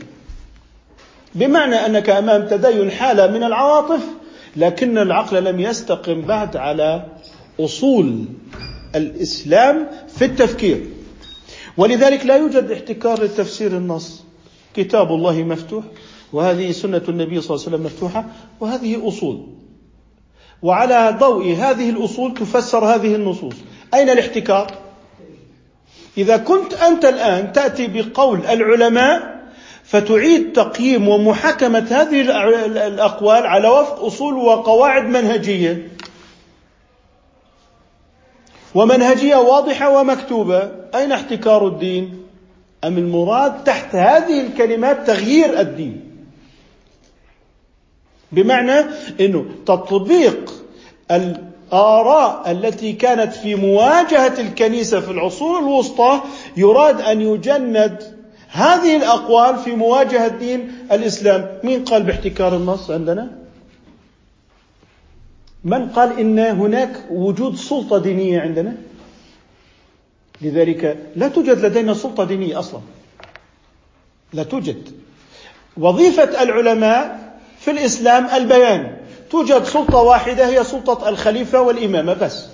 بمعنى 1.34 1.76
أنك 1.76 2.10
أمام 2.10 2.46
تدين 2.46 2.90
حاله 2.90 3.26
من 3.26 3.42
العواطف 3.42 4.00
لكن 4.56 4.98
العقل 4.98 5.44
لم 5.44 5.60
يستقم 5.60 6.20
بعد 6.20 6.56
على 6.56 7.06
أصول 7.60 8.24
الإسلام 8.94 9.88
في 10.08 10.24
التفكير. 10.24 10.86
ولذلك 11.76 12.26
لا 12.26 12.36
يوجد 12.36 12.70
احتكار 12.70 13.22
لتفسير 13.22 13.70
النص. 13.70 14.24
كتاب 14.74 15.12
الله 15.12 15.42
مفتوح 15.42 15.84
وهذه 16.32 16.72
سنة 16.72 17.02
النبي 17.08 17.40
صلى 17.40 17.56
الله 17.56 17.66
عليه 17.66 17.76
وسلم 17.76 17.86
مفتوحة 17.86 18.24
وهذه 18.60 19.08
أصول. 19.08 19.46
وعلى 20.62 21.16
ضوء 21.20 21.54
هذه 21.54 21.90
الأصول 21.90 22.34
تفسر 22.34 22.84
هذه 22.84 23.14
النصوص. 23.14 23.54
أين 23.94 24.10
الاحتكار؟ 24.10 24.74
إذا 26.18 26.36
كنت 26.36 26.74
أنت 26.74 27.04
الآن 27.04 27.52
تأتي 27.52 27.86
بقول 27.86 28.38
العلماء 28.46 29.31
فتعيد 29.92 30.52
تقييم 30.52 31.08
ومحاكمة 31.08 31.86
هذه 31.90 32.20
الأقوال 32.86 33.46
على 33.46 33.68
وفق 33.68 34.04
أصول 34.04 34.34
وقواعد 34.34 35.04
منهجية. 35.04 35.88
ومنهجية 38.74 39.36
واضحة 39.36 40.00
ومكتوبة. 40.00 40.70
أين 40.94 41.12
احتكار 41.12 41.66
الدين؟ 41.66 42.26
أم 42.84 42.98
المراد 42.98 43.64
تحت 43.64 43.94
هذه 43.94 44.40
الكلمات 44.40 45.06
تغيير 45.06 45.60
الدين؟ 45.60 46.00
بمعنى 48.32 48.84
إنه 49.20 49.46
تطبيق 49.66 50.52
الآراء 51.10 52.50
التي 52.50 52.92
كانت 52.92 53.32
في 53.32 53.54
مواجهة 53.54 54.40
الكنيسة 54.40 55.00
في 55.00 55.10
العصور 55.10 55.58
الوسطى 55.58 56.20
يراد 56.56 57.00
أن 57.00 57.20
يجند 57.20 58.21
هذه 58.52 58.96
الأقوال 58.96 59.58
في 59.58 59.74
مواجهة 59.74 60.28
دين 60.28 60.72
الإسلام، 60.92 61.58
مين 61.64 61.84
قال 61.84 62.02
باحتكار 62.02 62.56
النص 62.56 62.90
عندنا؟ 62.90 63.30
من 65.64 65.88
قال 65.88 66.18
إن 66.20 66.38
هناك 66.38 67.04
وجود 67.10 67.56
سلطة 67.56 67.98
دينية 67.98 68.40
عندنا؟ 68.40 68.76
لذلك 70.42 70.98
لا 71.16 71.28
توجد 71.28 71.64
لدينا 71.64 71.94
سلطة 71.94 72.24
دينية 72.24 72.58
أصلا. 72.58 72.80
لا 74.32 74.42
توجد. 74.42 74.88
وظيفة 75.76 76.42
العلماء 76.42 77.32
في 77.58 77.70
الإسلام 77.70 78.26
البيان 78.26 78.96
توجد 79.30 79.64
سلطة 79.64 79.98
واحدة 79.98 80.48
هي 80.48 80.64
سلطة 80.64 81.08
الخليفة 81.08 81.60
والإمامة 81.60 82.12
بس 82.14 82.46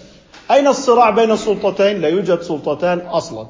أين 0.51 0.67
الصراع 0.67 1.11
بين 1.11 1.31
السلطتين 1.31 2.01
لا 2.01 2.09
يوجد 2.09 2.41
سلطتان 2.43 2.99
أصلا 2.99 3.47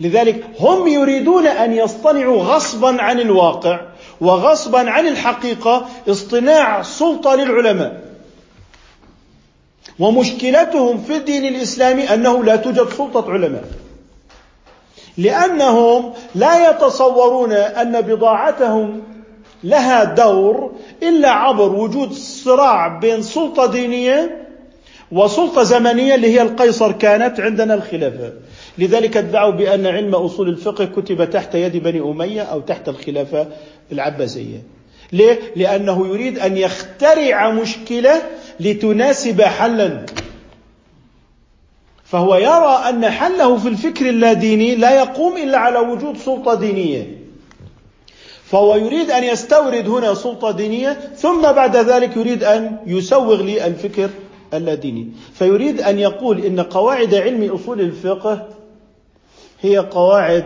لذلك 0.00 0.44
هم 0.60 0.88
يريدون 0.88 1.46
أن 1.46 1.72
يصطنعوا 1.72 2.42
غصبا 2.42 3.02
عن 3.02 3.20
الواقع 3.20 3.80
وغصبا 4.20 4.90
عن 4.90 5.06
الحقيقة 5.08 5.86
اصطناع 6.08 6.82
سلطة 6.82 7.34
للعلماء. 7.34 8.04
ومشكلتهم 9.98 11.02
في 11.02 11.16
الدين 11.16 11.44
الإسلامي 11.44 12.14
أنه 12.14 12.44
لا 12.44 12.56
توجد 12.56 12.88
سلطة 12.88 13.32
علماء. 13.32 13.64
لأنهم 15.18 16.12
لا 16.34 16.70
يتصورون 16.70 17.52
أن 17.52 18.00
بضاعتهم 18.00 19.02
لها 19.64 20.04
دور 20.04 20.72
إلا 21.02 21.30
عبر 21.30 21.72
وجود 21.72 22.12
صراع 22.12 22.98
بين 22.98 23.22
سلطة 23.22 23.66
دينية 23.66 24.46
وسلطة 25.12 25.62
زمنية 25.62 26.14
اللي 26.14 26.34
هي 26.34 26.42
القيصر 26.42 26.92
كانت 26.92 27.40
عندنا 27.40 27.74
الخلافة. 27.74 28.32
لذلك 28.78 29.16
ادعوا 29.16 29.50
بأن 29.50 29.86
علم 29.86 30.14
أصول 30.14 30.48
الفقه 30.48 30.84
كتب 30.84 31.30
تحت 31.30 31.54
يد 31.54 31.76
بني 31.76 32.00
أمية 32.00 32.42
أو 32.42 32.60
تحت 32.60 32.88
الخلافه 32.88 33.46
العباسية. 33.92 34.62
ليه؟ 35.12 35.38
لأنه 35.56 36.06
يريد 36.06 36.38
أن 36.38 36.56
يخترع 36.56 37.50
مشكلة 37.50 38.22
لتناسب 38.60 39.42
حلا. 39.42 40.06
فهو 42.04 42.36
يرى 42.36 42.88
أن 42.88 43.10
حله 43.10 43.56
في 43.56 43.68
الفكر 43.68 44.08
اللاديني 44.08 44.74
لا 44.74 45.00
يقوم 45.00 45.36
إلا 45.36 45.58
على 45.58 45.78
وجود 45.78 46.16
سلطة 46.16 46.54
دينية. 46.54 47.18
فهو 48.44 48.76
يريد 48.76 49.10
أن 49.10 49.24
يستورد 49.24 49.88
هنا 49.88 50.14
سلطة 50.14 50.50
دينية 50.50 51.00
ثم 51.16 51.42
بعد 51.42 51.76
ذلك 51.76 52.16
يريد 52.16 52.44
أن 52.44 52.76
يسوغ 52.86 53.42
للفكر 53.42 54.10
اللاديني. 54.54 55.08
فيريد 55.34 55.80
أن 55.80 55.98
يقول 55.98 56.44
إن 56.44 56.60
قواعد 56.60 57.14
علم 57.14 57.52
أصول 57.54 57.80
الفقه 57.80 58.48
هي 59.64 59.78
قواعد 59.78 60.44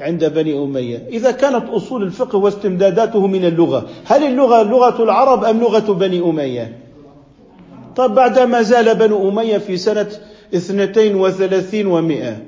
عند 0.00 0.24
بني 0.24 0.58
أمية. 0.58 1.06
إذا 1.08 1.30
كانت 1.30 1.68
أصول 1.68 2.02
الفقه 2.02 2.38
واستمداداته 2.38 3.26
من 3.26 3.44
اللغة 3.44 3.88
هل 4.04 4.24
اللغة 4.24 4.62
لغة 4.62 5.02
العرب 5.02 5.44
أم 5.44 5.60
لغة 5.60 5.92
بني 5.92 6.20
أمية؟ 6.20 6.78
طب 7.96 8.14
بعدما 8.14 8.62
زال 8.62 8.94
بنو 8.94 9.28
أمية 9.28 9.58
في 9.58 9.76
سنة 9.76 10.08
اثنتين 10.54 11.16
وثلاثين 11.16 11.86
ومائه 11.86 12.42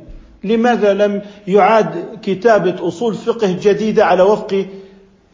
لماذا 0.45 0.95
لم 0.95 1.23
يعاد 1.49 2.19
كتابة 2.23 2.89
أصول 2.89 3.15
فقه 3.15 3.57
جديدة 3.63 4.05
على 4.05 4.23
وفق 4.23 4.67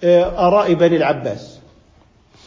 آه، 0.05 0.49
آراء 0.49 0.75
بني 0.75 0.97
العباس؟ 0.97 1.59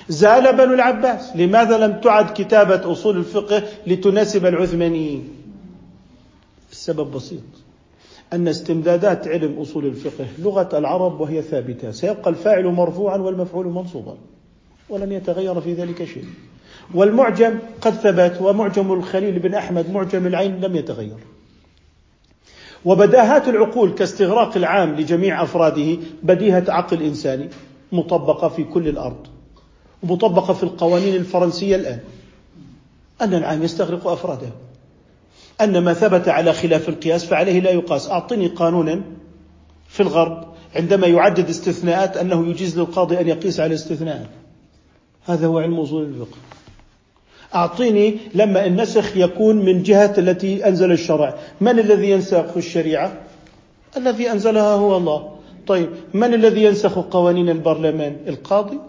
زال 0.09 0.55
بنو 0.55 0.73
العباس. 0.73 1.35
لماذا 1.35 1.77
لم 1.77 1.99
تعد 1.99 2.33
كتابة 2.33 2.91
أصول 2.91 3.17
الفقه 3.17 3.63
لتناسب 3.87 4.45
العثمانيين؟ 4.45 5.29
السبب 6.71 7.11
بسيط. 7.11 7.60
أن 8.33 8.47
استمدادات 8.47 9.27
علم 9.27 9.59
أصول 9.59 9.85
الفقه 9.85 10.27
لغة 10.39 10.77
العرب 10.77 11.21
وهي 11.21 11.41
ثابتة. 11.41 11.91
سيبقى 11.91 12.29
الفاعل 12.29 12.65
مرفوعا 12.65 13.17
والمفعول 13.17 13.67
منصوبا 13.67 14.17
ولن 14.89 15.11
يتغير 15.11 15.61
في 15.61 15.73
ذلك 15.73 16.03
شيء. 16.03 16.25
والمعجم 16.93 17.59
قد 17.81 17.93
ثبت 17.93 18.41
ومعجم 18.41 18.93
الخليل 18.93 19.39
بن 19.39 19.53
أحمد 19.53 19.89
معجم 19.89 20.27
العين 20.27 20.61
لم 20.61 20.75
يتغير. 20.75 21.17
وبداهات 22.85 23.47
العقول 23.47 23.91
كاستغراق 23.91 24.57
العام 24.57 24.95
لجميع 24.95 25.43
أفراده 25.43 25.97
بديهة 26.23 26.63
عقل 26.67 27.03
إنساني 27.03 27.49
مطبقة 27.91 28.47
في 28.47 28.63
كل 28.63 28.87
الأرض 28.87 29.27
ومطبقة 30.03 30.53
في 30.53 30.63
القوانين 30.63 31.15
الفرنسية 31.15 31.75
الآن. 31.75 31.99
أن 33.21 33.33
العام 33.33 33.63
يستغرق 33.63 34.07
أفراده. 34.07 34.49
أن 35.63 35.77
ما 35.77 35.93
ثبت 35.93 36.29
على 36.29 36.53
خلاف 36.53 36.89
القياس 36.89 37.25
فعليه 37.25 37.59
لا 37.59 37.71
يقاس. 37.71 38.09
أعطني 38.09 38.47
قانونا 38.47 39.01
في 39.87 39.99
الغرب 39.99 40.45
عندما 40.75 41.07
يعدد 41.07 41.49
استثناءات 41.49 42.17
أنه 42.17 42.47
يجيز 42.47 42.79
للقاضي 42.79 43.19
أن 43.19 43.27
يقيس 43.27 43.59
على 43.59 43.69
الاستثناءات 43.69 44.29
هذا 45.25 45.47
هو 45.47 45.59
علم 45.59 45.79
أصول 45.79 46.03
الفقه. 46.03 46.37
أعطيني 47.55 48.17
لما 48.35 48.65
النسخ 48.65 49.17
يكون 49.17 49.55
من 49.55 49.83
جهة 49.83 50.13
التي 50.17 50.67
أنزل 50.67 50.91
الشرع. 50.91 51.35
من 51.61 51.79
الذي 51.79 52.09
ينسخ 52.09 52.57
الشريعة؟ 52.57 53.13
الذي 53.97 54.31
أنزلها 54.31 54.73
هو 54.73 54.97
الله. 54.97 55.35
طيب 55.67 55.89
من 56.13 56.33
الذي 56.33 56.63
ينسخ 56.63 56.99
قوانين 56.99 57.49
البرلمان؟ 57.49 58.17
القاضي؟ 58.27 58.79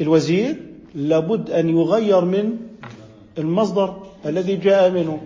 الوزير؟ 0.00 0.56
لابد 0.94 1.50
أن 1.50 1.68
يغير 1.68 2.24
من 2.24 2.56
المصدر 3.38 3.96
الذي 4.26 4.56
جاء 4.56 4.90
منه. 4.90 5.20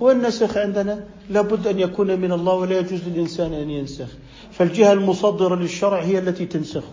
والنسخ 0.00 0.56
عندنا 0.56 1.04
لابد 1.30 1.66
أن 1.66 1.80
يكون 1.80 2.20
من 2.20 2.32
الله 2.32 2.54
ولا 2.54 2.78
يجوز 2.78 3.00
للإنسان 3.06 3.52
أن 3.52 3.70
ينسخ. 3.70 4.08
فالجهة 4.52 4.92
المصدرة 4.92 5.54
للشرع 5.54 6.00
هي 6.00 6.18
التي 6.18 6.46
تنسخه. 6.46 6.92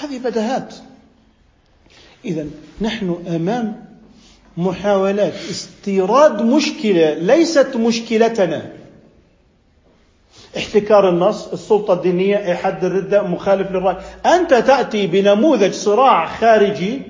هذه 0.00 0.18
بدهات. 0.18 0.74
إذا 2.24 2.46
نحن 2.80 3.16
أمام 3.28 3.84
محاولات 4.56 5.34
استيراد 5.50 6.42
مشكلة 6.42 7.14
ليست 7.14 7.76
مشكلتنا. 7.76 8.72
احتكار 10.56 11.08
النص 11.08 11.48
السلطة 11.52 11.94
الدينية 11.94 12.54
حد 12.54 12.84
الردة 12.84 13.22
مخالف 13.22 13.70
للرأي. 13.70 13.96
أنت 14.26 14.54
تأتي 14.54 15.06
بنموذج 15.06 15.72
صراع 15.72 16.26
خارجي 16.26 17.02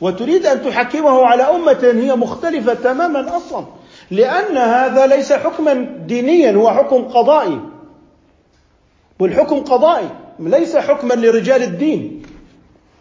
وتريد 0.00 0.46
أن 0.46 0.62
تحكمه 0.62 1.26
على 1.26 1.42
أمة 1.42 1.78
هي 1.82 2.16
مختلفة 2.16 2.74
تماما 2.74 3.36
أصلا. 3.36 3.66
لأن 4.10 4.56
هذا 4.56 5.06
ليس 5.06 5.32
حكما 5.32 5.72
دينيا 6.06 6.52
هو 6.52 6.70
حكم 6.70 7.04
قضائي. 7.04 7.60
والحكم 9.20 9.60
قضائي 9.60 10.08
ليس 10.38 10.76
حكما 10.76 11.14
لرجال 11.14 11.62
الدين. 11.62 12.22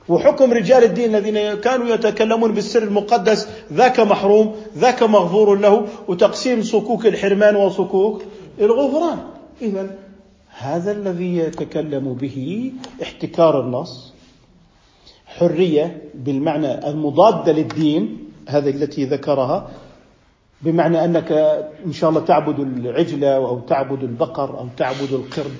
وحكم 0.10 0.54
رجال 0.54 0.84
الدين 0.84 1.16
الذين 1.16 1.60
كانوا 1.60 1.88
يتكلمون 1.88 2.52
بالسر 2.52 2.84
المقدس 2.84 3.48
ذاك 3.74 4.00
محروم 4.00 4.56
ذاك 4.78 5.04
مغفور 5.04 5.56
له 5.56 5.88
وتقسيم 6.08 6.64
صكوك 6.64 7.06
الحرمان 7.06 7.56
وصكوك 7.56 8.24
الغفران. 8.60 9.20
اذا 9.62 9.90
هذا 10.58 10.92
الذي 10.92 11.38
يتكلم 11.38 12.14
به 12.14 12.72
احتكار 13.04 13.62
النص 13.62 14.14
حرية 15.26 16.02
بالمعنى 16.16 16.88
المضاد 16.90 17.50
للدين 17.50 18.18
هذه 18.48 18.70
التي 18.70 19.06
ذكرها 19.06 19.70
بمعنى 20.64 21.06
أنك 21.06 21.32
إن 21.86 21.94
شاء 21.94 22.10
الله 22.10 22.22
تعبد 22.22 22.60
العجلة 22.60 23.36
أو 23.36 23.60
تعبد 23.60 24.04
البقر 24.04 24.60
أو 24.60 24.68
تعبد 24.78 25.14
القرد. 25.14 25.58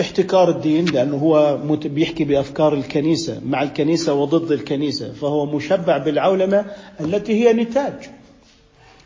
احتكار 0.00 0.48
الدين 0.48 0.84
لأنه 0.84 1.16
هو 1.16 1.58
بيحكي 1.84 2.24
بأفكار 2.24 2.74
الكنيسة 2.74 3.40
مع 3.46 3.62
الكنيسة 3.62 4.14
وضد 4.14 4.52
الكنيسة 4.52 5.12
فهو 5.12 5.46
مشبع 5.46 5.98
بالعولمة 5.98 6.64
التي 7.00 7.32
هي 7.44 7.52
نتاج. 7.52 7.92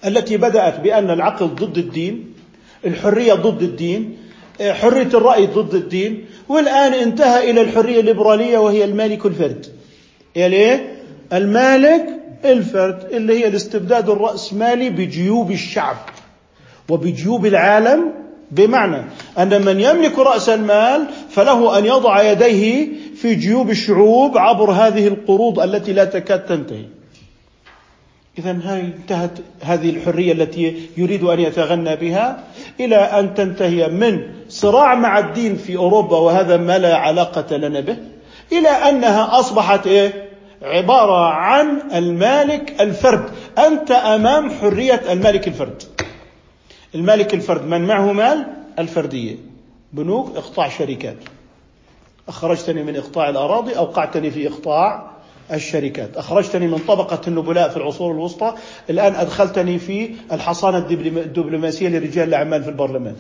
التي 0.07 0.36
بدأت 0.36 0.80
بأن 0.80 1.11
العقل 1.11 1.47
ضد 1.47 1.78
الدين 1.78 2.34
الحرية 2.86 3.34
ضد 3.34 3.62
الدين 3.62 4.16
حرية 4.61 5.07
الرأي 5.14 5.47
ضد 5.47 5.74
الدين 5.74 6.24
والآن 6.49 6.92
انتهى 6.95 7.51
إلى 7.51 7.61
الحرية 7.61 8.01
الليبرالية 8.01 8.59
وهي 8.59 8.84
المالك 8.84 9.26
الفرد. 9.26 9.66
يعني 10.36 10.80
المالك 11.32 12.07
الفرد 12.45 13.05
اللي 13.12 13.39
هي 13.39 13.47
الاستبداد 13.47 14.11
الرأسمالي 14.11 14.91
بجيوب 14.91 15.51
الشعب 15.51 15.97
وبجيوب 16.89 17.47
العالم 17.47 18.12
بمعنى 18.51 19.05
أن 19.39 19.64
من 19.64 19.80
يملك 19.80 20.18
رأس 20.18 20.49
المال 20.49 21.07
فله 21.30 21.78
أن 21.78 21.85
يضع 21.85 22.22
يديه 22.22 22.89
في 23.16 23.35
جيوب 23.35 23.70
الشعوب 23.70 24.39
عبر 24.39 24.70
هذه 24.70 25.09
القروض 25.09 25.61
التي 25.61 25.93
لا 25.93 26.05
تكاد 26.05 26.47
تنتهي 26.47 26.85
إذا 28.39 28.59
هاي 28.64 28.80
انتهت 28.80 29.30
هذه 29.62 29.91
الحرية 29.91 30.32
التي 30.32 30.89
يريد 30.97 31.24
أن 31.24 31.41
يتغنى 31.41 31.97
بها 31.97 32.45
إلى 32.80 32.97
أن 32.97 33.35
تنتهي 33.35 33.89
من 33.89 34.20
صراع 34.49 34.95
مع 34.95 35.18
الدين 35.18 35.57
في 35.57 35.76
أوروبا 35.76 36.18
وهذا 36.18 36.57
ما 36.57 36.78
لا 36.78 36.97
علاقة 36.97 37.57
لنا 37.57 37.80
به 37.80 37.97
إلى 38.53 38.68
أنها 38.68 39.39
أصبحت 39.39 39.87
إيه؟ 39.87 40.24
عبارة 40.64 41.30
عن 41.30 41.82
المالك 41.94 42.80
الفرد. 42.80 43.30
أنت 43.58 43.90
أمام 43.90 44.50
حرية 44.50 45.12
المالك 45.12 45.48
الفرد. 45.48 45.82
المالك 46.94 47.34
الفرد 47.34 47.66
من 47.66 47.86
معه 47.86 48.12
مال 48.12 48.46
الفردية. 48.78 49.36
بنوك 49.92 50.36
إقطاع 50.36 50.68
شركات. 50.68 51.16
أخرجتني 52.28 52.82
من 52.82 52.96
إقطاع 52.96 53.28
الأراضي 53.28 53.76
أوقعتني 53.76 54.30
في 54.30 54.48
إقطاع 54.48 55.10
الشركات. 55.52 56.16
أخرجتني 56.16 56.66
من 56.66 56.78
طبقة 56.78 57.20
النبلاء 57.28 57.68
في 57.68 57.76
العصور 57.76 58.12
الوسطى. 58.12 58.54
الآن 58.90 59.14
أدخلتني 59.14 59.78
في 59.78 60.10
الحصانة 60.32 60.78
الدبلوماسية 60.78 61.88
لرجال 61.88 62.28
الأعمال 62.28 62.62
في 62.62 62.68
البرلمان. 62.68 63.16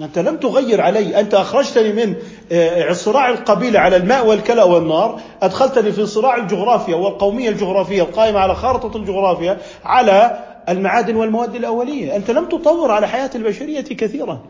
أنت 0.00 0.18
لم 0.18 0.36
تغير 0.36 0.80
علي. 0.80 1.20
أنت 1.20 1.34
أخرجتني 1.34 1.92
من 1.92 2.14
آه، 2.52 2.92
صراع 2.92 3.28
القبيلة 3.28 3.80
على 3.80 3.96
الماء 3.96 4.26
والكلى 4.26 4.62
والنار. 4.62 5.20
أدخلتني 5.42 5.92
في 5.92 6.06
صراع 6.06 6.36
الجغرافيا 6.36 6.96
والقومية 6.96 7.48
الجغرافية 7.48 8.02
القائمة 8.02 8.40
على 8.40 8.54
خارطة 8.54 8.96
الجغرافيا 8.96 9.58
على 9.84 10.44
المعادن 10.68 11.16
والمواد 11.16 11.54
الأولية. 11.54 12.16
أنت 12.16 12.30
لم 12.30 12.44
تطور 12.44 12.90
على 12.90 13.08
حياة 13.08 13.30
البشرية 13.34 13.80
كثيرا. 13.80 14.40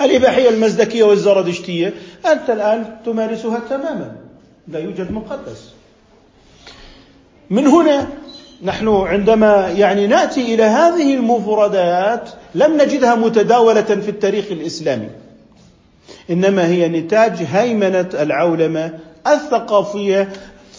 الإباحية 0.00 0.48
المزدكية 0.48 1.04
والزردشتية 1.04 1.94
أنت 2.26 2.50
الآن 2.50 2.96
تمارسها 3.06 3.60
تماما. 3.70 4.16
لا 4.68 4.78
يوجد 4.78 5.12
مقدس. 5.12 5.70
من 7.50 7.66
هنا 7.66 8.08
نحن 8.62 8.88
عندما 8.88 9.68
يعني 9.68 10.06
نأتي 10.06 10.54
إلى 10.54 10.62
هذه 10.62 11.14
المفردات 11.14 12.30
لم 12.54 12.76
نجدها 12.76 13.14
متداولة 13.14 13.82
في 13.82 14.08
التاريخ 14.08 14.44
الإسلامي. 14.50 15.08
إنما 16.30 16.66
هي 16.66 16.88
نتاج 16.88 17.32
هيمنة 17.52 18.08
العولمة 18.14 18.98
الثقافية 19.26 20.28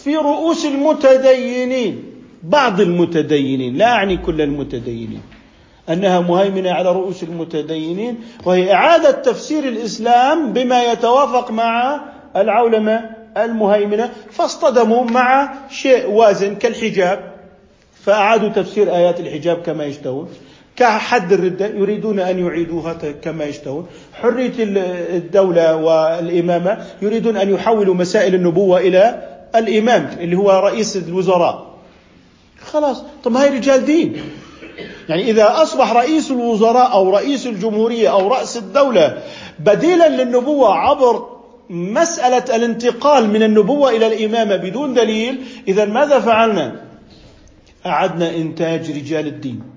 في 0.04 0.16
رؤوس 0.16 0.66
المتدينين 0.66 2.04
بعض 2.44 2.82
المتدينين 2.82 3.78
لا 3.78 3.86
أعني 3.86 4.18
كل 4.18 4.42
المتدينين. 4.42 5.22
أنها 5.90 6.20
مهيمنة 6.20 6.72
على 6.72 6.92
رؤوس 6.92 7.24
المتدينين 7.24 8.18
وهي 8.46 8.74
إعادة 8.74 9.12
تفسير 9.12 9.64
الإسلام 9.64 10.54
بما 10.54 10.92
يتوافق 10.92 11.52
مع 11.52 12.02
العولمة 12.36 13.10
المهيمنة. 13.38 14.10
فاصطدموا 14.32 15.04
مع 15.04 15.54
شيء 15.70 16.10
وازن 16.10 16.56
كالحجاب 16.56 17.32
فأعادوا 18.04 18.50
تفسير 18.50 18.96
آيات 18.96 19.20
الحجاب 19.20 19.58
كما 19.58 19.86
يشتهون. 19.86 20.30
كحد 20.82 21.34
الردة 21.34 21.68
يريدون 21.68 22.20
أن 22.20 22.40
يعيدوها 22.40 22.94
كما 23.22 23.44
يشتهون. 23.44 23.88
حرية 24.14 24.54
الدولة 25.18 25.76
والإمامة 25.76 26.86
يريدون 27.02 27.38
أن 27.38 27.50
يحولوا 27.54 27.96
مسائل 27.96 28.36
النبوة 28.36 28.80
إلى 28.80 29.28
الإمام 29.56 30.10
اللي 30.20 30.36
هو 30.36 30.52
رئيس 30.52 30.98
الوزراء. 30.98 31.68
خلاص. 32.66 33.04
طب 33.24 33.36
هاي 33.36 33.50
رجال 33.50 33.86
دين. 33.86 34.22
يعني 35.10 35.32
إذا 35.32 35.62
أصبح 35.62 35.92
رئيس 35.92 36.32
الوزراء 36.32 36.94
أو 36.94 37.10
رئيس 37.10 37.48
الجمهورية 37.48 38.12
أو 38.12 38.28
رأس 38.28 38.58
الدولة 38.58 39.18
بديلا 39.60 40.24
للنبوة 40.24 40.76
عبر 40.76 41.28
مسألة 41.70 42.56
الانتقال 42.56 43.30
من 43.30 43.44
النبوة 43.44 43.90
إلى 43.90 44.08
الإمامة 44.08 44.56
بدون 44.56 44.94
دليل 44.94 45.42
إذا 45.68 45.86
ماذا 45.86 46.20
فعلنا؟ 46.20 46.76
أعدنا 47.86 48.36
إنتاج 48.36 48.92
رجال 48.92 49.28
الدين. 49.28 49.71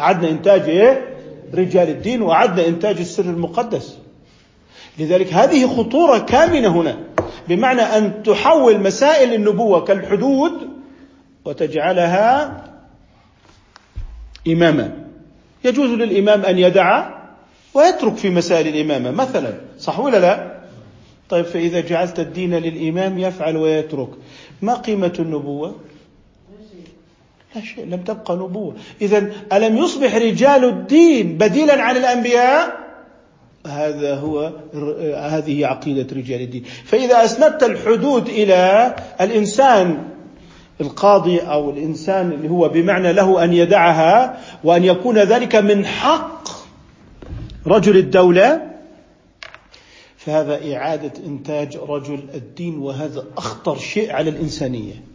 أعدنا 0.00 0.30
إنتاج 0.30 0.60
إيه؟ 0.68 1.16
رجال 1.54 1.88
الدين 1.88 2.22
وأعدنا 2.22 2.66
إنتاج 2.66 2.98
السر 2.98 3.24
المقدس. 3.24 3.96
لذلك 4.98 5.32
هذه 5.32 5.66
خطورة 5.66 6.18
كامنة 6.18 6.68
هنا 6.68 6.96
بمعنى 7.48 7.82
أن 7.82 8.22
تحول 8.22 8.80
مسائل 8.80 9.34
النبوة 9.34 9.84
كالحدود 9.84 10.52
وتجعلها 11.44 12.62
إماما. 14.48 14.96
يجوز 15.64 15.90
للإمام 15.90 16.44
أن 16.44 16.58
يدع 16.58 17.10
ويترك 17.74 18.16
في 18.16 18.30
مسائل 18.30 18.68
الإمامة 18.68 19.10
مثلا 19.10 19.54
صح 19.78 20.00
ولا 20.00 20.18
لا؟ 20.18 20.60
طيب 21.28 21.44
فإذا 21.44 21.80
جعلت 21.80 22.20
الدين 22.20 22.54
للإمام 22.54 23.18
يفعل 23.18 23.56
ويترك 23.56 24.08
ما 24.62 24.74
قيمة 24.74 25.12
النبوة؟ 25.18 25.76
لا 27.54 27.62
شيء 27.62 27.86
لم 27.86 28.02
تبقى 28.02 28.36
نبوة. 28.36 28.74
إذا 29.02 29.32
ألم 29.52 29.76
يصبح 29.76 30.14
رجال 30.14 30.64
الدين 30.64 31.38
بديلا 31.38 31.82
عن 31.82 31.96
الأنبياء؟ 31.96 32.80
هذا 33.66 34.14
هو 34.14 34.52
هذه 35.16 35.66
عقيدة 35.66 36.16
رجال 36.16 36.40
الدين. 36.40 36.64
فإذا 36.84 37.24
أسندت 37.24 37.62
الحدود 37.62 38.28
إلى 38.28 38.94
الإنسان 39.20 39.98
القاضي 40.80 41.38
أو 41.38 41.70
الإنسان 41.70 42.32
اللي 42.32 42.48
هو 42.50 42.68
بمعنى 42.68 43.12
له 43.12 43.44
أن 43.44 43.52
يدعها 43.52 44.40
وأن 44.64 44.84
يكون 44.84 45.18
ذلك 45.18 45.56
من 45.56 45.86
حق 45.86 46.48
رجل 47.66 47.96
الدولة 47.96 48.70
فهذا 50.16 50.74
إعادة 50.76 51.12
إنتاج 51.26 51.76
رجل 51.76 52.20
الدين 52.34 52.78
وهذا 52.78 53.24
أخطر 53.36 53.78
شيء 53.78 54.12
على 54.12 54.30
الإنسانية. 54.30 55.09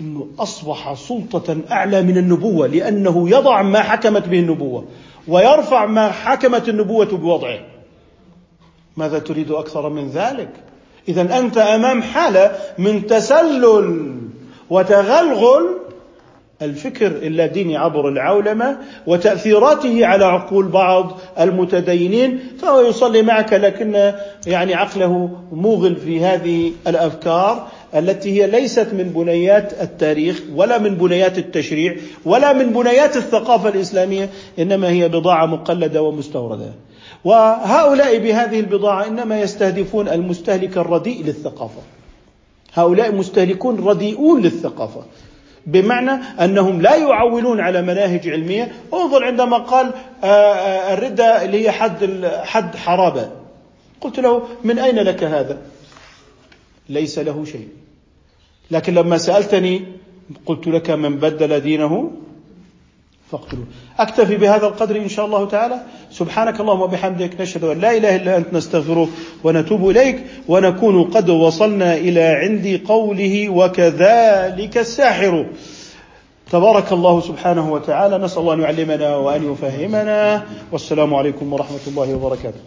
إنه 0.00 0.26
أصبح 0.38 0.94
سلطة 0.94 1.56
أعلى 1.70 2.02
من 2.02 2.18
النبوة 2.18 2.66
لأنه 2.66 3.30
يضع 3.30 3.62
ما 3.62 3.80
حكمت 3.80 4.28
به 4.28 4.38
النبوة 4.38 4.84
ويرفع 5.28 5.86
ما 5.86 6.10
حكمت 6.10 6.68
النبوة 6.68 7.06
بوضعه. 7.06 7.58
ماذا 8.96 9.18
تريد 9.18 9.50
أكثر 9.50 9.88
من 9.88 10.08
ذلك؟ 10.08 10.50
إذا 11.08 11.38
أنت 11.38 11.58
أمام 11.58 12.02
حالة 12.02 12.52
من 12.78 13.06
تسلل 13.06 14.16
وتغلغل 14.70 15.78
الفكر 16.62 17.06
اللاديني 17.06 17.76
عبر 17.76 18.08
العولمة 18.08 18.78
وتأثيراته 19.06 20.06
على 20.06 20.24
عقول 20.24 20.68
بعض 20.68 21.18
المتدينين 21.40 22.40
فهو 22.62 22.80
يصلي 22.80 23.22
معك 23.22 23.52
لكن 23.52 24.12
يعني 24.46 24.74
عقله 24.74 25.30
موغل 25.52 25.96
في 25.96 26.20
هذه 26.20 26.72
الأفكار. 26.86 27.68
التي 27.94 28.42
هي 28.42 28.46
ليست 28.46 28.88
من 28.92 29.12
بنيات 29.16 29.82
التاريخ 29.82 30.42
ولا 30.54 30.78
من 30.78 30.94
بنيات 30.94 31.38
التشريع 31.38 31.96
ولا 32.24 32.52
من 32.52 32.72
بنيات 32.72 33.16
الثقافة 33.16 33.68
الإسلامية 33.68 34.30
إنما 34.58 34.88
هي 34.88 35.08
بضاعة 35.08 35.46
مقلدة 35.46 36.02
ومستوردة. 36.02 36.72
وهؤلاء 37.24 38.18
بهذه 38.18 38.60
البضاعة 38.60 39.06
إنما 39.06 39.40
يستهدفون 39.40 40.08
المستهلك 40.08 40.78
الرديء 40.78 41.24
للثقافة. 41.24 41.80
هؤلاء 42.74 43.14
مستهلكون 43.14 43.88
رديئون 43.88 44.42
للثقافة 44.42 45.02
بمعنى 45.66 46.10
أنهم 46.40 46.82
لا 46.82 46.96
يعولون 46.96 47.60
على 47.60 47.82
مناهج 47.82 48.28
علمية. 48.28 48.72
انظر 48.94 49.24
عندما 49.24 49.58
قال 49.58 49.90
آه، 50.24 50.26
آه، 50.26 50.94
الردة 50.94 51.44
اللي 51.44 51.64
هي 51.64 51.70
حد 51.70 52.26
حد 52.26 52.76
حرابة. 52.76 53.30
قلت 54.00 54.20
له 54.20 54.42
من 54.64 54.78
أين 54.78 54.98
لك 54.98 55.24
هذا؟ 55.24 55.58
ليس 56.88 57.18
له 57.18 57.44
شيء. 57.44 57.68
لكن 58.70 58.94
لما 58.94 59.18
سألتني 59.18 59.84
قلت 60.46 60.66
لك 60.66 60.90
من 60.90 61.16
بدل 61.16 61.60
دينه 61.60 62.10
فاقتلوه. 63.32 63.64
أكتفي 63.98 64.36
بهذا 64.36 64.66
القدر 64.66 64.96
إن 64.96 65.08
شاء 65.08 65.26
الله 65.26 65.48
تعالى. 65.48 65.80
سبحانك 66.10 66.60
اللهم 66.60 66.80
وبحمدك 66.80 67.40
نشهد 67.40 67.64
أن 67.64 67.80
لا 67.80 67.96
إله 67.96 68.16
إلا 68.16 68.36
أنت 68.36 68.52
نستغفرك 68.52 69.08
ونتوب 69.44 69.90
إليك 69.90 70.24
ونكون 70.48 71.04
قد 71.04 71.30
وصلنا 71.30 71.94
إلى 71.96 72.20
عند 72.20 72.80
قوله 72.88 73.48
وكذلك 73.48 74.78
الساحر. 74.78 75.46
تبارك 76.52 76.92
الله 76.92 77.20
سبحانه 77.20 77.72
وتعالى. 77.72 78.18
نسأل 78.18 78.38
الله 78.38 78.54
أن 78.54 78.60
يعلمنا 78.60 79.16
وأن 79.16 79.52
يفهمنا. 79.52 80.46
والسلام 80.72 81.14
عليكم 81.14 81.52
ورحمة 81.52 81.84
الله 81.86 82.14
وبركاته. 82.14 82.60